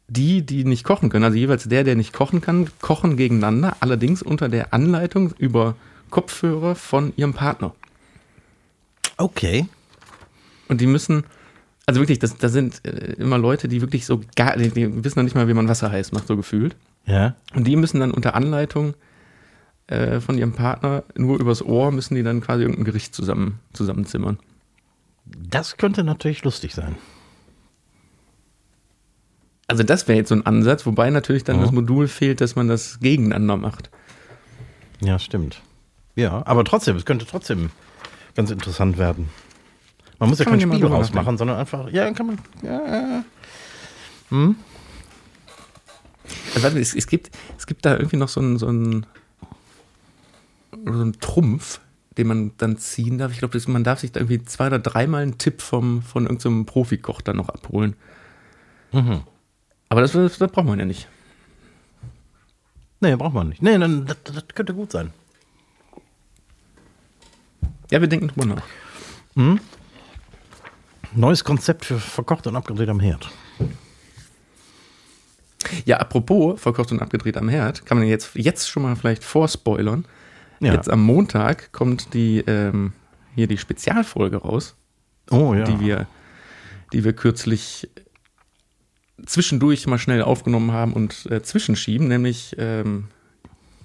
die, 0.07 0.45
die 0.45 0.65
nicht 0.65 0.83
kochen 0.83 1.09
können, 1.09 1.23
also 1.23 1.37
jeweils 1.37 1.63
der, 1.63 1.83
der 1.83 1.95
nicht 1.95 2.13
kochen 2.13 2.41
kann, 2.41 2.69
kochen 2.81 3.17
gegeneinander, 3.17 3.77
allerdings 3.79 4.21
unter 4.21 4.49
der 4.49 4.73
Anleitung 4.73 5.33
über 5.37 5.75
Kopfhörer 6.11 6.75
von 6.75 7.13
ihrem 7.15 7.33
Partner. 7.33 7.73
Okay. 9.17 9.67
Und 10.67 10.81
die 10.81 10.87
müssen, 10.87 11.23
also 11.85 12.01
wirklich, 12.01 12.19
das, 12.19 12.37
das 12.37 12.51
sind 12.51 12.85
äh, 12.85 13.13
immer 13.13 13.37
Leute, 13.37 13.67
die 13.67 13.81
wirklich 13.81 14.05
so 14.05 14.21
gar, 14.35 14.57
die, 14.57 14.69
die 14.69 15.03
wissen 15.03 15.19
noch 15.19 15.23
nicht 15.23 15.35
mal, 15.35 15.47
wie 15.47 15.53
man 15.53 15.67
Wasser 15.67 15.91
heiß 15.91 16.11
macht, 16.11 16.27
so 16.27 16.35
gefühlt. 16.35 16.75
Ja. 17.05 17.35
Und 17.55 17.65
die 17.65 17.75
müssen 17.75 17.99
dann 17.99 18.11
unter 18.11 18.35
Anleitung 18.35 18.93
äh, 19.87 20.19
von 20.19 20.37
ihrem 20.37 20.53
Partner, 20.53 21.03
nur 21.15 21.39
übers 21.39 21.61
Ohr, 21.61 21.91
müssen 21.91 22.15
die 22.15 22.23
dann 22.23 22.41
quasi 22.41 22.63
irgendein 22.63 22.85
Gericht 22.85 23.13
zusammen, 23.15 23.59
zusammenzimmern. 23.73 24.39
Das 25.25 25.77
könnte 25.77 26.03
natürlich 26.03 26.43
lustig 26.43 26.73
sein. 26.73 26.95
Also 29.67 29.81
das 29.83 30.07
wäre 30.07 30.17
jetzt 30.17 30.29
so 30.29 30.35
ein 30.35 30.45
Ansatz, 30.45 30.85
wobei 30.85 31.09
natürlich 31.09 31.43
dann 31.43 31.57
Mhm. 31.57 31.61
das 31.61 31.71
Modul 31.71 32.07
fehlt, 32.07 32.39
dass 32.41 32.55
man 32.55 32.67
das 32.67 32.99
gegeneinander 32.99 33.57
macht. 33.57 33.89
Ja, 35.01 35.17
stimmt. 35.17 35.61
Ja, 36.15 36.45
aber 36.45 36.63
trotzdem, 36.63 36.95
es 36.95 37.05
könnte 37.05 37.25
trotzdem 37.25 37.71
ganz 38.35 38.51
interessant 38.51 38.97
werden. 38.97 39.29
Man 40.19 40.29
muss 40.29 40.39
ja 40.39 40.45
kein 40.45 40.61
Spiel 40.61 40.85
rausmachen, 40.85 41.37
sondern 41.37 41.57
einfach, 41.57 41.89
ja, 41.89 42.09
kann 42.13 42.27
man, 42.27 42.37
ja, 42.61 43.23
Also 46.53 46.63
warte, 46.63 46.79
es, 46.79 46.95
es, 46.95 47.07
gibt, 47.07 47.31
es 47.57 47.67
gibt 47.67 47.85
da 47.85 47.93
irgendwie 47.97 48.17
noch 48.17 48.29
so 48.29 48.39
einen, 48.39 48.57
so 48.57 48.67
einen, 48.67 49.05
so 50.93 51.01
einen 51.01 51.19
Trumpf, 51.19 51.79
den 52.17 52.27
man 52.27 52.51
dann 52.57 52.77
ziehen 52.77 53.17
darf. 53.17 53.31
Ich 53.31 53.39
glaube, 53.39 53.59
man 53.67 53.83
darf 53.83 53.99
sich 53.99 54.11
da 54.11 54.19
irgendwie 54.19 54.43
zwei 54.43 54.67
oder 54.67 54.79
dreimal 54.79 55.23
einen 55.23 55.37
Tipp 55.37 55.61
vom, 55.61 56.01
von 56.01 56.23
irgendeinem 56.23 56.65
Profikoch 56.65 57.21
dann 57.21 57.37
noch 57.37 57.49
abholen. 57.49 57.95
Mhm. 58.91 59.21
Aber 59.89 60.01
das, 60.01 60.13
das, 60.13 60.37
das 60.37 60.51
braucht 60.51 60.65
man 60.65 60.79
ja 60.79 60.85
nicht. 60.85 61.07
nee, 63.01 63.15
braucht 63.15 63.33
man 63.33 63.49
nicht. 63.49 63.61
Nee, 63.61 63.77
dann, 63.77 64.05
das, 64.05 64.17
das 64.23 64.47
könnte 64.53 64.73
gut 64.73 64.91
sein. 64.91 65.13
Ja, 67.91 68.01
wir 68.01 68.07
denken 68.07 68.29
drüber 68.29 68.45
nach. 68.45 68.63
Neues 71.13 71.43
Konzept 71.43 71.85
für 71.85 71.99
verkocht 71.99 72.47
und 72.47 72.55
abgedreht 72.55 72.89
am 72.89 72.99
Herd. 72.99 73.29
Ja, 75.85 75.97
apropos 75.97 76.59
verkocht 76.59 76.91
und 76.91 77.01
abgedreht 77.01 77.37
am 77.37 77.49
Herd, 77.49 77.85
kann 77.85 77.97
man 77.97 78.07
jetzt, 78.07 78.35
jetzt 78.35 78.69
schon 78.69 78.83
mal 78.83 78.95
vielleicht 78.95 79.23
vorspoilern. 79.23 80.05
Ja. 80.59 80.73
Jetzt 80.73 80.89
am 80.89 81.01
Montag 81.01 81.71
kommt 81.71 82.13
die, 82.13 82.39
ähm, 82.39 82.93
hier 83.35 83.47
die 83.47 83.57
Spezialfolge 83.57 84.37
raus, 84.37 84.75
Oh 85.31 85.53
ja. 85.53 85.63
die 85.63 85.79
wir, 85.79 86.07
die 86.93 87.03
wir 87.03 87.13
kürzlich 87.13 87.89
zwischendurch 89.25 89.87
mal 89.87 89.97
schnell 89.97 90.21
aufgenommen 90.21 90.71
haben 90.71 90.93
und 90.93 91.25
äh, 91.31 91.41
zwischenschieben, 91.41 92.07
nämlich 92.07 92.55
ähm, 92.57 93.07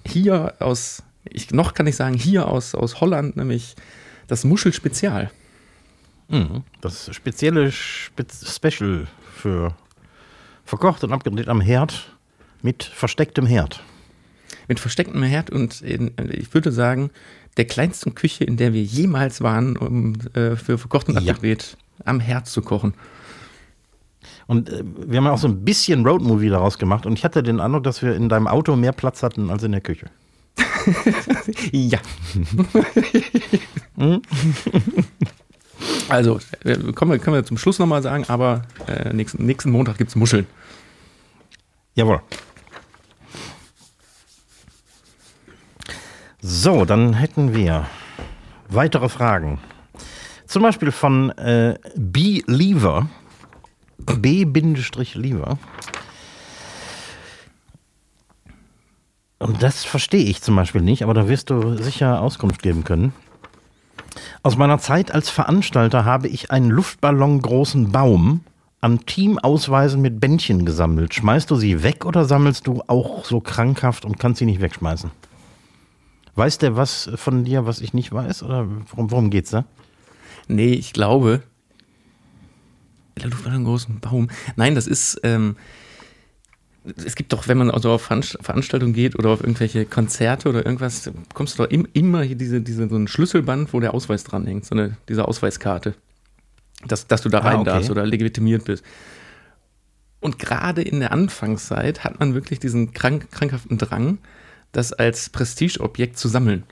hier 0.05 0.55
aus, 0.59 1.03
ich, 1.23 1.51
noch 1.51 1.73
kann 1.73 1.87
ich 1.87 1.95
sagen, 1.95 2.15
hier 2.15 2.47
aus, 2.47 2.75
aus 2.75 3.01
Holland, 3.01 3.37
nämlich 3.37 3.75
das 4.27 4.43
Muschelspezial. 4.43 5.31
Mhm. 6.29 6.63
Das 6.79 7.13
spezielle 7.13 7.71
Spez 7.71 8.55
Special 8.55 9.07
für 9.33 9.75
verkocht 10.65 11.03
und 11.03 11.11
abgedreht 11.11 11.49
am 11.49 11.59
Herd 11.61 12.15
mit 12.61 12.83
verstecktem 12.83 13.45
Herd. 13.45 13.83
Mit 14.67 14.79
verstecktem 14.79 15.23
Herd 15.23 15.49
und 15.49 15.81
in, 15.81 16.11
ich 16.31 16.53
würde 16.53 16.71
sagen, 16.71 17.09
der 17.57 17.65
kleinsten 17.65 18.15
Küche, 18.15 18.43
in 18.43 18.57
der 18.57 18.73
wir 18.73 18.83
jemals 18.83 19.41
waren, 19.41 19.75
um 19.77 20.13
äh, 20.33 20.55
für 20.55 20.77
verkocht 20.77 21.09
und 21.09 21.19
Ja. 21.21 21.35
am 22.05 22.19
Herd 22.19 22.47
zu 22.47 22.61
kochen. 22.61 22.93
Und 24.47 24.69
äh, 24.69 24.83
wir 25.07 25.17
haben 25.17 25.25
ja 25.25 25.31
auch 25.31 25.37
so 25.37 25.47
ein 25.47 25.63
bisschen 25.63 26.05
Roadmovie 26.05 26.49
daraus 26.49 26.77
gemacht 26.77 27.05
und 27.05 27.13
ich 27.13 27.23
hatte 27.23 27.43
den 27.43 27.59
Eindruck, 27.59 27.83
dass 27.83 28.01
wir 28.01 28.15
in 28.15 28.29
deinem 28.29 28.47
Auto 28.47 28.75
mehr 28.75 28.91
Platz 28.91 29.23
hatten 29.23 29.49
als 29.49 29.63
in 29.63 29.71
der 29.71 29.81
Küche. 29.81 30.07
Ja. 31.71 31.99
also, 36.09 36.39
äh, 36.63 36.75
kommen 36.93 37.11
wir, 37.11 37.19
können 37.19 37.35
wir 37.35 37.43
zum 37.43 37.57
Schluss 37.57 37.77
nochmal 37.79 38.01
sagen, 38.01 38.25
aber 38.27 38.63
äh, 38.87 39.13
nächsten, 39.13 39.45
nächsten 39.45 39.69
Montag 39.71 39.97
gibt 39.97 40.09
es 40.09 40.15
Muscheln. 40.15 40.47
Jawohl. 41.95 42.21
So, 46.43 46.85
dann 46.85 47.13
hätten 47.13 47.53
wir 47.53 47.85
weitere 48.67 49.09
Fragen. 49.09 49.59
Zum 50.47 50.63
Beispiel 50.63 50.91
von 50.91 51.29
äh, 51.37 51.77
B-Lever. 51.95 53.07
B-Lever. 53.99 55.59
Und 59.37 59.61
das 59.61 59.83
verstehe 59.83 60.23
ich 60.25 60.41
zum 60.41 60.55
Beispiel 60.55 60.81
nicht, 60.81 61.03
aber 61.03 61.13
da 61.13 61.27
wirst 61.29 61.51
du 61.51 61.77
sicher 61.77 62.21
Auskunft 62.21 62.63
geben 62.63 62.83
können. 62.83 63.13
Aus 64.41 64.57
meiner 64.57 64.79
Zeit 64.79 65.11
als 65.11 65.29
Veranstalter 65.29 66.05
habe 66.05 66.27
ich 66.27 66.49
einen 66.49 66.71
luftballongroßen 66.71 67.91
Baum 67.91 68.41
an 68.81 69.05
Teamausweisen 69.05 70.01
mit 70.01 70.19
Bändchen 70.19 70.65
gesammelt. 70.65 71.13
Schmeißt 71.13 71.51
du 71.51 71.55
sie 71.55 71.83
weg 71.83 72.03
oder 72.03 72.25
sammelst 72.25 72.65
du 72.65 72.81
auch 72.87 73.25
so 73.25 73.41
krankhaft 73.41 74.05
und 74.05 74.17
kannst 74.17 74.39
sie 74.39 74.45
nicht 74.45 74.59
wegschmeißen? 74.59 75.11
Weiß 76.35 76.57
der 76.57 76.75
was 76.75 77.09
von 77.15 77.43
dir, 77.43 77.65
was 77.65 77.81
ich 77.81 77.93
nicht 77.93 78.11
weiß? 78.11 78.43
Oder 78.43 78.67
worum, 78.89 79.11
worum 79.11 79.29
geht's 79.29 79.51
da? 79.51 79.65
Nee, 80.47 80.73
ich 80.73 80.93
glaube. 80.93 81.43
Der 83.21 83.29
luftballongroßen 83.29 83.99
Baum. 83.99 84.29
Nein, 84.55 84.75
das 84.75 84.87
ist. 84.87 85.19
Ähm, 85.23 85.55
es 87.05 87.15
gibt 87.15 87.31
doch, 87.31 87.47
wenn 87.47 87.59
man 87.59 87.69
also 87.69 87.91
auf 87.91 88.01
Veranstaltungen 88.01 88.93
geht 88.93 89.17
oder 89.17 89.29
auf 89.29 89.41
irgendwelche 89.41 89.85
Konzerte 89.85 90.49
oder 90.49 90.65
irgendwas, 90.65 91.11
kommst 91.33 91.59
du 91.59 91.63
doch 91.63 91.69
immer 91.69 92.23
hier 92.23 92.35
diese, 92.35 92.59
diese, 92.61 92.89
so 92.89 92.95
ein 92.95 93.07
Schlüsselband, 93.07 93.71
wo 93.73 93.79
der 93.79 93.93
Ausweis 93.93 94.23
dranhängt, 94.23 94.65
so 94.65 94.73
eine, 94.73 94.97
diese 95.07 95.27
Ausweiskarte. 95.27 95.93
Dass, 96.87 97.05
dass 97.05 97.21
du 97.21 97.29
da 97.29 97.39
rein 97.39 97.57
ah, 97.57 97.61
okay. 97.61 97.69
darfst 97.69 97.91
oder 97.91 98.03
legitimiert 98.07 98.65
bist. 98.65 98.83
Und 100.19 100.39
gerade 100.39 100.81
in 100.81 100.99
der 100.99 101.11
Anfangszeit 101.11 102.03
hat 102.03 102.19
man 102.19 102.33
wirklich 102.33 102.59
diesen 102.59 102.93
krank, 102.93 103.29
krankhaften 103.31 103.77
Drang, 103.77 104.17
das 104.71 104.93
als 104.93 105.29
Prestigeobjekt 105.29 106.17
zu 106.17 106.27
sammeln. 106.27 106.63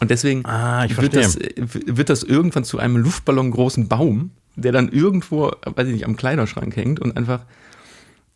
Und 0.00 0.10
deswegen 0.10 0.44
ah, 0.44 0.86
wird, 0.88 1.16
das, 1.16 1.38
wird 1.56 2.08
das 2.08 2.22
irgendwann 2.22 2.64
zu 2.64 2.78
einem 2.78 2.96
Luftballon 2.96 3.50
großen 3.50 3.88
Baum, 3.88 4.30
der 4.54 4.72
dann 4.72 4.88
irgendwo, 4.90 5.50
weiß 5.64 5.88
ich 5.88 5.94
nicht, 5.94 6.04
am 6.04 6.16
Kleiderschrank 6.16 6.76
hängt 6.76 7.00
und 7.00 7.16
einfach 7.16 7.44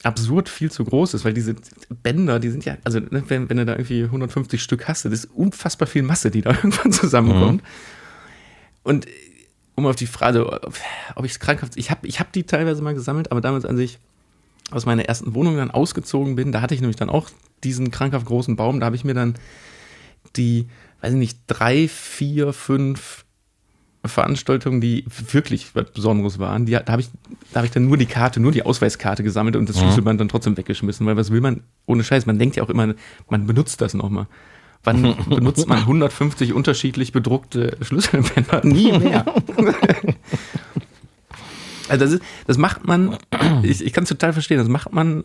absurd 0.02 0.48
viel 0.48 0.70
zu 0.70 0.84
groß 0.84 1.14
ist, 1.14 1.24
weil 1.24 1.34
diese 1.34 1.54
Bänder, 2.02 2.40
die 2.40 2.50
sind 2.50 2.64
ja, 2.64 2.76
also 2.82 2.98
ne, 2.98 3.22
wenn, 3.28 3.48
wenn 3.48 3.56
du 3.56 3.64
da 3.64 3.74
irgendwie 3.74 4.02
150 4.02 4.60
Stück 4.60 4.88
hast, 4.88 5.04
das 5.04 5.12
ist 5.12 5.24
unfassbar 5.26 5.86
viel 5.86 6.02
Masse, 6.02 6.30
die 6.30 6.42
da 6.42 6.50
irgendwann 6.62 6.92
zusammenkommt. 6.92 7.62
Mhm. 7.62 7.68
Und 8.82 9.06
um 9.74 9.86
auf 9.86 9.96
die 9.96 10.06
Frage, 10.06 10.62
ob 11.14 11.24
ich 11.24 11.32
es 11.32 11.40
krankhaft, 11.40 11.76
ich 11.76 11.90
habe 11.90 12.06
ich 12.06 12.20
hab 12.20 12.32
die 12.32 12.42
teilweise 12.42 12.82
mal 12.82 12.94
gesammelt, 12.94 13.30
aber 13.30 13.40
damals, 13.40 13.64
als 13.64 13.78
ich 13.78 13.98
aus 14.70 14.86
meiner 14.86 15.04
ersten 15.04 15.34
Wohnung 15.34 15.56
dann 15.56 15.70
ausgezogen 15.70 16.36
bin, 16.36 16.52
da 16.52 16.60
hatte 16.60 16.74
ich 16.74 16.80
nämlich 16.80 16.96
dann 16.96 17.10
auch 17.10 17.28
diesen 17.64 17.90
krankhaft 17.90 18.26
großen 18.26 18.56
Baum, 18.56 18.80
da 18.80 18.86
habe 18.86 18.96
ich 18.96 19.04
mir 19.04 19.14
dann 19.14 19.34
die, 20.36 20.66
weiß 21.00 21.12
ich 21.12 21.18
nicht, 21.18 21.38
drei, 21.46 21.88
vier, 21.88 22.52
fünf 22.52 23.24
Veranstaltungen, 24.04 24.80
die 24.80 25.04
wirklich 25.30 25.74
was 25.74 25.90
Besonderes 25.92 26.38
waren, 26.38 26.66
die, 26.66 26.72
da 26.72 26.84
habe 26.88 27.02
ich, 27.02 27.10
hab 27.54 27.64
ich 27.64 27.70
dann 27.70 27.86
nur 27.86 27.96
die 27.96 28.06
Karte, 28.06 28.40
nur 28.40 28.50
die 28.50 28.64
Ausweiskarte 28.64 29.22
gesammelt 29.22 29.54
und 29.56 29.68
das 29.68 29.76
mhm. 29.76 29.82
Schlüsselband 29.82 30.20
dann 30.20 30.28
trotzdem 30.28 30.56
weggeschmissen, 30.56 31.06
weil 31.06 31.16
was 31.16 31.30
will 31.30 31.40
man, 31.40 31.62
ohne 31.86 32.02
Scheiß, 32.02 32.26
man 32.26 32.38
denkt 32.38 32.56
ja 32.56 32.62
auch 32.64 32.70
immer, 32.70 32.94
man 33.28 33.46
benutzt 33.46 33.80
das 33.80 33.94
nochmal. 33.94 34.26
Wann 34.84 35.14
benutzt 35.28 35.68
man 35.68 35.78
150 35.78 36.52
unterschiedlich 36.52 37.12
bedruckte 37.12 37.76
Schlüsselbänder? 37.80 38.64
Nie 38.64 38.90
mehr. 38.98 39.24
also 41.92 42.04
das, 42.04 42.14
ist, 42.14 42.22
das 42.46 42.58
macht 42.58 42.86
man, 42.86 43.18
ich, 43.62 43.84
ich 43.84 43.92
kann 43.92 44.04
es 44.04 44.08
total 44.08 44.32
verstehen, 44.32 44.58
das 44.58 44.68
macht 44.68 44.92
man, 44.92 45.24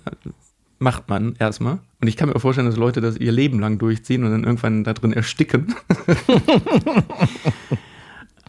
macht 0.79 1.09
man 1.09 1.35
erstmal. 1.39 1.79
Und 2.01 2.07
ich 2.07 2.17
kann 2.17 2.29
mir 2.29 2.39
vorstellen, 2.39 2.67
dass 2.67 2.77
Leute 2.77 3.01
das 3.01 3.17
ihr 3.17 3.31
Leben 3.31 3.59
lang 3.59 3.77
durchziehen 3.79 4.23
und 4.23 4.31
dann 4.31 4.43
irgendwann 4.43 4.83
da 4.83 4.93
drin 4.93 5.13
ersticken. 5.13 5.73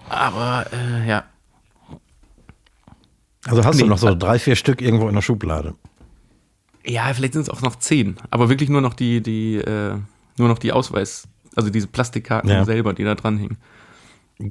Aber 0.08 0.66
äh, 0.72 1.08
ja. 1.08 1.24
Also 3.46 3.64
hast 3.64 3.76
nee, 3.76 3.82
du 3.82 3.88
noch 3.88 3.98
so 3.98 4.14
drei, 4.14 4.38
vier 4.38 4.56
Stück 4.56 4.82
irgendwo 4.82 5.08
in 5.08 5.14
der 5.14 5.22
Schublade? 5.22 5.74
Ja, 6.84 7.12
vielleicht 7.14 7.34
sind 7.34 7.42
es 7.42 7.50
auch 7.50 7.62
noch 7.62 7.76
zehn. 7.76 8.16
Aber 8.30 8.48
wirklich 8.48 8.68
nur 8.68 8.80
noch 8.80 8.94
die, 8.94 9.20
die, 9.22 9.56
äh, 9.56 9.94
nur 10.38 10.48
noch 10.48 10.58
die 10.58 10.72
Ausweis, 10.72 11.28
also 11.54 11.70
diese 11.70 11.86
Plastikkarten 11.86 12.50
ja. 12.50 12.64
selber, 12.64 12.94
die 12.94 13.04
da 13.04 13.14
dran 13.14 13.38
hingen. 13.38 13.58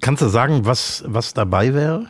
Kannst 0.01 0.21
du 0.21 0.27
sagen, 0.27 0.65
was, 0.65 1.03
was 1.07 1.33
dabei 1.33 1.73
wäre? 1.73 2.07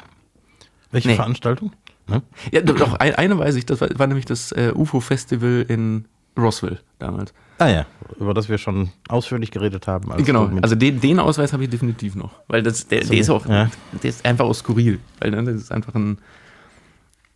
Welche 0.92 1.10
nee. 1.10 1.16
Veranstaltung? 1.16 1.72
Ne? 2.08 2.22
Ja, 2.52 2.62
doch, 2.62 2.94
eine 2.94 3.38
weiß 3.38 3.56
ich, 3.56 3.66
das 3.66 3.82
war, 3.82 3.90
war 3.98 4.08
nämlich 4.08 4.26
das 4.26 4.52
äh, 4.54 4.72
UFO-Festival 4.74 5.66
in 5.68 6.06
Roswell 6.38 6.80
damals. 7.00 7.34
Ah 7.60 7.68
ja, 7.68 7.86
über 8.20 8.34
das 8.34 8.50
wir 8.50 8.58
schon 8.58 8.92
ausführlich 9.10 9.52
geredet 9.52 9.88
haben. 9.88 10.24
genau, 10.24 10.50
also 10.62 10.76
den, 10.76 11.02
den 11.02 11.20
Ausweis 11.20 11.54
habe 11.54 11.64
ich 11.64 11.70
definitiv 11.70 12.16
noch. 12.16 12.32
Weil 12.48 12.62
das, 12.62 12.88
der, 12.88 13.04
so, 13.04 13.12
der 13.12 13.20
ist 13.20 13.30
auch, 13.30 13.46
ja. 13.48 13.70
der 14.04 14.10
ist 14.10 14.26
einfach 14.26 14.46
auch 14.46 14.54
skurril. 14.54 15.00
Weil 15.20 15.32
ne, 15.32 15.44
das 15.44 15.56
ist 15.56 15.72
einfach 15.72 15.96
ein, 15.96 16.20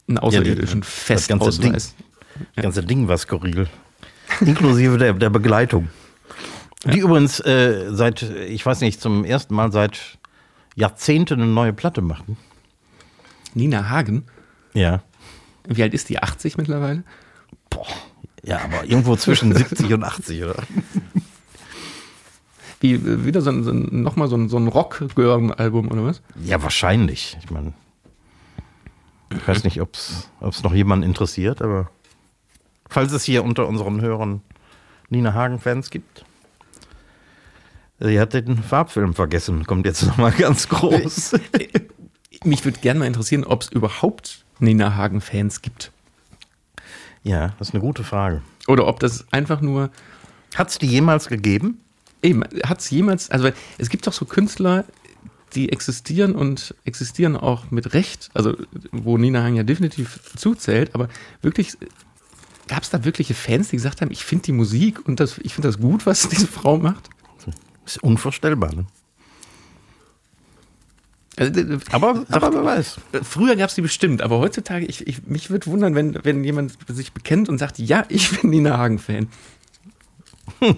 ein 0.08 0.20
außerirdischen 0.20 0.82
ja, 0.82 0.86
Festausweis. 0.86 1.96
Das 2.56 2.64
ganze, 2.64 2.84
Ding, 2.84 3.04
ja. 3.04 3.08
war 3.08 3.18
skurril. 3.18 3.68
Inklusive 4.42 4.98
der, 4.98 5.14
der 5.14 5.30
Begleitung. 5.30 5.90
Die 6.86 7.00
übrigens 7.00 7.40
äh, 7.40 7.90
seit, 7.92 8.22
ich 8.22 8.66
weiß 8.66 8.82
nicht, 8.82 9.02
zum 9.02 9.26
ersten 9.26 9.54
Mal 9.54 9.72
seit 9.72 10.20
Jahrzehnten 10.76 11.42
eine 11.42 11.52
neue 11.52 11.74
Platte 11.74 12.02
machen. 12.02 12.38
Nina 13.54 13.90
Hagen? 13.90 14.26
Ja. 14.74 15.04
Wie 15.68 15.84
alt 15.84 15.94
ist 15.94 16.10
die? 16.10 16.20
80 16.20 16.58
mittlerweile? 16.58 17.04
Boah. 17.70 17.86
Ja, 18.44 18.62
aber 18.62 18.86
irgendwo 18.86 19.16
zwischen 19.16 19.54
70 19.56 19.94
und 19.94 20.04
80, 20.04 20.44
oder? 20.44 20.56
Wie, 22.80 23.26
wieder 23.26 23.42
so 23.42 23.52
ein, 23.52 23.64
so 23.64 23.72
ein, 23.72 24.02
nochmal 24.02 24.28
so 24.28 24.36
ein, 24.36 24.50
so 24.50 24.58
ein 24.58 24.68
Rock-Album, 24.68 25.92
oder 25.92 26.06
was? 26.06 26.22
Ja, 26.44 26.64
wahrscheinlich. 26.64 27.38
Ich 27.44 27.52
meine, 27.52 27.74
ich 29.32 29.48
weiß 29.48 29.64
nicht, 29.64 29.80
ob 29.82 29.94
es 29.96 30.64
noch 30.64 30.74
jemanden 30.74 31.06
interessiert, 31.06 31.62
aber 31.62 31.92
falls 32.90 33.12
es 33.12 33.24
hier 33.24 33.44
unter 33.44 33.68
unseren 33.68 34.02
Hörern 34.02 34.42
Nina 35.12 35.34
Hagen-Fans 35.34 35.90
gibt. 35.90 36.26
Sie 38.00 38.20
hat 38.20 38.34
den 38.34 38.58
Farbfilm 38.58 39.14
vergessen, 39.14 39.68
kommt 39.68 39.86
jetzt 39.86 40.04
nochmal 40.04 40.32
ganz 40.32 40.68
groß. 40.70 41.34
Mich 42.44 42.66
würde 42.66 42.80
gerne 42.80 43.00
mal 43.00 43.06
interessieren, 43.06 43.44
ob 43.44 43.62
es 43.62 43.70
überhaupt 43.70 44.46
Nina 44.60 44.96
Hagen-Fans 44.96 45.62
gibt. 45.62 45.92
Ja, 47.24 47.54
das 47.60 47.70
ist 47.70 47.74
eine 47.74 47.82
gute 47.82 48.04
Frage. 48.04 48.42
Oder 48.68 48.88
ob 48.88 49.00
das 49.00 49.26
einfach 49.32 49.62
nur. 49.62 49.92
Hat 50.56 50.70
es 50.70 50.80
die 50.80 50.88
jemals 50.88 51.28
gegeben? 51.28 51.80
Eben, 52.22 52.44
hat 52.66 52.80
es 52.80 52.90
jemals, 52.90 53.32
also 53.32 53.50
es 53.78 53.90
gibt 53.90 54.06
doch 54.06 54.14
so 54.14 54.26
Künstler, 54.26 54.86
die 55.54 55.72
existieren 55.72 56.36
und 56.36 56.76
existieren 56.84 57.36
auch 57.36 57.72
mit 57.72 57.94
Recht, 57.94 58.30
also 58.34 58.56
wo 58.92 59.18
Nina 59.18 59.44
Hang 59.44 59.56
ja 59.56 59.64
definitiv 59.64 60.20
zuzählt, 60.36 60.94
aber 60.94 61.10
wirklich, 61.42 61.78
gab 62.68 62.84
es 62.84 62.90
da 62.90 63.04
wirkliche 63.04 63.34
Fans, 63.34 63.70
die 63.70 63.78
gesagt 63.78 64.02
haben, 64.02 64.12
ich 64.12 64.24
finde 64.24 64.44
die 64.44 64.52
Musik 64.52 65.08
und 65.08 65.20
das, 65.20 65.38
ich 65.40 65.54
finde 65.54 65.70
das 65.70 65.80
gut, 65.80 66.06
was 66.06 66.30
diese 66.30 66.48
Frau 66.48 66.78
macht? 66.78 67.10
Das 67.84 67.96
ist 67.96 68.04
unvorstellbar, 68.04 68.74
ne? 68.74 68.86
Also, 71.38 71.62
aber, 71.92 72.26
aber 72.30 72.54
wer 72.54 72.66
weiß. 72.66 73.00
Früher 73.24 73.56
gab 73.56 73.70
es 73.70 73.76
die 73.76 73.82
bestimmt, 73.82 74.22
aber 74.22 74.40
heutzutage, 74.40 74.86
ich, 74.86 75.08
ich, 75.08 75.26
mich 75.26 75.50
würde 75.50 75.68
wundern, 75.68 75.96
wenn, 75.96 76.20
wenn 76.24 76.44
jemand 76.44 76.78
sich 76.88 77.14
bekennt 77.14 77.48
und 77.48 77.58
sagt, 77.58 77.80
ja, 77.80 78.04
ich 78.10 78.42
bin 78.42 78.50
Nina 78.50 78.78
Hagen-Fan. 78.78 79.30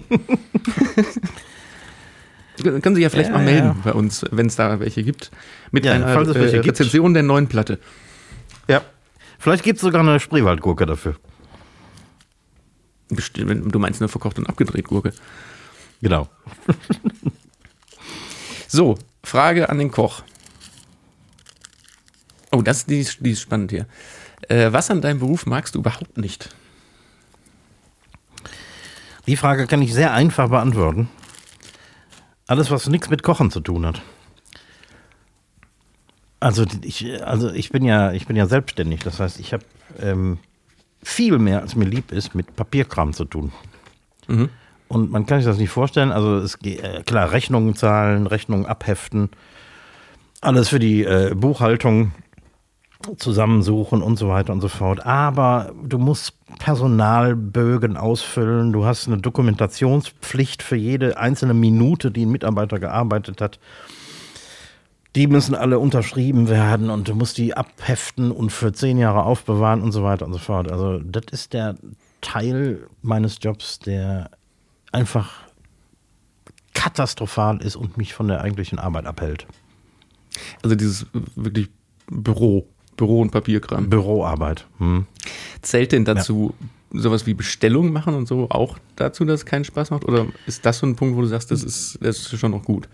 Können 2.62 2.94
Sie 2.94 3.02
ja 3.02 3.10
vielleicht 3.10 3.30
ja, 3.30 3.36
mal 3.36 3.44
melden 3.44 3.66
ja. 3.66 3.76
bei 3.82 3.92
uns, 3.92 4.24
wenn 4.30 4.46
es 4.46 4.54
da 4.54 4.78
welche 4.78 5.02
gibt, 5.02 5.32
mit 5.72 5.84
ja, 5.84 5.92
einer 5.92 6.06
äh, 6.06 6.60
Rezension 6.60 7.06
gibt. 7.06 7.16
der 7.16 7.24
neuen 7.24 7.48
Platte. 7.48 7.80
Ja, 8.68 8.82
vielleicht 9.40 9.64
gibt 9.64 9.78
es 9.78 9.82
sogar 9.82 10.02
eine 10.02 10.20
Spreewaldgurke 10.20 10.86
dafür. 10.86 11.16
Bestimmt, 13.08 13.74
du 13.74 13.78
meinst 13.78 14.00
eine 14.00 14.08
verkocht 14.08 14.38
und 14.38 14.48
abgedreht 14.48 14.86
Gurke. 14.86 15.12
Genau. 16.00 16.28
so, 18.68 18.96
Frage 19.24 19.68
an 19.68 19.78
den 19.78 19.90
Koch. 19.90 20.22
Oh, 22.54 22.62
das 22.62 22.86
die, 22.86 23.04
die 23.18 23.32
ist 23.32 23.40
spannend 23.40 23.72
hier. 23.72 23.86
Äh, 24.48 24.72
was 24.72 24.88
an 24.88 25.00
deinem 25.00 25.18
Beruf 25.18 25.44
magst 25.44 25.74
du 25.74 25.80
überhaupt 25.80 26.16
nicht? 26.18 26.54
Die 29.26 29.36
Frage 29.36 29.66
kann 29.66 29.82
ich 29.82 29.92
sehr 29.92 30.12
einfach 30.12 30.50
beantworten. 30.50 31.08
Alles, 32.46 32.70
was 32.70 32.86
nichts 32.88 33.10
mit 33.10 33.24
Kochen 33.24 33.50
zu 33.50 33.60
tun 33.60 33.86
hat. 33.86 34.02
Also 36.38 36.64
ich, 36.82 37.24
also 37.24 37.50
ich 37.50 37.70
bin 37.70 37.84
ja, 37.84 38.12
ich 38.12 38.26
bin 38.26 38.36
ja 38.36 38.46
selbstständig. 38.46 39.00
Das 39.00 39.18
heißt, 39.18 39.40
ich 39.40 39.52
habe 39.52 39.64
ähm, 39.98 40.38
viel 41.02 41.38
mehr, 41.38 41.60
als 41.62 41.74
mir 41.74 41.86
lieb 41.86 42.12
ist, 42.12 42.36
mit 42.36 42.54
Papierkram 42.54 43.14
zu 43.14 43.24
tun. 43.24 43.50
Mhm. 44.28 44.48
Und 44.86 45.10
man 45.10 45.26
kann 45.26 45.38
sich 45.40 45.46
das 45.46 45.58
nicht 45.58 45.70
vorstellen. 45.70 46.12
Also 46.12 46.36
es 46.36 46.60
geht 46.60 46.84
äh, 46.84 47.02
klar, 47.02 47.32
Rechnungen 47.32 47.74
zahlen, 47.74 48.28
Rechnungen 48.28 48.66
abheften, 48.66 49.30
alles 50.40 50.68
für 50.68 50.78
die 50.78 51.02
äh, 51.02 51.34
Buchhaltung 51.34 52.12
zusammensuchen 53.16 54.02
und 54.02 54.18
so 54.18 54.28
weiter 54.28 54.52
und 54.52 54.60
so 54.60 54.68
fort. 54.68 55.04
Aber 55.04 55.72
du 55.82 55.98
musst 55.98 56.34
Personalbögen 56.58 57.96
ausfüllen, 57.96 58.72
du 58.72 58.84
hast 58.84 59.06
eine 59.06 59.18
Dokumentationspflicht 59.18 60.62
für 60.62 60.76
jede 60.76 61.18
einzelne 61.18 61.54
Minute, 61.54 62.10
die 62.10 62.26
ein 62.26 62.30
Mitarbeiter 62.30 62.78
gearbeitet 62.78 63.40
hat. 63.40 63.58
Die 65.16 65.26
müssen 65.26 65.54
alle 65.54 65.78
unterschrieben 65.78 66.48
werden 66.48 66.90
und 66.90 67.08
du 67.08 67.14
musst 67.14 67.38
die 67.38 67.56
abheften 67.56 68.32
und 68.32 68.50
für 68.50 68.72
zehn 68.72 68.98
Jahre 68.98 69.24
aufbewahren 69.24 69.80
und 69.80 69.92
so 69.92 70.02
weiter 70.02 70.26
und 70.26 70.32
so 70.32 70.40
fort. 70.40 70.70
Also 70.70 70.98
das 70.98 71.24
ist 71.30 71.52
der 71.52 71.76
Teil 72.20 72.88
meines 73.02 73.38
Jobs, 73.40 73.78
der 73.78 74.30
einfach 74.90 75.44
katastrophal 76.72 77.62
ist 77.62 77.76
und 77.76 77.96
mich 77.96 78.12
von 78.12 78.28
der 78.28 78.40
eigentlichen 78.40 78.78
Arbeit 78.78 79.06
abhält. 79.06 79.46
Also 80.62 80.74
dieses 80.74 81.06
wirklich 81.36 81.70
Büro, 82.08 82.68
Büro 82.96 83.20
und 83.20 83.30
Papierkram. 83.30 83.90
Büroarbeit. 83.90 84.66
Hm. 84.78 85.06
Zählt 85.62 85.92
denn 85.92 86.04
dazu 86.04 86.54
sowas 86.92 87.26
wie 87.26 87.34
Bestellung 87.34 87.92
machen 87.92 88.14
und 88.14 88.26
so 88.26 88.48
auch 88.50 88.78
dazu, 88.96 89.24
dass 89.24 89.40
es 89.40 89.46
keinen 89.46 89.64
Spaß 89.64 89.90
macht? 89.90 90.04
Oder 90.04 90.26
ist 90.46 90.64
das 90.64 90.78
so 90.78 90.86
ein 90.86 90.96
Punkt, 90.96 91.16
wo 91.16 91.20
du 91.20 91.26
sagst, 91.26 91.50
das 91.50 91.62
ist, 91.62 91.98
das 92.00 92.18
ist 92.18 92.38
schon 92.38 92.52
noch 92.52 92.64
gut? 92.64 92.88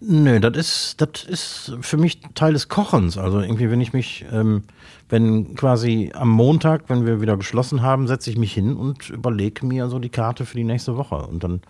Nö, 0.00 0.38
das 0.40 0.56
ist, 0.56 1.00
das 1.00 1.24
ist 1.24 1.76
für 1.80 1.96
mich 1.96 2.20
Teil 2.34 2.52
des 2.52 2.68
Kochens. 2.68 3.16
Also 3.16 3.40
irgendwie, 3.40 3.70
wenn 3.70 3.80
ich 3.80 3.92
mich, 3.92 4.24
ähm, 4.30 4.64
wenn 5.08 5.54
quasi 5.54 6.10
am 6.14 6.28
Montag, 6.28 6.84
wenn 6.88 7.06
wir 7.06 7.20
wieder 7.20 7.36
geschlossen 7.36 7.82
haben, 7.82 8.06
setze 8.06 8.30
ich 8.30 8.36
mich 8.36 8.52
hin 8.52 8.76
und 8.76 9.08
überlege 9.08 9.64
mir 9.64 9.88
so 9.88 9.98
die 9.98 10.10
Karte 10.10 10.44
für 10.44 10.56
die 10.56 10.64
nächste 10.64 10.96
Woche. 10.96 11.16
Und 11.16 11.44
dann 11.44 11.60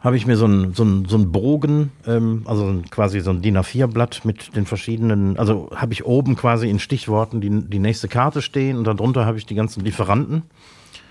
habe 0.00 0.16
ich 0.16 0.26
mir 0.26 0.36
so 0.36 0.44
einen 0.44 0.74
so 0.74 0.84
einen, 0.84 1.06
so 1.06 1.16
einen 1.16 1.32
Bogen, 1.32 1.90
ähm, 2.06 2.42
also 2.44 2.82
quasi 2.90 3.20
so 3.20 3.30
ein 3.30 3.42
DIN 3.42 3.58
A4-Blatt 3.58 4.24
mit 4.24 4.54
den 4.54 4.64
verschiedenen, 4.64 5.36
also 5.38 5.70
habe 5.74 5.92
ich 5.92 6.04
oben 6.04 6.36
quasi 6.36 6.70
in 6.70 6.78
Stichworten 6.78 7.40
die, 7.40 7.50
die 7.50 7.78
nächste 7.78 8.08
Karte 8.08 8.42
stehen 8.42 8.78
und 8.78 8.84
darunter 8.84 9.26
habe 9.26 9.38
ich 9.38 9.46
die 9.46 9.56
ganzen 9.56 9.84
Lieferanten 9.84 10.42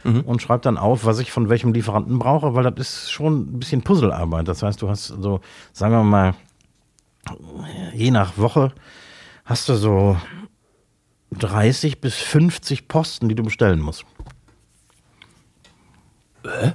mhm. 0.04 0.22
und 0.22 0.42
schreibe 0.42 0.62
dann 0.62 0.78
auf, 0.78 1.06
was 1.06 1.20
ich 1.20 1.32
von 1.32 1.50
welchem 1.50 1.74
Lieferanten 1.74 2.18
brauche, 2.18 2.56
weil 2.56 2.64
das 2.72 3.04
ist 3.04 3.12
schon 3.12 3.42
ein 3.42 3.60
bisschen 3.60 3.82
Puzzlearbeit. 3.82 4.48
Das 4.48 4.64
heißt, 4.64 4.82
du 4.82 4.90
hast 4.90 5.08
so, 5.08 5.42
sagen 5.74 5.94
wir 5.94 6.04
mal, 6.04 6.34
je 7.94 8.12
nach 8.12 8.38
Woche 8.38 8.72
hast 9.44 9.68
du 9.68 9.76
so 9.76 10.18
30 11.32 12.00
bis 12.00 12.16
50 12.16 12.88
Posten, 12.88 13.28
die 13.28 13.36
du 13.36 13.44
bestellen 13.44 13.82
musst. 13.82 14.06
Äh? 16.44 16.72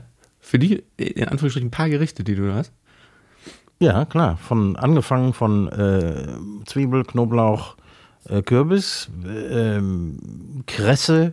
Für 0.52 0.58
die, 0.58 0.84
in 0.98 1.28
Anführungsstrichen, 1.28 1.68
ein 1.68 1.70
paar 1.70 1.88
Gerichte, 1.88 2.24
die 2.24 2.34
du 2.34 2.46
da 2.46 2.56
hast? 2.56 2.74
Ja, 3.78 4.04
klar. 4.04 4.36
Von 4.36 4.76
angefangen 4.76 5.32
von 5.32 5.66
äh, 5.68 6.28
Zwiebel, 6.66 7.04
Knoblauch, 7.04 7.78
äh, 8.28 8.42
Kürbis, 8.42 9.08
ähm, 9.24 10.62
Kresse, 10.66 11.32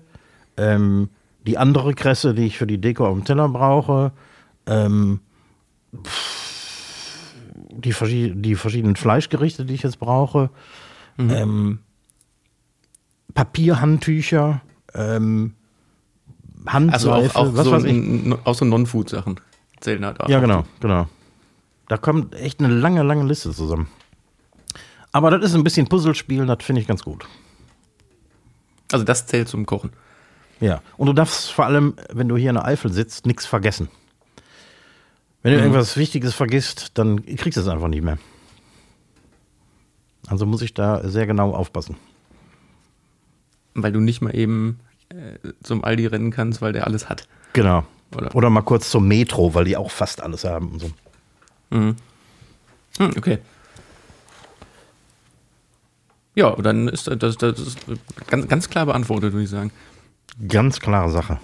ähm, 0.55 1.09
die 1.45 1.57
andere 1.57 1.95
Kresse, 1.95 2.33
die 2.33 2.45
ich 2.45 2.57
für 2.57 2.65
die 2.65 2.79
Deko 2.79 3.07
auf 3.07 3.13
dem 3.13 3.25
Teller 3.25 3.49
brauche, 3.49 4.13
ähm, 4.67 5.19
die, 7.71 7.93
die, 8.35 8.55
verschiedenen 8.55 8.95
Fleischgerichte, 8.95 9.65
die 9.65 9.73
ich 9.73 9.83
jetzt 9.83 9.99
brauche, 9.99 10.49
mhm. 11.17 11.29
ähm, 11.29 11.79
Papierhandtücher, 13.33 14.61
ähm, 14.93 15.55
Handseife, 16.65 17.11
also 17.11 17.11
auch, 17.13 17.35
auch 17.35 17.55
was 17.55 17.65
so 17.65 17.71
weiß 17.71 17.83
ich. 17.85 18.33
Auch 18.45 18.55
so 18.55 18.65
Non-Food-Sachen 18.65 19.39
zählen 19.79 20.05
halt 20.05 20.19
auch. 20.19 20.29
Ja, 20.29 20.39
genau, 20.39 20.65
genau. 20.79 21.07
Da 21.87 21.97
kommt 21.97 22.35
echt 22.35 22.59
eine 22.59 22.73
lange, 22.73 23.03
lange 23.03 23.25
Liste 23.25 23.51
zusammen. 23.51 23.87
Aber 25.11 25.31
das 25.31 25.49
ist 25.49 25.55
ein 25.55 25.63
bisschen 25.63 25.87
Puzzlespiel, 25.87 26.45
das 26.45 26.57
finde 26.61 26.81
ich 26.81 26.87
ganz 26.87 27.03
gut. 27.03 27.25
Also 28.91 29.05
das 29.05 29.25
zählt 29.25 29.47
zum 29.47 29.65
Kochen. 29.65 29.91
Ja, 30.59 30.81
und 30.97 31.07
du 31.07 31.13
darfst 31.13 31.51
vor 31.51 31.65
allem, 31.65 31.95
wenn 32.11 32.27
du 32.27 32.37
hier 32.37 32.49
in 32.49 32.55
der 32.55 32.65
Eifel 32.65 32.91
sitzt, 32.91 33.25
nichts 33.25 33.45
vergessen. 33.45 33.87
Wenn 35.41 35.53
du 35.53 35.57
mhm. 35.57 35.65
irgendwas 35.65 35.95
Wichtiges 35.95 36.35
vergisst, 36.35 36.91
dann 36.97 37.25
kriegst 37.25 37.57
du 37.57 37.61
es 37.61 37.67
einfach 37.67 37.87
nicht 37.87 38.03
mehr. 38.03 38.17
Also 40.27 40.45
muss 40.45 40.61
ich 40.61 40.73
da 40.73 41.07
sehr 41.07 41.25
genau 41.25 41.53
aufpassen. 41.55 41.95
Weil 43.73 43.93
du 43.93 43.99
nicht 43.99 44.21
mal 44.21 44.35
eben 44.35 44.79
zum 45.63 45.83
Aldi 45.83 46.07
rennen 46.07 46.31
kannst, 46.31 46.61
weil 46.61 46.73
der 46.73 46.87
alles 46.87 47.09
hat. 47.09 47.27
Genau. 47.53 47.83
Oder, 48.15 48.35
Oder 48.35 48.49
mal 48.49 48.61
kurz 48.61 48.89
zum 48.89 49.07
Metro, 49.07 49.53
weil 49.53 49.65
die 49.65 49.77
auch 49.77 49.91
fast 49.91 50.21
alles 50.21 50.43
haben. 50.43 50.71
Und 50.71 50.79
so. 50.79 50.91
Mhm. 51.69 51.95
Hm, 52.97 53.11
okay. 53.17 53.39
Ja, 56.35 56.55
dann 56.55 56.87
ist 56.87 57.07
das, 57.07 57.37
das 57.37 57.59
ist 57.59 57.79
ganz, 58.27 58.47
ganz 58.47 58.69
klar 58.69 58.85
beantwortet, 58.85 59.33
würde 59.33 59.43
ich 59.43 59.49
sagen. 59.49 59.71
Ganz 60.47 60.79
klare 60.79 61.09
Sache. 61.09 61.39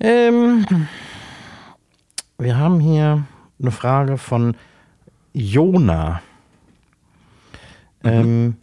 Ähm, 0.00 0.66
wir 2.38 2.56
haben 2.58 2.80
hier 2.80 3.24
eine 3.60 3.70
Frage 3.70 4.18
von 4.18 4.56
Jona. 5.32 6.20
Mhm. 8.02 8.10
Ähm, 8.10 8.56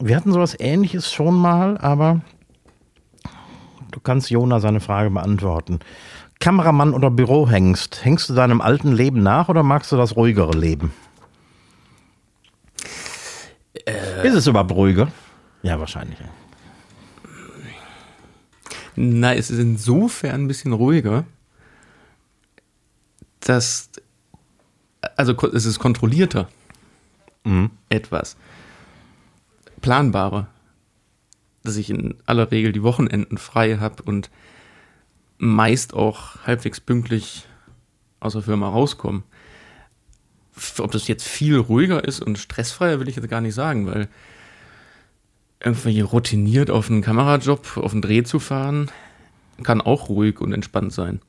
wir 0.00 0.16
hatten 0.16 0.32
sowas 0.32 0.56
ähnliches 0.58 1.12
schon 1.12 1.34
mal, 1.34 1.78
aber 1.78 2.20
du 3.90 4.00
kannst 4.00 4.30
Jona 4.30 4.60
seine 4.60 4.80
Frage 4.80 5.10
beantworten. 5.10 5.80
Kameramann 6.40 6.94
oder 6.94 7.10
Bürohengst, 7.10 8.04
hängst 8.04 8.30
du 8.30 8.34
deinem 8.34 8.60
alten 8.62 8.92
Leben 8.92 9.22
nach 9.22 9.48
oder 9.48 9.62
magst 9.62 9.92
du 9.92 9.96
das 9.96 10.16
ruhigere 10.16 10.56
Leben? 10.56 10.92
Äh, 13.86 14.26
Ist 14.26 14.34
es 14.34 14.46
überhaupt 14.46 14.72
ruhiger? 14.72 15.08
Ja, 15.62 15.78
wahrscheinlich. 15.78 16.18
Na, 18.96 19.34
es 19.34 19.50
ist 19.50 19.58
insofern 19.58 20.42
ein 20.42 20.48
bisschen 20.48 20.72
ruhiger, 20.72 21.24
dass, 23.40 23.90
also 25.16 25.34
es 25.48 25.66
ist 25.66 25.78
kontrollierter. 25.78 26.48
Mhm. 27.44 27.70
Etwas 27.90 28.36
planbarer. 29.80 30.48
Dass 31.62 31.76
ich 31.76 31.90
in 31.90 32.14
aller 32.26 32.50
Regel 32.50 32.72
die 32.72 32.82
Wochenenden 32.82 33.36
frei 33.36 33.76
habe 33.78 34.02
und 34.02 34.30
meist 35.38 35.94
auch 35.94 36.44
halbwegs 36.46 36.80
pünktlich 36.80 37.46
aus 38.18 38.34
der 38.34 38.42
Firma 38.42 38.68
rauskomme. 38.68 39.22
Ob 40.78 40.90
das 40.90 41.08
jetzt 41.08 41.26
viel 41.26 41.56
ruhiger 41.56 42.04
ist 42.04 42.20
und 42.20 42.38
stressfreier, 42.38 43.00
will 43.00 43.08
ich 43.08 43.16
jetzt 43.16 43.28
gar 43.28 43.40
nicht 43.40 43.54
sagen, 43.54 43.86
weil 43.86 44.08
irgendwie 45.62 46.00
routiniert 46.00 46.70
auf 46.70 46.90
einen 46.90 47.02
Kamerajob, 47.02 47.76
auf 47.76 47.92
einen 47.92 48.02
Dreh 48.02 48.22
zu 48.22 48.38
fahren, 48.38 48.90
kann 49.62 49.80
auch 49.80 50.08
ruhig 50.08 50.40
und 50.40 50.52
entspannt 50.52 50.92
sein. 50.92 51.20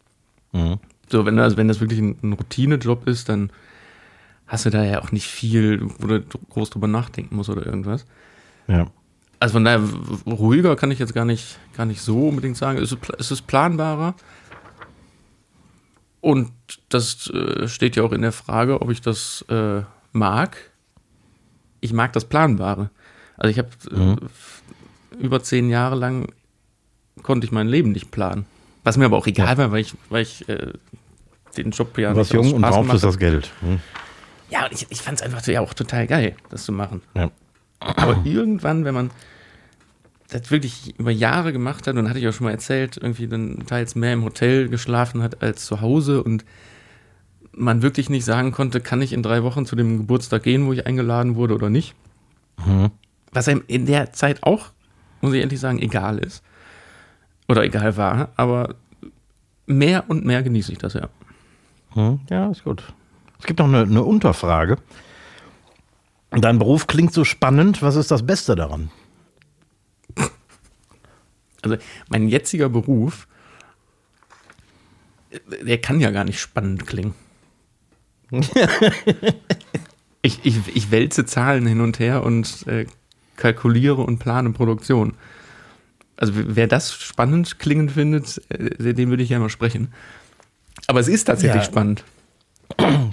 Mhm. 0.54 0.80
So, 1.10 1.26
wenn, 1.26 1.40
also 1.40 1.58
wenn 1.58 1.68
das 1.68 1.82
wirklich 1.82 2.00
ein, 2.00 2.18
ein 2.24 2.34
Routinejob 2.34 3.08
ist, 3.08 3.28
dann 3.30 3.52
hast 4.48 4.66
du 4.66 4.70
da 4.70 4.84
ja 4.84 5.02
auch 5.02 5.12
nicht 5.12 5.28
viel, 5.28 5.82
wo 6.00 6.08
du 6.08 6.22
groß 6.22 6.70
drüber 6.70 6.88
nachdenken 6.88 7.36
musst 7.36 7.50
oder 7.50 7.66
irgendwas. 7.66 8.06
Ja. 8.72 8.88
Also 9.40 9.54
von 9.54 9.66
daher 9.66 9.82
ruhiger 10.28 10.76
kann 10.76 10.92
ich 10.92 11.00
jetzt 11.00 11.14
gar 11.14 11.26
nicht, 11.26 11.58
gar 11.76 11.86
nicht 11.86 12.02
so 12.02 12.28
unbedingt 12.28 12.58
sagen. 12.58 12.78
Es 12.78 12.92
ist, 12.92 13.00
es 13.18 13.32
ist 13.32 13.48
planbarer. 13.48 14.16
Und 16.22 16.52
das 16.90 17.28
äh, 17.32 17.68
steht 17.68 17.96
ja 17.96 18.04
auch 18.04 18.12
in 18.12 18.22
der 18.22 18.32
Frage, 18.32 18.82
ob 18.82 18.92
ich 18.92 19.02
das 19.02 19.44
äh, 19.50 19.82
mag. 20.12 20.58
Ich 21.80 21.94
mag 21.94 22.14
das 22.14 22.26
Planbare. 22.26 22.92
Also 23.38 23.50
ich 23.50 23.58
habe 23.58 23.70
äh, 23.90 23.96
mhm. 23.96 24.18
äh, 25.20 25.24
über 25.24 25.42
zehn 25.42 25.70
Jahre 25.70 25.96
lang 25.96 26.32
konnte 27.24 27.46
ich 27.46 27.52
mein 27.52 27.68
Leben 27.68 27.92
nicht 27.92 28.12
planen. 28.12 28.46
Was 28.84 28.98
mir 28.98 29.06
aber 29.06 29.18
auch 29.18 29.28
egal 29.28 29.48
ja. 29.48 29.58
war, 29.58 29.72
weil 29.72 29.82
ich, 29.82 29.96
weil 30.10 30.22
ich 30.22 30.48
äh, 30.48 30.74
den 31.58 31.72
Job 31.72 31.98
ja. 31.98 32.12
Du 32.12 32.18
warst 32.18 32.34
jung 32.34 32.54
und 32.54 32.62
brauchtest 32.62 33.04
das 33.04 33.18
Geld. 33.18 33.52
Mhm. 33.62 33.80
Ja, 34.52 34.68
ich, 34.70 34.86
ich 34.90 35.02
fand 35.02 35.20
es 35.20 35.26
einfach 35.26 35.46
ja 35.48 35.62
auch 35.62 35.74
total 35.74 36.06
geil, 36.08 36.36
das 36.50 36.66
zu 36.66 36.72
machen. 36.72 37.02
Ja. 37.16 37.32
Aber 37.82 38.22
irgendwann, 38.24 38.86
wenn 38.86 38.94
man 38.94 39.12
das 40.30 40.50
wirklich 40.50 40.98
über 40.98 41.12
Jahre 41.12 41.52
gemacht 41.52 41.88
hat, 41.88 41.98
und 41.98 42.08
hatte 42.08 42.20
ich 42.20 42.28
auch 42.28 42.34
schon 42.34 42.46
mal 42.46 42.52
erzählt, 42.52 42.98
irgendwie 42.98 43.28
dann 43.28 43.66
teils 43.66 43.96
mehr 43.96 44.14
im 44.14 44.24
Hotel 44.24 44.70
geschlafen 44.70 45.22
hat 45.22 45.44
als 45.44 45.66
zu 45.66 45.82
Hause 45.82 46.24
und 46.24 46.46
man 47.54 47.82
wirklich 47.82 48.10
nicht 48.10 48.24
sagen 48.24 48.52
konnte, 48.52 48.80
kann 48.80 49.02
ich 49.02 49.12
in 49.12 49.24
drei 49.24 49.44
Wochen 49.44 49.66
zu 49.66 49.76
dem 49.76 49.98
Geburtstag 49.98 50.44
gehen, 50.44 50.66
wo 50.66 50.74
ich 50.74 50.88
eingeladen 50.88 51.36
wurde 51.36 51.54
oder 51.54 51.70
nicht. 51.70 51.96
Mhm. 52.66 52.92
Was 53.34 53.48
einem 53.48 53.64
in 53.68 53.86
der 53.86 54.14
Zeit 54.14 54.44
auch, 54.44 54.68
muss 55.20 55.34
ich 55.34 55.42
ehrlich 55.42 55.60
sagen, 55.60 55.80
egal 55.80 56.18
ist. 56.18 56.44
Oder 57.50 57.64
egal 57.64 57.98
war, 57.98 58.30
aber 58.38 58.76
mehr 59.66 60.06
und 60.08 60.26
mehr 60.26 60.44
genieße 60.44 60.72
ich 60.72 60.78
das, 60.78 60.94
ja. 60.94 61.10
Mhm. 61.94 62.22
Ja, 62.30 62.50
ist 62.50 62.64
gut. 62.64 62.94
Es 63.40 63.46
gibt 63.46 63.60
noch 63.60 63.68
eine, 63.68 63.82
eine 63.82 64.04
Unterfrage. 64.04 64.78
Dein 66.32 66.60
Beruf 66.60 66.88
klingt 66.88 67.14
so 67.14 67.26
spannend. 67.26 67.82
Was 67.82 67.96
ist 67.96 68.10
das 68.10 68.26
Beste 68.26 68.56
daran? 68.56 68.90
Also, 71.62 71.78
mein 72.10 72.28
jetziger 72.28 72.70
Beruf, 72.70 73.28
der 75.64 75.80
kann 75.80 76.00
ja 76.00 76.10
gar 76.12 76.24
nicht 76.24 76.40
spannend 76.40 76.88
klingen. 76.88 77.14
ich, 80.22 80.40
ich, 80.44 80.76
ich 80.76 80.90
wälze 80.90 81.26
Zahlen 81.26 81.68
hin 81.68 81.82
und 81.82 82.00
her 82.00 82.24
und 82.24 82.66
äh, 82.66 82.86
kalkuliere 83.36 84.02
und 84.02 84.20
plane 84.20 84.52
Produktion. 84.52 85.16
Also, 86.16 86.34
wer 86.36 86.68
das 86.68 86.94
spannend 86.94 87.60
klingend 87.60 87.92
findet, 87.92 88.42
äh, 88.50 88.94
den 88.94 89.10
würde 89.10 89.22
ich 89.22 89.30
ja 89.30 89.40
mal 89.40 89.50
sprechen. 89.50 89.94
Aber 90.88 91.02
es 91.02 91.10
ist 91.10 91.26
tatsächlich 91.26 91.64
ja. 91.64 91.70
spannend. 91.70 92.06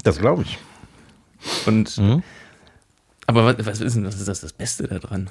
Das 0.04 0.18
glaube 0.18 0.42
ich. 0.42 0.58
Und 1.66 1.98
mhm. 1.98 2.22
Aber 3.28 3.44
was, 3.44 3.66
was 3.66 3.80
ist 3.82 3.94
denn 3.94 4.04
das? 4.04 4.18
Ist 4.18 4.26
das 4.26 4.40
das 4.40 4.54
Beste 4.54 4.88
daran? 4.88 5.28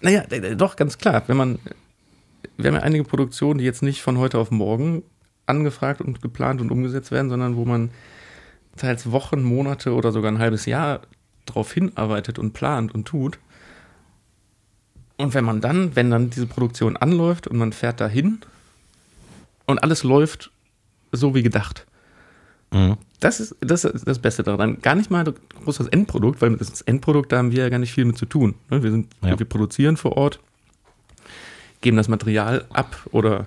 Naja, 0.00 0.24
doch, 0.56 0.74
ganz 0.74 0.98
klar. 0.98 1.22
Wenn 1.28 1.36
man, 1.36 1.60
wir 2.56 2.68
haben 2.68 2.74
ja 2.74 2.82
einige 2.82 3.04
Produktionen, 3.04 3.58
die 3.58 3.64
jetzt 3.64 3.84
nicht 3.84 4.02
von 4.02 4.18
heute 4.18 4.38
auf 4.38 4.50
morgen 4.50 5.04
angefragt 5.46 6.00
und 6.00 6.22
geplant 6.22 6.60
und 6.60 6.72
umgesetzt 6.72 7.12
werden, 7.12 7.30
sondern 7.30 7.54
wo 7.54 7.64
man 7.64 7.90
teils 8.76 9.12
Wochen, 9.12 9.44
Monate 9.44 9.94
oder 9.94 10.10
sogar 10.10 10.32
ein 10.32 10.40
halbes 10.40 10.66
Jahr 10.66 11.02
drauf 11.46 11.72
hinarbeitet 11.72 12.40
und 12.40 12.52
plant 12.52 12.92
und 12.92 13.06
tut. 13.06 13.38
Und 15.18 15.34
wenn 15.34 15.44
man 15.44 15.60
dann, 15.60 15.94
wenn 15.94 16.10
dann 16.10 16.30
diese 16.30 16.48
Produktion 16.48 16.96
anläuft 16.96 17.46
und 17.46 17.58
man 17.58 17.72
fährt 17.72 18.00
dahin 18.00 18.40
und 19.66 19.84
alles 19.84 20.02
läuft 20.02 20.50
so 21.12 21.32
wie 21.36 21.44
gedacht. 21.44 21.86
Mhm. 22.74 22.96
Das 23.20 23.40
ist, 23.40 23.54
das 23.60 23.84
ist 23.84 24.06
das 24.06 24.18
Beste 24.18 24.42
daran. 24.42 24.82
Gar 24.82 24.96
nicht 24.96 25.10
mal 25.10 25.24
groß 25.64 25.78
das 25.78 25.86
Endprodukt, 25.86 26.42
weil 26.42 26.56
das 26.56 26.82
Endprodukt, 26.82 27.32
da 27.32 27.38
haben 27.38 27.52
wir 27.52 27.62
ja 27.62 27.68
gar 27.70 27.78
nicht 27.78 27.92
viel 27.92 28.04
mit 28.04 28.18
zu 28.18 28.26
tun. 28.26 28.54
ne? 28.68 28.82
Wir, 28.82 28.90
sind, 28.90 29.06
Ja. 29.22 29.38
wir 29.38 29.46
produzieren 29.46 29.96
vor 29.96 30.16
Ort, 30.18 30.40
geben 31.80 31.96
das 31.96 32.08
Material 32.08 32.66
ab 32.70 32.96
oder 33.12 33.46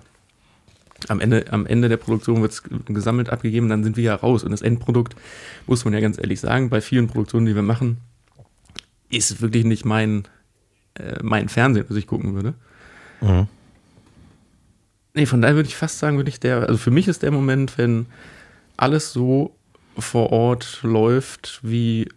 am 1.09 1.19
Ende, 1.19 1.45
am 1.51 1.67
Ende 1.67 1.89
der 1.89 1.97
Produktion 1.97 2.41
wird 2.41 2.53
es 2.53 2.63
gesammelt 2.85 3.29
abgegeben, 3.29 3.69
dann 3.69 3.83
sind 3.83 3.97
wir 3.97 4.03
ja 4.03 4.15
raus. 4.15 4.43
Und 4.43 4.49
das 4.51 4.63
Endprodukt, 4.63 5.15
muss 5.67 5.85
man 5.85 5.93
ja 5.93 5.99
ganz 5.99 6.17
ehrlich 6.17 6.39
sagen, 6.39 6.69
bei 6.69 6.81
vielen 6.81 7.07
Produktionen, 7.07 7.45
die 7.45 7.53
wir 7.53 7.61
machen, 7.61 7.97
ist 9.09 9.41
wirklich 9.41 9.63
nicht 9.63 9.85
mein, 9.85 10.23
äh, 10.95 11.19
mein 11.21 11.49
Fernsehen, 11.49 11.85
was 11.87 11.97
ich 11.97 12.07
gucken 12.07 12.33
würde. 12.33 12.55
Mhm. 13.21 13.47
Nee, 15.13 15.25
von 15.25 15.41
daher 15.41 15.55
würde 15.55 15.69
ich 15.69 15.75
fast 15.75 15.99
sagen, 15.99 16.17
würde 16.17 16.29
ich 16.29 16.39
der, 16.39 16.61
also 16.67 16.77
für 16.77 16.91
mich 16.91 17.07
ist 17.07 17.21
der 17.23 17.31
Moment, 17.31 17.77
wenn 17.77 18.07
alles 18.77 19.11
so 19.11 19.55
vor 19.97 20.31
Ort 20.31 20.79
läuft 20.83 21.59
wie 21.63 22.07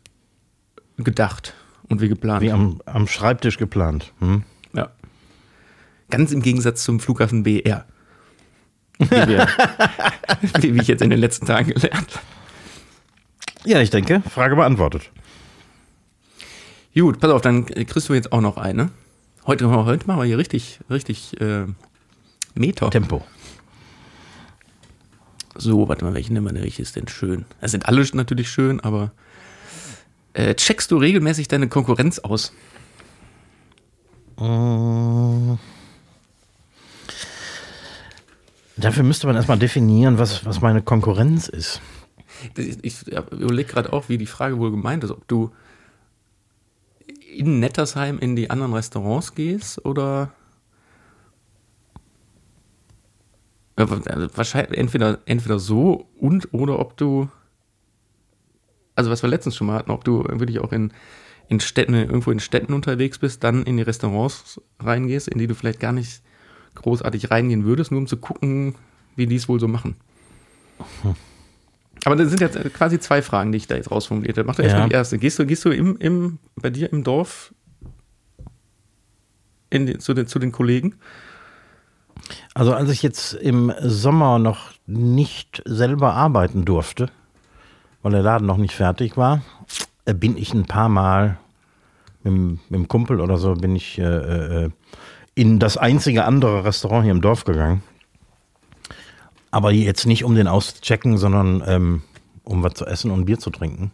gedacht 0.98 1.54
und 1.88 2.00
wie 2.00 2.08
geplant. 2.08 2.42
Wie 2.42 2.52
am, 2.52 2.80
am 2.86 3.08
Schreibtisch 3.08 3.56
geplant. 3.58 4.12
Hm? 4.20 4.44
ja. 4.74 4.90
Ganz 6.10 6.32
im 6.32 6.42
Gegensatz 6.42 6.84
zum 6.84 7.00
Flughafen 7.00 7.42
BR. 7.42 7.86
Wie, 8.98 9.10
wir, 9.10 9.48
wie, 10.60 10.80
ich 10.80 10.88
jetzt 10.88 11.00
in 11.02 11.10
den 11.10 11.18
letzten 11.18 11.46
Tagen 11.46 11.72
gelernt 11.72 12.16
habe. 12.16 12.26
Ja, 13.64 13.80
ich 13.80 13.90
denke, 13.90 14.22
Frage 14.28 14.56
beantwortet. 14.56 15.10
Gut, 16.94 17.20
pass 17.20 17.30
auf, 17.30 17.40
dann 17.40 17.66
kriegst 17.66 18.08
du 18.08 18.14
jetzt 18.14 18.32
auch 18.32 18.40
noch 18.40 18.56
eine. 18.56 18.90
Heute, 19.46 19.70
heute 19.70 20.06
machen 20.06 20.20
wir 20.20 20.24
hier 20.24 20.38
richtig, 20.38 20.80
richtig 20.90 21.40
äh, 21.40 21.66
Meter. 22.54 22.90
Tempo. 22.90 23.24
So, 25.60 25.88
warte 25.88 26.06
mal, 26.06 26.14
welchen 26.14 26.32
nehmen 26.32 26.46
wir 26.46 26.52
denn? 26.54 26.62
Welches 26.62 26.88
ist 26.88 26.96
denn 26.96 27.06
schön? 27.06 27.44
Es 27.60 27.72
sind 27.72 27.84
alle 27.86 28.02
natürlich 28.14 28.48
schön, 28.48 28.80
aber 28.80 29.12
äh, 30.32 30.54
checkst 30.54 30.90
du 30.90 30.96
regelmäßig 30.96 31.48
deine 31.48 31.68
Konkurrenz 31.68 32.18
aus? 32.18 32.54
Äh, 34.38 35.56
Dafür 38.78 39.02
müsste 39.02 39.26
man 39.26 39.36
erstmal 39.36 39.58
definieren, 39.58 40.16
was, 40.16 40.46
was 40.46 40.62
meine 40.62 40.80
Konkurrenz 40.80 41.48
ist. 41.48 41.82
Ich 42.56 43.06
überlege 43.30 43.70
gerade 43.70 43.92
auch, 43.92 44.08
wie 44.08 44.16
die 44.16 44.24
Frage 44.24 44.56
wohl 44.58 44.70
gemeint 44.70 45.04
ist, 45.04 45.10
ob 45.10 45.28
du 45.28 45.50
in 47.36 47.60
Nettersheim 47.60 48.18
in 48.18 48.34
die 48.34 48.48
anderen 48.48 48.72
Restaurants 48.72 49.34
gehst 49.34 49.84
oder 49.84 50.32
Ja, 53.69 53.69
also 53.69 53.69
wahrscheinlich 53.88 54.78
entweder, 54.78 55.18
entweder 55.26 55.58
so 55.58 56.08
und 56.18 56.52
oder 56.52 56.78
ob 56.78 56.96
du 56.96 57.28
also 58.96 59.10
was 59.10 59.22
wir 59.22 59.30
letztens 59.30 59.56
schon 59.56 59.66
mal 59.68 59.78
hatten, 59.78 59.92
ob 59.92 60.04
du 60.04 60.24
wirklich 60.24 60.58
auch 60.58 60.72
in, 60.72 60.92
in 61.48 61.58
Städten, 61.60 61.94
irgendwo 61.94 62.32
in 62.32 62.40
Städten 62.40 62.74
unterwegs 62.74 63.18
bist, 63.18 63.42
dann 63.44 63.62
in 63.62 63.78
die 63.78 63.82
Restaurants 63.82 64.60
reingehst, 64.78 65.26
in 65.28 65.38
die 65.38 65.46
du 65.46 65.54
vielleicht 65.54 65.80
gar 65.80 65.92
nicht 65.92 66.22
großartig 66.74 67.30
reingehen 67.30 67.64
würdest, 67.64 67.92
nur 67.92 68.00
um 68.00 68.06
zu 68.06 68.18
gucken, 68.18 68.74
wie 69.16 69.26
die 69.26 69.36
es 69.36 69.48
wohl 69.48 69.58
so 69.58 69.68
machen. 69.68 69.96
Aber 72.04 72.16
das 72.16 72.28
sind 72.28 72.40
jetzt 72.40 72.58
quasi 72.74 73.00
zwei 73.00 73.22
Fragen, 73.22 73.52
die 73.52 73.56
ich 73.58 73.66
da 73.66 73.76
jetzt 73.76 73.90
rausformuliert 73.90 74.36
habe. 74.36 74.46
Mach 74.46 74.56
doch 74.56 74.64
erstmal 74.64 74.82
Ja. 74.84 74.88
die 74.88 74.94
erste. 74.94 75.18
Gehst 75.18 75.38
du, 75.38 75.46
gehst 75.46 75.64
du 75.64 75.70
im, 75.70 75.96
im, 75.96 76.38
bei 76.56 76.68
dir 76.68 76.92
im 76.92 77.02
Dorf 77.02 77.54
in 79.70 79.98
zu, 80.00 80.12
den, 80.14 80.26
zu 80.26 80.38
den 80.38 80.52
Kollegen? 80.52 80.96
Also 82.54 82.74
als 82.74 82.90
ich 82.90 83.02
jetzt 83.02 83.32
im 83.34 83.72
Sommer 83.82 84.38
noch 84.38 84.70
nicht 84.86 85.62
selber 85.64 86.14
arbeiten 86.14 86.64
durfte, 86.64 87.08
weil 88.02 88.12
der 88.12 88.22
Laden 88.22 88.46
noch 88.46 88.56
nicht 88.56 88.74
fertig 88.74 89.16
war, 89.16 89.42
äh, 90.04 90.14
bin 90.14 90.36
ich 90.36 90.52
ein 90.54 90.64
paar 90.66 90.88
Mal 90.88 91.38
mit, 92.22 92.32
dem- 92.32 92.60
mit 92.68 92.78
dem 92.80 92.88
Kumpel 92.88 93.20
oder 93.20 93.36
so, 93.38 93.54
bin 93.54 93.74
ich 93.76 93.98
äh, 93.98 94.64
äh, 94.64 94.70
in 95.34 95.58
das 95.58 95.76
einzige 95.76 96.24
andere 96.24 96.64
Restaurant 96.64 97.04
hier 97.04 97.12
im 97.12 97.20
Dorf 97.20 97.44
gegangen. 97.44 97.82
Aber 99.50 99.72
jetzt 99.72 100.06
nicht 100.06 100.24
um 100.24 100.34
den 100.34 100.46
auszuchecken, 100.48 101.18
sondern 101.18 101.62
ähm, 101.66 102.02
um 102.44 102.62
was 102.62 102.74
zu 102.74 102.86
essen 102.86 103.10
und 103.10 103.24
Bier 103.24 103.38
zu 103.38 103.50
trinken. 103.50 103.90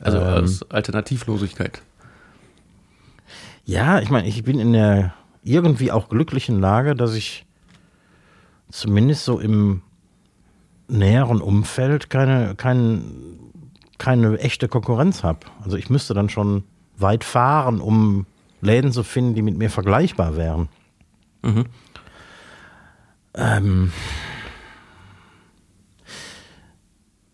Also 0.00 0.18
Ähm. 0.18 0.44
aus 0.44 0.68
Alternativlosigkeit. 0.70 1.80
Ja, 3.64 4.00
ich 4.00 4.10
meine, 4.10 4.26
ich 4.26 4.42
bin 4.42 4.58
in 4.58 4.72
der 4.72 5.14
irgendwie 5.42 5.90
auch 5.92 6.08
glücklichen 6.08 6.60
Lage, 6.60 6.94
dass 6.94 7.14
ich 7.14 7.46
zumindest 8.70 9.24
so 9.24 9.38
im 9.38 9.82
näheren 10.88 11.40
Umfeld 11.40 12.10
keine, 12.10 12.54
kein, 12.54 13.38
keine 13.98 14.38
echte 14.38 14.68
Konkurrenz 14.68 15.22
habe. 15.22 15.40
Also 15.62 15.76
ich 15.76 15.90
müsste 15.90 16.14
dann 16.14 16.28
schon 16.28 16.64
weit 16.96 17.24
fahren, 17.24 17.80
um 17.80 18.26
Läden 18.60 18.92
zu 18.92 19.02
finden, 19.02 19.34
die 19.34 19.42
mit 19.42 19.56
mir 19.56 19.70
vergleichbar 19.70 20.36
wären. 20.36 20.68
Mhm. 21.42 21.66
Ähm, 23.34 23.92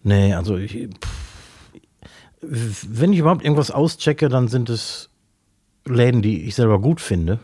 nee, 0.03 0.33
also 0.33 0.57
ich, 0.57 0.89
wenn 2.41 3.13
ich 3.13 3.19
überhaupt 3.19 3.43
irgendwas 3.43 3.71
auschecke, 3.71 4.29
dann 4.29 4.49
sind 4.49 4.71
es 4.71 5.11
Läden, 5.85 6.23
die 6.23 6.45
ich 6.45 6.55
selber 6.55 6.81
gut 6.81 7.01
finde, 7.01 7.41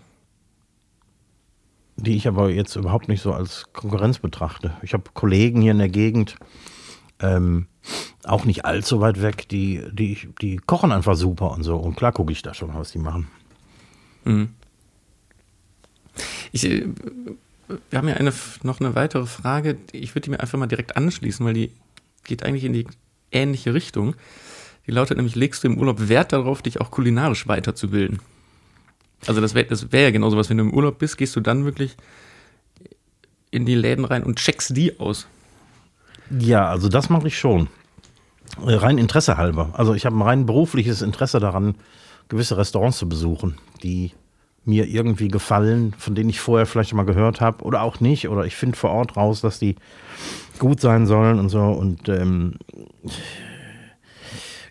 die 2.04 2.16
ich 2.16 2.28
aber 2.28 2.50
jetzt 2.50 2.76
überhaupt 2.76 3.08
nicht 3.08 3.22
so 3.22 3.32
als 3.32 3.64
Konkurrenz 3.72 4.18
betrachte. 4.18 4.76
Ich 4.82 4.92
habe 4.92 5.04
Kollegen 5.14 5.60
hier 5.60 5.72
in 5.72 5.78
der 5.78 5.88
Gegend, 5.88 6.36
ähm, 7.20 7.66
auch 8.24 8.44
nicht 8.44 8.64
allzu 8.64 9.00
weit 9.00 9.20
weg, 9.22 9.48
die, 9.48 9.82
die, 9.92 10.28
die 10.40 10.56
kochen 10.56 10.92
einfach 10.92 11.16
super 11.16 11.50
und 11.52 11.62
so. 11.62 11.76
Und 11.76 11.96
klar 11.96 12.12
gucke 12.12 12.32
ich 12.32 12.42
da 12.42 12.54
schon, 12.54 12.74
was 12.74 12.92
die 12.92 12.98
machen. 12.98 13.28
Mhm. 14.24 14.50
Ich, 16.52 16.64
äh, 16.64 16.86
wir 17.90 17.98
haben 17.98 18.08
ja 18.08 18.14
eine, 18.14 18.32
noch 18.62 18.80
eine 18.80 18.94
weitere 18.94 19.26
Frage. 19.26 19.76
Ich 19.92 20.14
würde 20.14 20.22
die 20.22 20.30
mir 20.30 20.40
einfach 20.40 20.58
mal 20.58 20.66
direkt 20.66 20.96
anschließen, 20.96 21.44
weil 21.44 21.54
die 21.54 21.72
geht 22.24 22.44
eigentlich 22.44 22.64
in 22.64 22.72
die 22.72 22.86
ähnliche 23.32 23.74
Richtung. 23.74 24.14
Die 24.86 24.90
lautet 24.90 25.16
nämlich, 25.16 25.34
legst 25.34 25.64
du 25.64 25.68
im 25.68 25.78
Urlaub 25.78 26.08
Wert 26.08 26.32
darauf, 26.32 26.62
dich 26.62 26.80
auch 26.80 26.90
kulinarisch 26.90 27.48
weiterzubilden? 27.48 28.20
Also 29.26 29.40
das 29.40 29.54
wäre 29.54 29.66
das 29.66 29.92
wär 29.92 30.02
ja 30.02 30.10
genauso 30.10 30.36
was, 30.36 30.50
wenn 30.50 30.58
du 30.58 30.64
im 30.64 30.74
Urlaub 30.74 30.98
bist, 30.98 31.18
gehst 31.18 31.34
du 31.36 31.40
dann 31.40 31.64
wirklich 31.64 31.96
in 33.50 33.64
die 33.64 33.74
Läden 33.74 34.04
rein 34.04 34.22
und 34.22 34.38
checkst 34.38 34.76
die 34.76 34.98
aus. 34.98 35.26
Ja, 36.30 36.68
also 36.68 36.88
das 36.88 37.10
mache 37.10 37.28
ich 37.28 37.38
schon. 37.38 37.68
Äh, 38.64 38.74
Rein 38.74 38.98
Interesse 38.98 39.36
halber. 39.36 39.70
Also 39.74 39.94
ich 39.94 40.06
habe 40.06 40.16
ein 40.16 40.22
rein 40.22 40.46
berufliches 40.46 41.02
Interesse 41.02 41.40
daran, 41.40 41.76
gewisse 42.28 42.56
Restaurants 42.56 42.98
zu 42.98 43.08
besuchen, 43.08 43.58
die 43.82 44.12
mir 44.64 44.86
irgendwie 44.86 45.28
gefallen, 45.28 45.94
von 45.98 46.14
denen 46.14 46.30
ich 46.30 46.40
vorher 46.40 46.66
vielleicht 46.66 46.94
mal 46.94 47.04
gehört 47.04 47.40
habe 47.40 47.64
oder 47.64 47.82
auch 47.82 48.00
nicht. 48.00 48.28
Oder 48.28 48.46
ich 48.46 48.56
finde 48.56 48.76
vor 48.76 48.90
Ort 48.90 49.16
raus, 49.16 49.40
dass 49.40 49.58
die 49.58 49.76
gut 50.58 50.80
sein 50.80 51.06
sollen 51.06 51.38
und 51.38 51.50
so. 51.50 51.62
Und 51.62 52.08
ähm, 52.08 52.54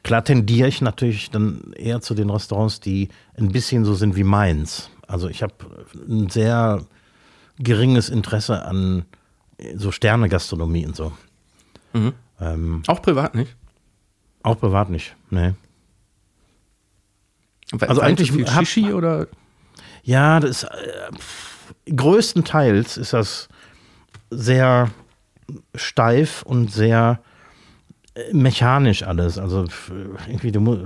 klar 0.03 0.23
tendiere 0.23 0.67
ich 0.67 0.81
natürlich 0.81 1.29
dann 1.31 1.73
eher 1.75 2.01
zu 2.01 2.13
den 2.13 2.29
Restaurants, 2.29 2.79
die 2.79 3.09
ein 3.37 3.49
bisschen 3.51 3.85
so 3.85 3.93
sind 3.95 4.15
wie 4.15 4.23
meins. 4.23 4.89
Also 5.07 5.27
ich 5.29 5.41
habe 5.43 5.53
ein 6.07 6.29
sehr 6.29 6.85
geringes 7.59 8.09
Interesse 8.09 8.63
an 8.65 9.05
äh, 9.57 9.77
so 9.77 9.91
Sterne-Gastronomie 9.91 10.85
und 10.85 10.95
so. 10.95 11.11
Mhm. 11.93 12.13
Ähm, 12.41 12.83
Auch 12.87 13.01
privat 13.01 13.35
nicht. 13.35 13.55
auch 14.41 14.59
privat 14.59 14.89
nicht, 14.89 15.15
nee. 15.29 15.53
Weil- 17.71 17.89
Also 17.89 18.01
eigentlich 18.01 18.31
viel 18.31 18.45
hab- 18.47 18.65
Shishi 18.65 18.93
oder 18.93 19.27
Ja, 20.03 20.39
das 20.39 20.63
äh, 20.63 20.67
pff, 21.17 21.73
größtenteils 21.95 22.97
ist 22.97 23.13
das 23.13 23.47
sehr 24.29 24.89
steif 25.75 26.43
und 26.43 26.71
sehr 26.71 27.21
mechanisch 28.31 29.03
alles. 29.03 29.37
Also 29.37 29.65
irgendwie, 30.27 30.51
du 30.51 30.59
mu 30.59 30.77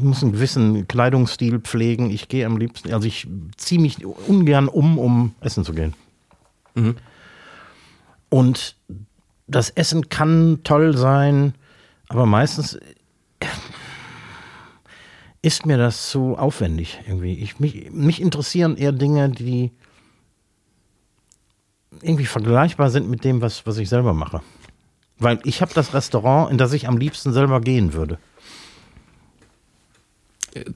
musst 0.00 0.22
einen 0.22 0.32
gewissen 0.32 0.88
Kleidungsstil 0.88 1.60
pflegen. 1.60 2.10
Ich 2.10 2.28
gehe 2.28 2.46
am 2.46 2.56
liebsten, 2.56 2.92
also 2.92 3.06
ich 3.06 3.28
ziehe 3.56 3.80
mich 3.80 4.04
ungern 4.04 4.68
um, 4.68 4.98
um 4.98 5.34
essen 5.40 5.64
zu 5.64 5.72
gehen. 5.72 5.94
Mhm. 6.74 6.96
Und 8.28 8.76
das 9.46 9.70
Essen 9.70 10.08
kann 10.08 10.60
toll 10.64 10.96
sein, 10.96 11.54
aber 12.08 12.26
meistens 12.26 12.74
äh, 12.74 13.46
ist 15.40 15.64
mir 15.64 15.78
das 15.78 16.10
zu 16.10 16.36
aufwendig 16.36 16.98
irgendwie. 17.06 17.34
Ich, 17.34 17.60
mich, 17.60 17.90
mich 17.90 18.20
interessieren 18.20 18.76
eher 18.76 18.92
Dinge, 18.92 19.30
die 19.30 19.70
irgendwie 22.02 22.26
vergleichbar 22.26 22.90
sind 22.90 23.08
mit 23.08 23.24
dem, 23.24 23.40
was, 23.40 23.64
was 23.66 23.78
ich 23.78 23.88
selber 23.88 24.12
mache. 24.12 24.42
Weil 25.18 25.40
ich 25.44 25.62
habe 25.62 25.72
das 25.74 25.94
Restaurant, 25.94 26.50
in 26.50 26.58
das 26.58 26.72
ich 26.72 26.88
am 26.88 26.96
liebsten 26.96 27.32
selber 27.32 27.60
gehen 27.60 27.92
würde. 27.92 28.18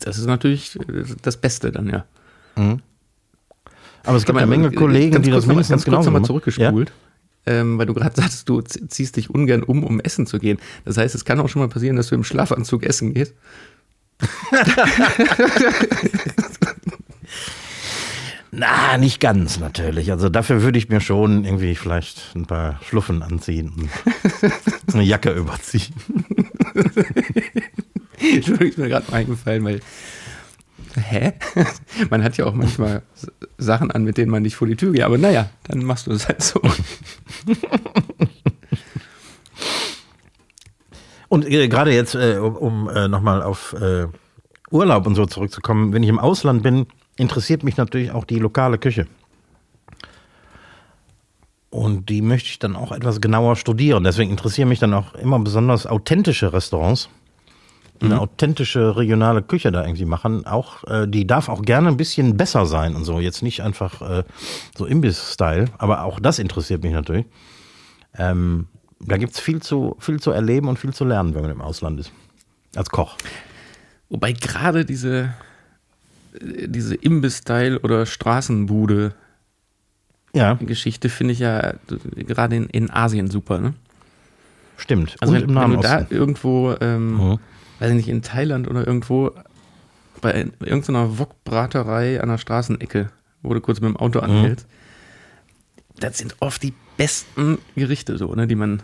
Das 0.00 0.18
ist 0.18 0.26
natürlich 0.26 0.78
das 1.22 1.36
Beste 1.36 1.72
dann, 1.72 1.88
ja. 1.88 2.04
Aber 4.04 4.16
es 4.16 4.24
gibt 4.24 4.36
eine 4.36 4.46
Menge 4.46 4.68
äh, 4.68 4.72
Kollegen, 4.72 5.22
die 5.22 5.30
das 5.30 5.46
mindestens 5.46 5.84
genauso 5.84 6.10
nochmal 6.10 6.26
zurückgespult. 6.26 6.92
Ähm, 7.44 7.78
weil 7.78 7.86
du 7.86 7.94
gerade 7.94 8.14
sagst, 8.20 8.48
du 8.48 8.60
ziehst 8.60 9.16
dich 9.16 9.30
ungern 9.30 9.62
um, 9.62 9.84
um 9.84 10.00
essen 10.00 10.26
zu 10.26 10.38
gehen. 10.38 10.58
Das 10.84 10.96
heißt, 10.96 11.14
es 11.14 11.24
kann 11.24 11.40
auch 11.40 11.48
schon 11.48 11.60
mal 11.60 11.68
passieren, 11.68 11.96
dass 11.96 12.08
du 12.08 12.14
im 12.14 12.24
Schlafanzug 12.24 12.84
essen 12.84 13.14
gehst. 13.14 13.34
Na, 18.54 18.98
nicht 18.98 19.18
ganz 19.18 19.58
natürlich. 19.58 20.10
Also 20.10 20.28
dafür 20.28 20.62
würde 20.62 20.76
ich 20.76 20.90
mir 20.90 21.00
schon 21.00 21.46
irgendwie 21.46 21.74
vielleicht 21.74 22.36
ein 22.36 22.44
paar 22.44 22.78
Schluffen 22.86 23.22
anziehen 23.22 23.72
und 23.74 23.88
eine 24.94 25.02
Jacke 25.04 25.30
überziehen. 25.30 25.94
Entschuldigung, 28.20 28.68
ist 28.68 28.76
mir 28.76 28.90
gerade 28.90 29.10
mal 29.10 29.16
eingefallen, 29.16 29.64
weil. 29.64 29.80
Hä? 30.94 31.32
Man 32.10 32.22
hat 32.22 32.36
ja 32.36 32.44
auch 32.44 32.52
manchmal 32.52 33.00
Sachen 33.56 33.90
an, 33.90 34.04
mit 34.04 34.18
denen 34.18 34.30
man 34.30 34.42
nicht 34.42 34.56
vor 34.56 34.68
die 34.68 34.76
Tür 34.76 34.92
geht. 34.92 35.00
Aber 35.02 35.16
naja, 35.16 35.48
dann 35.64 35.82
machst 35.84 36.06
du 36.06 36.10
es 36.12 36.28
halt 36.28 36.42
so. 36.42 36.60
Und 41.30 41.48
äh, 41.48 41.68
gerade 41.68 41.94
jetzt, 41.94 42.14
äh, 42.14 42.36
um, 42.36 42.56
um 42.56 42.90
äh, 42.90 43.08
nochmal 43.08 43.42
auf 43.42 43.72
äh, 43.80 44.08
Urlaub 44.70 45.06
und 45.06 45.14
so 45.14 45.24
zurückzukommen, 45.24 45.94
wenn 45.94 46.02
ich 46.02 46.10
im 46.10 46.18
Ausland 46.18 46.62
bin, 46.62 46.86
interessiert 47.16 47.62
mich 47.62 47.76
natürlich 47.76 48.10
auch 48.10 48.24
die 48.24 48.38
lokale 48.38 48.78
Küche. 48.78 49.06
Und 51.70 52.10
die 52.10 52.20
möchte 52.20 52.50
ich 52.50 52.58
dann 52.58 52.76
auch 52.76 52.92
etwas 52.92 53.20
genauer 53.20 53.56
studieren. 53.56 54.04
Deswegen 54.04 54.30
interessieren 54.30 54.68
mich 54.68 54.78
dann 54.78 54.92
auch 54.92 55.14
immer 55.14 55.38
besonders 55.38 55.86
authentische 55.86 56.52
Restaurants, 56.52 57.08
die 58.00 58.06
eine 58.06 58.20
authentische 58.20 58.96
regionale 58.96 59.42
Küche 59.42 59.72
da 59.72 59.82
irgendwie 59.82 60.04
machen. 60.04 60.44
Auch, 60.46 60.84
äh, 60.84 61.08
die 61.08 61.26
darf 61.26 61.48
auch 61.48 61.62
gerne 61.62 61.88
ein 61.88 61.96
bisschen 61.96 62.36
besser 62.36 62.66
sein 62.66 62.94
und 62.94 63.04
so. 63.04 63.20
Jetzt 63.20 63.42
nicht 63.42 63.62
einfach 63.62 64.02
äh, 64.02 64.24
so 64.76 64.84
Imbiss-Style, 64.84 65.66
aber 65.78 66.04
auch 66.04 66.20
das 66.20 66.38
interessiert 66.38 66.82
mich 66.82 66.92
natürlich. 66.92 67.24
Ähm, 68.18 68.66
da 69.00 69.16
gibt 69.16 69.32
es 69.32 69.40
viel 69.40 69.62
zu, 69.62 69.96
viel 69.98 70.20
zu 70.20 70.30
erleben 70.30 70.68
und 70.68 70.78
viel 70.78 70.92
zu 70.92 71.04
lernen, 71.04 71.34
wenn 71.34 71.42
man 71.42 71.50
im 71.50 71.62
Ausland 71.62 72.00
ist. 72.00 72.12
Als 72.76 72.90
Koch. 72.90 73.16
Wobei 74.10 74.32
gerade 74.32 74.84
diese, 74.84 75.32
diese 76.40 76.94
Imbiss-Style 76.94 77.80
oder 77.80 78.06
Straßenbude-Geschichte 78.06 79.14
Ja, 80.34 81.14
finde 81.14 81.32
ich 81.32 81.38
ja 81.38 81.60
äh, 81.70 81.76
gerade 82.24 82.56
in, 82.56 82.66
in 82.66 82.90
Asien 82.90 83.30
super. 83.30 83.58
Ne? 83.60 83.74
stimmt. 84.76 85.16
Also 85.20 85.34
wenn, 85.34 85.42
wenn 85.54 85.70
du 85.70 85.76
da 85.76 86.00
Osten. 86.00 86.14
irgendwo, 86.14 86.74
ähm, 86.80 87.16
Mhm. 87.16 87.38
weiß 87.78 87.90
ich 87.90 87.96
nicht, 87.96 88.08
in 88.08 88.22
Thailand 88.22 88.68
oder 88.68 88.86
irgendwo 88.86 89.30
bei 90.20 90.32
irgendeiner 90.60 91.18
Wokbraterei 91.18 92.20
an 92.20 92.28
der 92.28 92.38
Straßenecke, 92.38 93.10
wo 93.42 93.54
du 93.54 93.60
kurz 93.60 93.80
mit 93.80 93.88
dem 93.90 93.96
Auto 93.96 94.18
Mhm. 94.20 94.24
anhältst, 94.24 94.66
das 96.00 96.18
sind 96.18 96.34
oft 96.40 96.62
die 96.62 96.72
besten 96.96 97.58
Gerichte 97.76 98.18
so, 98.18 98.34
ne, 98.34 98.46
die 98.46 98.54
man, 98.56 98.82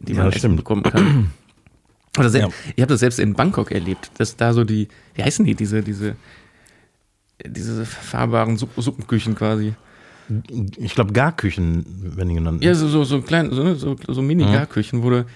die 0.00 0.12
Ja, 0.12 0.24
man 0.24 0.32
essen 0.32 0.56
bekommen 0.56 0.82
kann. 0.84 1.32
Oder 2.18 2.30
selbst, 2.30 2.48
Ja. 2.66 2.72
Ich 2.76 2.82
habe 2.82 2.90
das 2.92 3.00
selbst 3.00 3.18
in 3.18 3.34
Bangkok 3.34 3.70
erlebt, 3.72 4.10
dass 4.18 4.36
da 4.36 4.52
so 4.52 4.64
die, 4.64 4.88
wie 5.14 5.22
heißen 5.24 5.44
die, 5.44 5.54
diese, 5.54 5.82
diese, 5.82 6.16
diese 7.44 7.84
fahrbaren 7.84 8.56
Supp 8.56 8.70
Suppenküchen 8.76 9.34
quasi. 9.34 9.74
Ich 10.76 10.94
glaube, 10.94 11.12
Garküchen 11.12 12.16
werden 12.16 12.28
die 12.28 12.34
genannt. 12.34 12.62
Ja, 12.62 12.74
so, 12.74 12.88
so, 12.88 13.04
so 13.04 13.22
klein, 13.22 13.50
so, 13.50 13.62
ne, 13.62 13.76
so, 13.76 13.96
so 14.06 14.20
Mini-Garküchen, 14.20 15.02
wo 15.02 15.10
du. 15.10 15.26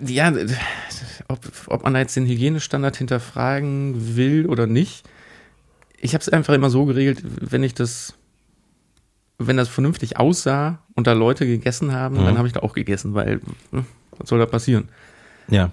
Ja, 0.00 0.32
ob, 1.28 1.38
ob 1.68 1.84
man 1.84 1.94
da 1.94 2.00
jetzt 2.00 2.16
den 2.16 2.26
Hygienestandard 2.26 2.96
hinterfragen 2.96 4.16
will 4.16 4.46
oder 4.46 4.66
nicht. 4.66 5.08
Ich 5.98 6.14
habe 6.14 6.22
es 6.22 6.28
einfach 6.28 6.54
immer 6.54 6.68
so 6.68 6.84
geregelt, 6.84 7.22
wenn 7.22 7.62
ich 7.62 7.74
das, 7.74 8.14
wenn 9.38 9.56
das 9.56 9.68
vernünftig 9.68 10.16
aussah 10.16 10.80
und 10.94 11.06
da 11.06 11.12
Leute 11.12 11.46
gegessen 11.46 11.92
haben, 11.92 12.16
dann 12.16 12.38
habe 12.38 12.48
ich 12.48 12.54
da 12.54 12.60
auch 12.60 12.74
gegessen, 12.74 13.14
weil 13.14 13.40
hm, 13.70 13.86
was 14.18 14.28
soll 14.28 14.38
da 14.38 14.46
passieren? 14.46 14.88
Ja. 15.48 15.70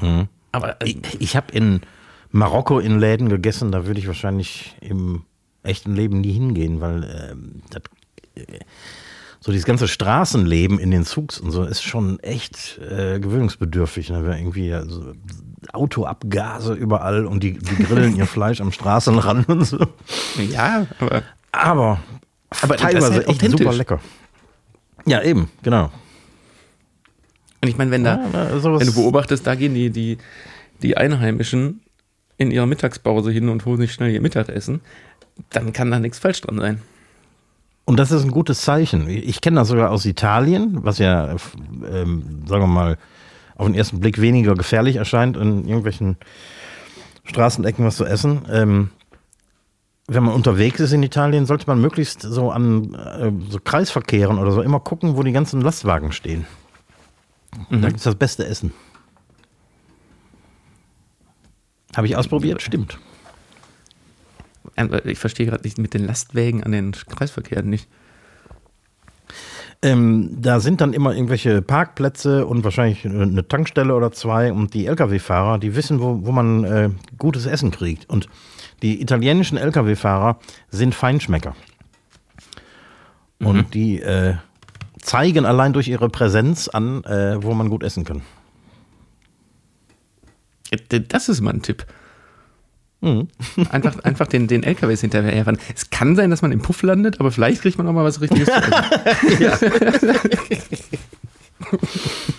Mhm. 0.00 0.28
Aber 0.52 0.80
äh, 0.80 0.88
Ich, 0.88 1.20
ich 1.20 1.36
habe 1.36 1.52
in 1.52 1.80
Marokko 2.32 2.78
in 2.78 2.98
Läden 2.98 3.28
gegessen, 3.28 3.70
da 3.72 3.86
würde 3.86 4.00
ich 4.00 4.06
wahrscheinlich 4.06 4.76
im 4.80 5.24
echten 5.62 5.94
Leben 5.94 6.20
nie 6.20 6.32
hingehen, 6.32 6.80
weil 6.80 7.30
ähm, 7.30 7.62
das, 7.70 7.82
äh, 8.34 8.58
so 9.40 9.52
dieses 9.52 9.66
ganze 9.66 9.88
Straßenleben 9.88 10.78
in 10.78 10.90
den 10.90 11.04
Zugs 11.04 11.38
und 11.38 11.50
so 11.50 11.64
ist 11.64 11.82
schon 11.82 12.18
echt 12.20 12.78
äh, 12.78 13.20
gewöhnungsbedürftig. 13.20 14.10
Ne? 14.10 14.24
Wir 14.24 14.36
irgendwie 14.36 14.72
also 14.72 15.12
Autoabgase 15.72 16.74
überall 16.74 17.26
und 17.26 17.42
die, 17.42 17.58
die 17.58 17.84
grillen 17.84 18.16
ihr 18.16 18.26
Fleisch 18.26 18.60
am 18.60 18.72
Straßenrand 18.72 19.48
und 19.48 19.64
so. 19.64 19.78
ja, 20.50 20.86
aber 20.98 21.22
Aber, 21.52 22.00
Aber 22.62 22.76
teilweise 22.76 23.26
halt 23.26 23.28
echt 23.28 23.50
super 23.50 23.72
lecker. 23.72 24.00
Ja, 25.04 25.22
eben, 25.22 25.50
genau. 25.62 25.90
und 27.60 27.68
ich 27.68 27.76
meine, 27.76 27.90
wenn 27.90 28.04
da, 28.04 28.16
Ja, 28.32 28.62
wenn 28.64 28.86
du 28.86 28.94
beobachtest, 28.94 29.46
da 29.46 29.54
gehen 29.54 29.74
die, 29.74 29.90
die, 29.90 30.18
die 30.82 30.96
Einheimischen 30.96 31.81
in 32.42 32.50
ihrer 32.50 32.66
Mittagspause 32.66 33.30
hin 33.30 33.48
und 33.48 33.64
holen 33.64 33.80
sich 33.80 33.92
schnell 33.92 34.10
ihr 34.10 34.20
Mittagessen, 34.20 34.80
dann 35.50 35.72
kann 35.72 35.90
da 35.90 35.98
nichts 35.98 36.18
falsch 36.18 36.40
dran 36.42 36.58
sein. 36.58 36.80
Und 37.84 37.98
das 37.98 38.12
ist 38.12 38.22
ein 38.22 38.30
gutes 38.30 38.60
Zeichen. 38.60 39.08
Ich 39.08 39.40
kenne 39.40 39.56
das 39.56 39.68
sogar 39.68 39.90
aus 39.90 40.06
Italien, 40.06 40.84
was 40.84 40.98
ja, 40.98 41.34
ähm, 41.90 42.42
sagen 42.46 42.62
wir 42.62 42.66
mal, 42.68 42.98
auf 43.56 43.66
den 43.66 43.74
ersten 43.74 44.00
Blick 44.00 44.20
weniger 44.20 44.54
gefährlich 44.54 44.96
erscheint, 44.96 45.36
in 45.36 45.66
irgendwelchen 45.66 46.16
Straßenecken 47.24 47.84
was 47.84 47.96
zu 47.96 48.04
essen. 48.04 48.42
Ähm, 48.50 48.90
wenn 50.06 50.24
man 50.24 50.34
unterwegs 50.34 50.80
ist 50.80 50.92
in 50.92 51.02
Italien, 51.02 51.46
sollte 51.46 51.66
man 51.66 51.80
möglichst 51.80 52.22
so 52.22 52.50
an 52.50 52.94
äh, 52.94 53.32
so 53.50 53.58
Kreisverkehren 53.62 54.38
oder 54.38 54.52
so 54.52 54.62
immer 54.62 54.80
gucken, 54.80 55.16
wo 55.16 55.22
die 55.22 55.32
ganzen 55.32 55.60
Lastwagen 55.60 56.12
stehen. 56.12 56.46
Da 57.70 57.88
gibt 57.88 57.98
es 57.98 58.04
das 58.04 58.14
beste 58.14 58.46
Essen. 58.46 58.72
Habe 61.96 62.06
ich 62.06 62.16
ausprobiert? 62.16 62.62
Stimmt. 62.62 62.98
Ich 65.04 65.18
verstehe 65.18 65.46
gerade 65.46 65.64
nicht 65.64 65.78
mit 65.78 65.94
den 65.94 66.06
Lastwägen 66.06 66.64
an 66.64 66.72
den 66.72 66.92
Kreisverkehren 66.92 67.68
nicht. 67.68 67.88
Ähm, 69.84 70.40
da 70.40 70.60
sind 70.60 70.80
dann 70.80 70.92
immer 70.92 71.12
irgendwelche 71.12 71.60
Parkplätze 71.60 72.46
und 72.46 72.62
wahrscheinlich 72.62 73.04
eine 73.04 73.46
Tankstelle 73.48 73.94
oder 73.94 74.12
zwei 74.12 74.52
und 74.52 74.74
die 74.74 74.86
Lkw-Fahrer, 74.86 75.58
die 75.58 75.74
wissen, 75.74 76.00
wo, 76.00 76.20
wo 76.22 76.30
man 76.30 76.64
äh, 76.64 76.90
gutes 77.18 77.46
Essen 77.46 77.72
kriegt. 77.72 78.08
Und 78.08 78.28
die 78.82 79.02
italienischen 79.02 79.58
Lkw-Fahrer 79.58 80.38
sind 80.70 80.94
Feinschmecker. 80.94 81.56
Und 83.40 83.74
die 83.74 84.00
äh, 84.00 84.36
zeigen 85.00 85.44
allein 85.46 85.72
durch 85.72 85.88
ihre 85.88 86.08
Präsenz 86.08 86.68
an, 86.68 87.02
äh, 87.02 87.42
wo 87.42 87.52
man 87.54 87.68
gut 87.68 87.82
essen 87.82 88.04
kann. 88.04 88.22
Das 91.08 91.28
ist 91.28 91.40
mal 91.40 91.52
ein 91.52 91.62
Tipp. 91.62 91.86
Mhm. 93.00 93.28
Einfach, 93.70 93.98
einfach 94.04 94.26
den, 94.26 94.48
den 94.48 94.62
LKWs 94.62 95.00
hinterherfahren. 95.00 95.58
Es 95.74 95.90
kann 95.90 96.16
sein, 96.16 96.30
dass 96.30 96.42
man 96.42 96.52
im 96.52 96.60
Puff 96.60 96.82
landet, 96.82 97.20
aber 97.20 97.30
vielleicht 97.30 97.62
kriegt 97.62 97.78
man 97.78 97.86
auch 97.86 97.92
mal 97.92 98.04
was 98.04 98.20
Richtiges 98.20 98.48
zu. 98.48 98.52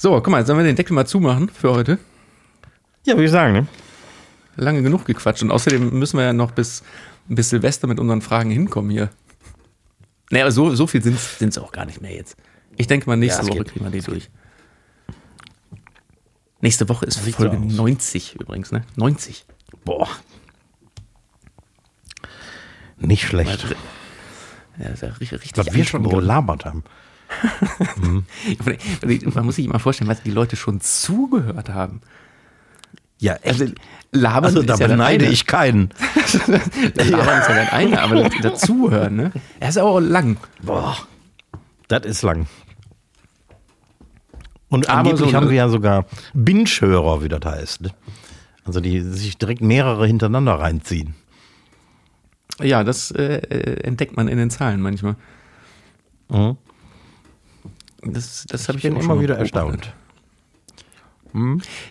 So, 0.00 0.12
guck 0.12 0.28
mal, 0.28 0.46
sollen 0.46 0.60
wir 0.60 0.64
den 0.64 0.76
Deckel 0.76 0.94
mal 0.94 1.06
zumachen 1.06 1.48
für 1.48 1.72
heute? 1.72 1.98
Ja, 3.04 3.14
würde 3.14 3.24
ich 3.24 3.32
sagen, 3.32 3.52
ne? 3.52 3.66
Lange 4.54 4.80
genug 4.80 5.04
gequatscht. 5.04 5.42
Und 5.42 5.50
außerdem 5.50 5.98
müssen 5.98 6.18
wir 6.18 6.24
ja 6.24 6.32
noch 6.32 6.52
bis, 6.52 6.84
bis 7.26 7.50
Silvester 7.50 7.88
mit 7.88 7.98
unseren 7.98 8.22
Fragen 8.22 8.48
hinkommen 8.48 8.92
hier. 8.92 9.10
Naja, 10.30 10.44
aber 10.44 10.52
so, 10.52 10.72
so 10.76 10.86
viel 10.86 11.02
sind 11.02 11.16
es 11.48 11.58
auch 11.58 11.72
gar 11.72 11.84
nicht 11.84 12.00
mehr 12.00 12.14
jetzt. 12.14 12.36
Ich 12.76 12.86
denke 12.86 13.08
mal, 13.08 13.16
nächste 13.16 13.42
Ja, 13.42 13.48
Woche 13.48 13.58
geht. 13.58 13.72
kriegen 13.72 13.84
wir 13.86 13.90
die 13.90 14.00
durch. 14.00 14.30
Nächste 16.60 16.88
Woche 16.88 17.06
ist 17.06 17.22
Sieht 17.22 17.36
Folge 17.36 17.56
so 17.56 17.64
aus. 17.64 17.72
90 17.72 18.36
übrigens, 18.40 18.72
ne? 18.72 18.82
90. 18.96 19.44
Boah. 19.84 20.08
Nicht 22.98 23.26
schlecht. 23.26 23.66
Ja, 24.78 24.88
ist 24.88 25.02
ja 25.02 25.08
richtig, 25.08 25.32
richtig 25.32 25.56
Was 25.56 25.72
wir 25.72 25.84
schon 25.84 26.08
gelabert 26.08 26.64
haben. 26.64 26.84
Man 29.34 29.44
muss 29.44 29.56
sich 29.56 29.66
immer 29.66 29.78
vorstellen, 29.78 30.08
was 30.08 30.22
die 30.22 30.30
Leute 30.30 30.56
schon 30.56 30.80
zugehört 30.80 31.68
haben. 31.68 32.00
Ja, 33.20 33.34
echt. 33.34 33.60
Also, 33.60 33.74
labern 34.12 34.44
Also 34.44 34.62
da 34.62 34.74
ist 34.74 34.80
ja 34.80 34.86
beneide 34.86 35.26
ich 35.26 35.46
keinen. 35.46 35.90
Labern 36.46 37.40
ist 37.40 37.48
ja 37.48 37.54
dann 37.54 37.68
eine, 37.68 38.00
aber 38.00 38.22
das- 38.28 38.40
dazuhören, 38.40 39.16
ne? 39.16 39.32
Er 39.60 39.68
ist 39.68 39.78
aber 39.78 39.90
auch 39.90 40.00
lang. 40.00 40.38
Boah, 40.62 40.96
das 41.88 42.04
ist 42.04 42.22
lang. 42.22 42.46
Und 44.68 44.88
angeblich 44.88 45.30
so- 45.30 45.36
haben 45.36 45.48
wir 45.48 45.56
ja 45.56 45.68
sogar 45.68 46.04
Binge-Hörer, 46.34 47.22
wie 47.22 47.28
das 47.28 47.44
heißt. 47.44 47.80
Ne? 47.82 47.90
Also 48.64 48.80
die 48.80 49.00
sich 49.00 49.38
direkt 49.38 49.62
mehrere 49.62 50.06
hintereinander 50.06 50.54
reinziehen. 50.54 51.14
Ja, 52.60 52.84
das 52.84 53.10
äh, 53.12 53.36
äh, 53.36 53.80
entdeckt 53.82 54.16
man 54.16 54.28
in 54.28 54.36
den 54.36 54.50
Zahlen 54.50 54.80
manchmal. 54.82 55.16
Mhm. 56.28 56.56
Das, 58.02 58.44
das 58.48 58.68
habe 58.68 58.78
Ich 58.78 58.84
ich, 58.84 58.90
bin 58.90 59.00
immer 59.00 59.20
wieder 59.20 59.38
erstaunt. 59.38 59.92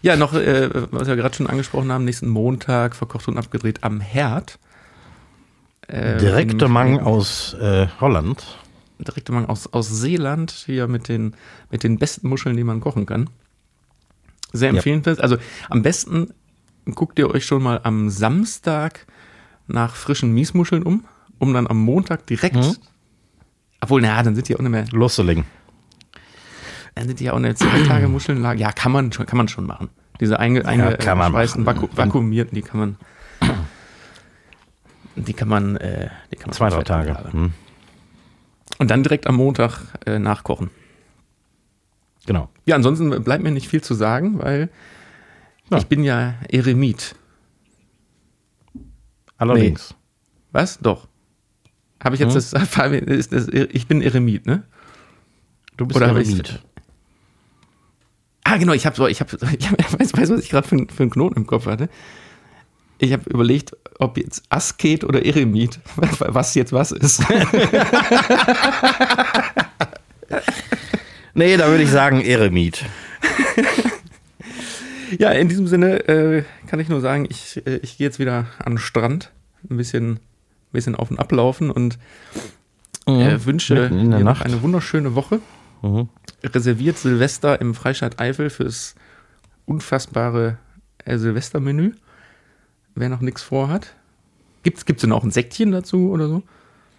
Ja, 0.01 0.15
noch, 0.17 0.33
äh, 0.33 0.69
was 0.91 1.07
wir 1.07 1.15
gerade 1.15 1.35
schon 1.35 1.47
angesprochen 1.47 1.91
haben, 1.91 2.03
nächsten 2.05 2.27
Montag 2.27 2.95
verkocht 2.95 3.27
und 3.27 3.37
abgedreht 3.37 3.83
am 3.83 4.01
Herd. 4.01 4.59
Äh, 5.87 6.17
Direkte 6.17 6.67
Mang 6.67 6.99
aus 6.99 7.53
äh, 7.53 7.87
Holland. 8.01 8.43
Direkte 8.99 9.31
Mang 9.31 9.45
aus, 9.45 9.67
aus 9.73 9.89
Seeland, 9.89 10.51
hier 10.51 10.87
mit 10.87 11.07
den, 11.07 11.33
mit 11.71 11.83
den 11.83 11.97
besten 11.97 12.27
Muscheln, 12.29 12.57
die 12.57 12.63
man 12.63 12.79
kochen 12.81 13.05
kann. 13.05 13.29
Sehr 14.53 14.69
Ja. 14.69 14.75
empfehlenswert. 14.77 15.19
Also 15.21 15.37
am 15.69 15.81
besten 15.83 16.33
guckt 16.95 17.19
ihr 17.19 17.29
euch 17.29 17.45
schon 17.45 17.61
mal 17.61 17.81
am 17.83 18.09
Samstag 18.09 19.05
nach 19.67 19.95
frischen 19.95 20.33
Miesmuscheln 20.33 20.83
um, 20.83 21.03
um 21.37 21.53
dann 21.53 21.67
am 21.67 21.77
Montag 21.79 22.25
direkt, 22.27 22.55
Mhm. 22.55 22.75
obwohl, 23.81 24.01
naja, 24.01 24.23
dann 24.23 24.35
sind 24.35 24.47
die 24.47 24.55
auch 24.55 24.59
nicht 24.61 24.71
mehr, 24.71 24.85
Losseling. 24.91 25.43
dann 26.95 27.07
sind 27.07 27.19
die 27.19 27.25
ja 27.25 27.33
auch 27.33 27.37
eine 27.37 27.53
zwei 27.55 27.83
Tage 27.83 28.07
Muscheln 28.09 28.41
lagen. 28.41 28.59
Ja, 28.59 28.71
kann 28.71 28.91
man 28.91 29.11
schon, 29.11 29.25
kann 29.25 29.37
man 29.37 29.47
schon 29.49 29.65
machen. 29.65 29.89
Diese 30.19 30.39
einge, 30.39 30.61
man 30.63 30.67
eingeschweißten, 30.81 31.65
vaku 31.65 31.87
vakuumierten, 31.93 32.55
die 32.55 32.61
kann 32.63 32.79
man, 32.79 32.95
die 35.15 35.33
kann 35.33 35.47
man, 35.47 35.75
äh, 35.77 36.09
die 36.31 36.37
kann 36.37 36.47
man 36.49 36.53
Zwei, 36.53 36.69
drei 36.69 36.83
Tage. 36.83 37.31
Hm. 37.33 37.53
Und 38.79 38.91
dann 38.91 39.03
direkt 39.03 39.27
am 39.27 39.35
Montag 39.35 39.79
äh, 40.05 40.19
nachkochen. 40.19 40.69
Genau. 42.25 42.49
Ja, 42.65 42.75
ansonsten 42.75 43.09
bleibt 43.23 43.43
mir 43.43 43.51
nicht 43.51 43.67
viel 43.69 43.81
zu 43.81 43.93
sagen, 43.93 44.39
weil 44.39 44.69
Ja. 45.71 45.77
ich 45.77 45.87
bin 45.87 46.03
ja 46.03 46.35
Eremit. 46.49 47.15
Allerdings. 49.37 49.95
Was? 50.51 50.79
Doch. 50.79 51.07
Habe 52.03 52.15
ich 52.15 52.19
jetzt 52.21 52.35
Hm? 52.35 53.05
das, 53.05 53.29
das, 53.29 53.47
ich 53.47 53.87
bin 53.87 54.01
Eremit, 54.01 54.45
ne? 54.45 54.63
Du 55.77 55.85
bist 55.85 55.97
Oder 55.97 56.07
Eremit. 56.07 56.61
Ah, 58.43 58.57
genau, 58.57 58.73
ich 58.73 58.85
habe 58.85 58.95
so, 58.95 59.07
ich 59.07 59.19
habe, 59.19 59.37
ich 59.57 59.69
hab, 59.69 59.99
weißt, 59.99 60.17
weißt 60.17 60.31
du, 60.31 60.35
was 60.35 60.43
ich 60.43 60.49
gerade 60.49 60.67
für, 60.67 60.77
für 60.89 61.03
einen 61.03 61.09
Knoten 61.11 61.37
im 61.37 61.47
Kopf 61.47 61.65
hatte? 61.65 61.89
Ich 62.99 63.13
habe 63.13 63.29
überlegt, 63.29 63.75
ob 63.99 64.17
jetzt 64.17 64.43
Asket 64.49 65.03
oder 65.03 65.25
Eremit, 65.25 65.79
was 65.95 66.55
jetzt 66.55 66.73
was 66.73 66.91
ist. 66.91 67.23
Nee, 71.37 71.55
da 71.55 71.67
würde 71.67 71.83
ich 71.83 71.91
sagen 71.91 72.19
Eremit. 72.19 72.83
ja, 75.19 75.29
in 75.33 75.47
diesem 75.47 75.67
Sinne 75.67 76.07
äh, 76.07 76.43
kann 76.65 76.79
ich 76.79 76.89
nur 76.89 76.99
sagen, 76.99 77.27
ich, 77.29 77.61
äh, 77.67 77.75
ich 77.83 77.99
gehe 77.99 78.07
jetzt 78.07 78.17
wieder 78.17 78.47
an 78.57 78.73
den 78.73 78.77
Strand, 78.79 79.31
ein 79.69 79.77
bisschen, 79.77 80.13
ein 80.13 80.19
bisschen 80.71 80.95
auf 80.95 81.11
und 81.11 81.19
ablaufen 81.19 81.69
und 81.69 81.99
äh, 83.05 83.37
wünsche 83.45 83.75
der 83.75 83.89
dir 83.89 84.23
noch 84.23 84.41
eine 84.41 84.63
wunderschöne 84.63 85.13
Woche. 85.13 85.39
Mhm. 85.83 86.09
Reserviert 86.43 86.97
Silvester 86.97 87.61
im 87.61 87.75
Freistaat 87.75 88.19
Eifel 88.19 88.49
fürs 88.49 88.95
unfassbare 89.67 90.57
äh, 91.05 91.19
Silvestermenü. 91.19 91.91
Wer 92.97 93.09
noch 93.09 93.21
nichts 93.21 93.43
vorhat. 93.43 93.93
Gibt's, 94.63 94.85
gibt's 94.85 95.01
denn 95.01 95.11
auch 95.11 95.23
ein 95.23 95.29
Säckchen 95.31 95.71
dazu 95.71 96.09
oder 96.09 96.27
so? 96.27 96.41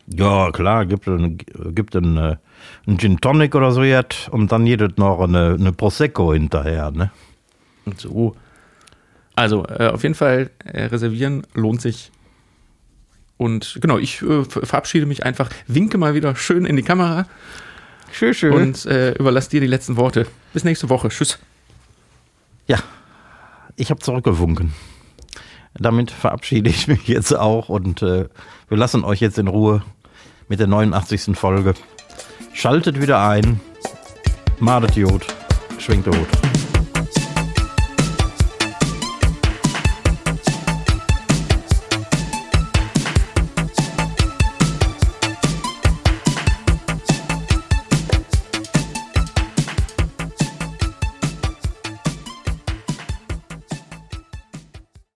Ja, 0.06 0.50
klar, 0.52 0.86
gibt 0.86 1.06
ein, 1.08 1.38
gibt 1.74 1.94
ein, 1.96 2.16
äh, 2.16 2.36
ein 2.86 2.98
Gin 2.98 3.20
Tonic 3.20 3.54
oder 3.56 3.72
so 3.72 3.82
jetzt 3.82 4.28
und 4.28 4.52
dann 4.52 4.64
jedes 4.64 4.96
noch 4.96 5.20
eine, 5.20 5.56
eine 5.58 5.72
Prosecco 5.72 6.32
hinterher, 6.32 6.92
ne? 6.92 7.10
Und 7.84 8.00
so. 8.00 8.36
Also, 9.34 9.66
äh, 9.66 9.88
auf 9.88 10.04
jeden 10.04 10.14
Fall 10.14 10.50
äh, 10.64 10.84
reservieren 10.84 11.46
lohnt 11.54 11.80
sich. 11.82 12.10
Und 13.36 13.78
genau, 13.80 13.98
ich 13.98 14.22
äh, 14.22 14.44
ver- 14.44 14.64
verabschiede 14.66 15.04
mich 15.04 15.24
einfach, 15.26 15.50
winke 15.66 15.98
mal 15.98 16.14
wieder 16.14 16.36
schön 16.36 16.64
in 16.64 16.76
die 16.76 16.82
Kamera 16.82 17.26
Schön, 18.12 18.34
schön. 18.34 18.52
und 18.54 18.86
äh, 18.86 19.12
überlasse 19.12 19.50
dir 19.50 19.60
die 19.60 19.66
letzten 19.66 19.96
Worte. 19.96 20.26
Bis 20.52 20.62
nächste 20.64 20.88
Woche. 20.88 21.08
Tschüss. 21.08 21.38
ja, 22.68 22.78
ich 23.76 23.90
habe 23.90 24.00
zurückgewunken. 24.00 24.72
Damit 25.74 26.10
verabschiede 26.10 26.70
ich 26.70 26.88
mich 26.88 27.06
jetzt 27.08 27.34
auch 27.36 27.68
und 27.68 28.02
äh, 28.02 28.28
wir 28.68 28.76
lassen 28.76 29.04
euch 29.04 29.20
jetzt 29.20 29.38
in 29.38 29.48
Ruhe 29.48 29.82
mit 30.48 30.60
der 30.60 30.66
89. 30.66 31.36
Folge. 31.36 31.74
Schaltet 32.52 33.00
wieder 33.00 33.26
ein. 33.26 33.60
Madet 34.58 34.96
Jod, 34.96 35.24
schwingt 35.78 36.06
Jod. 36.06 36.57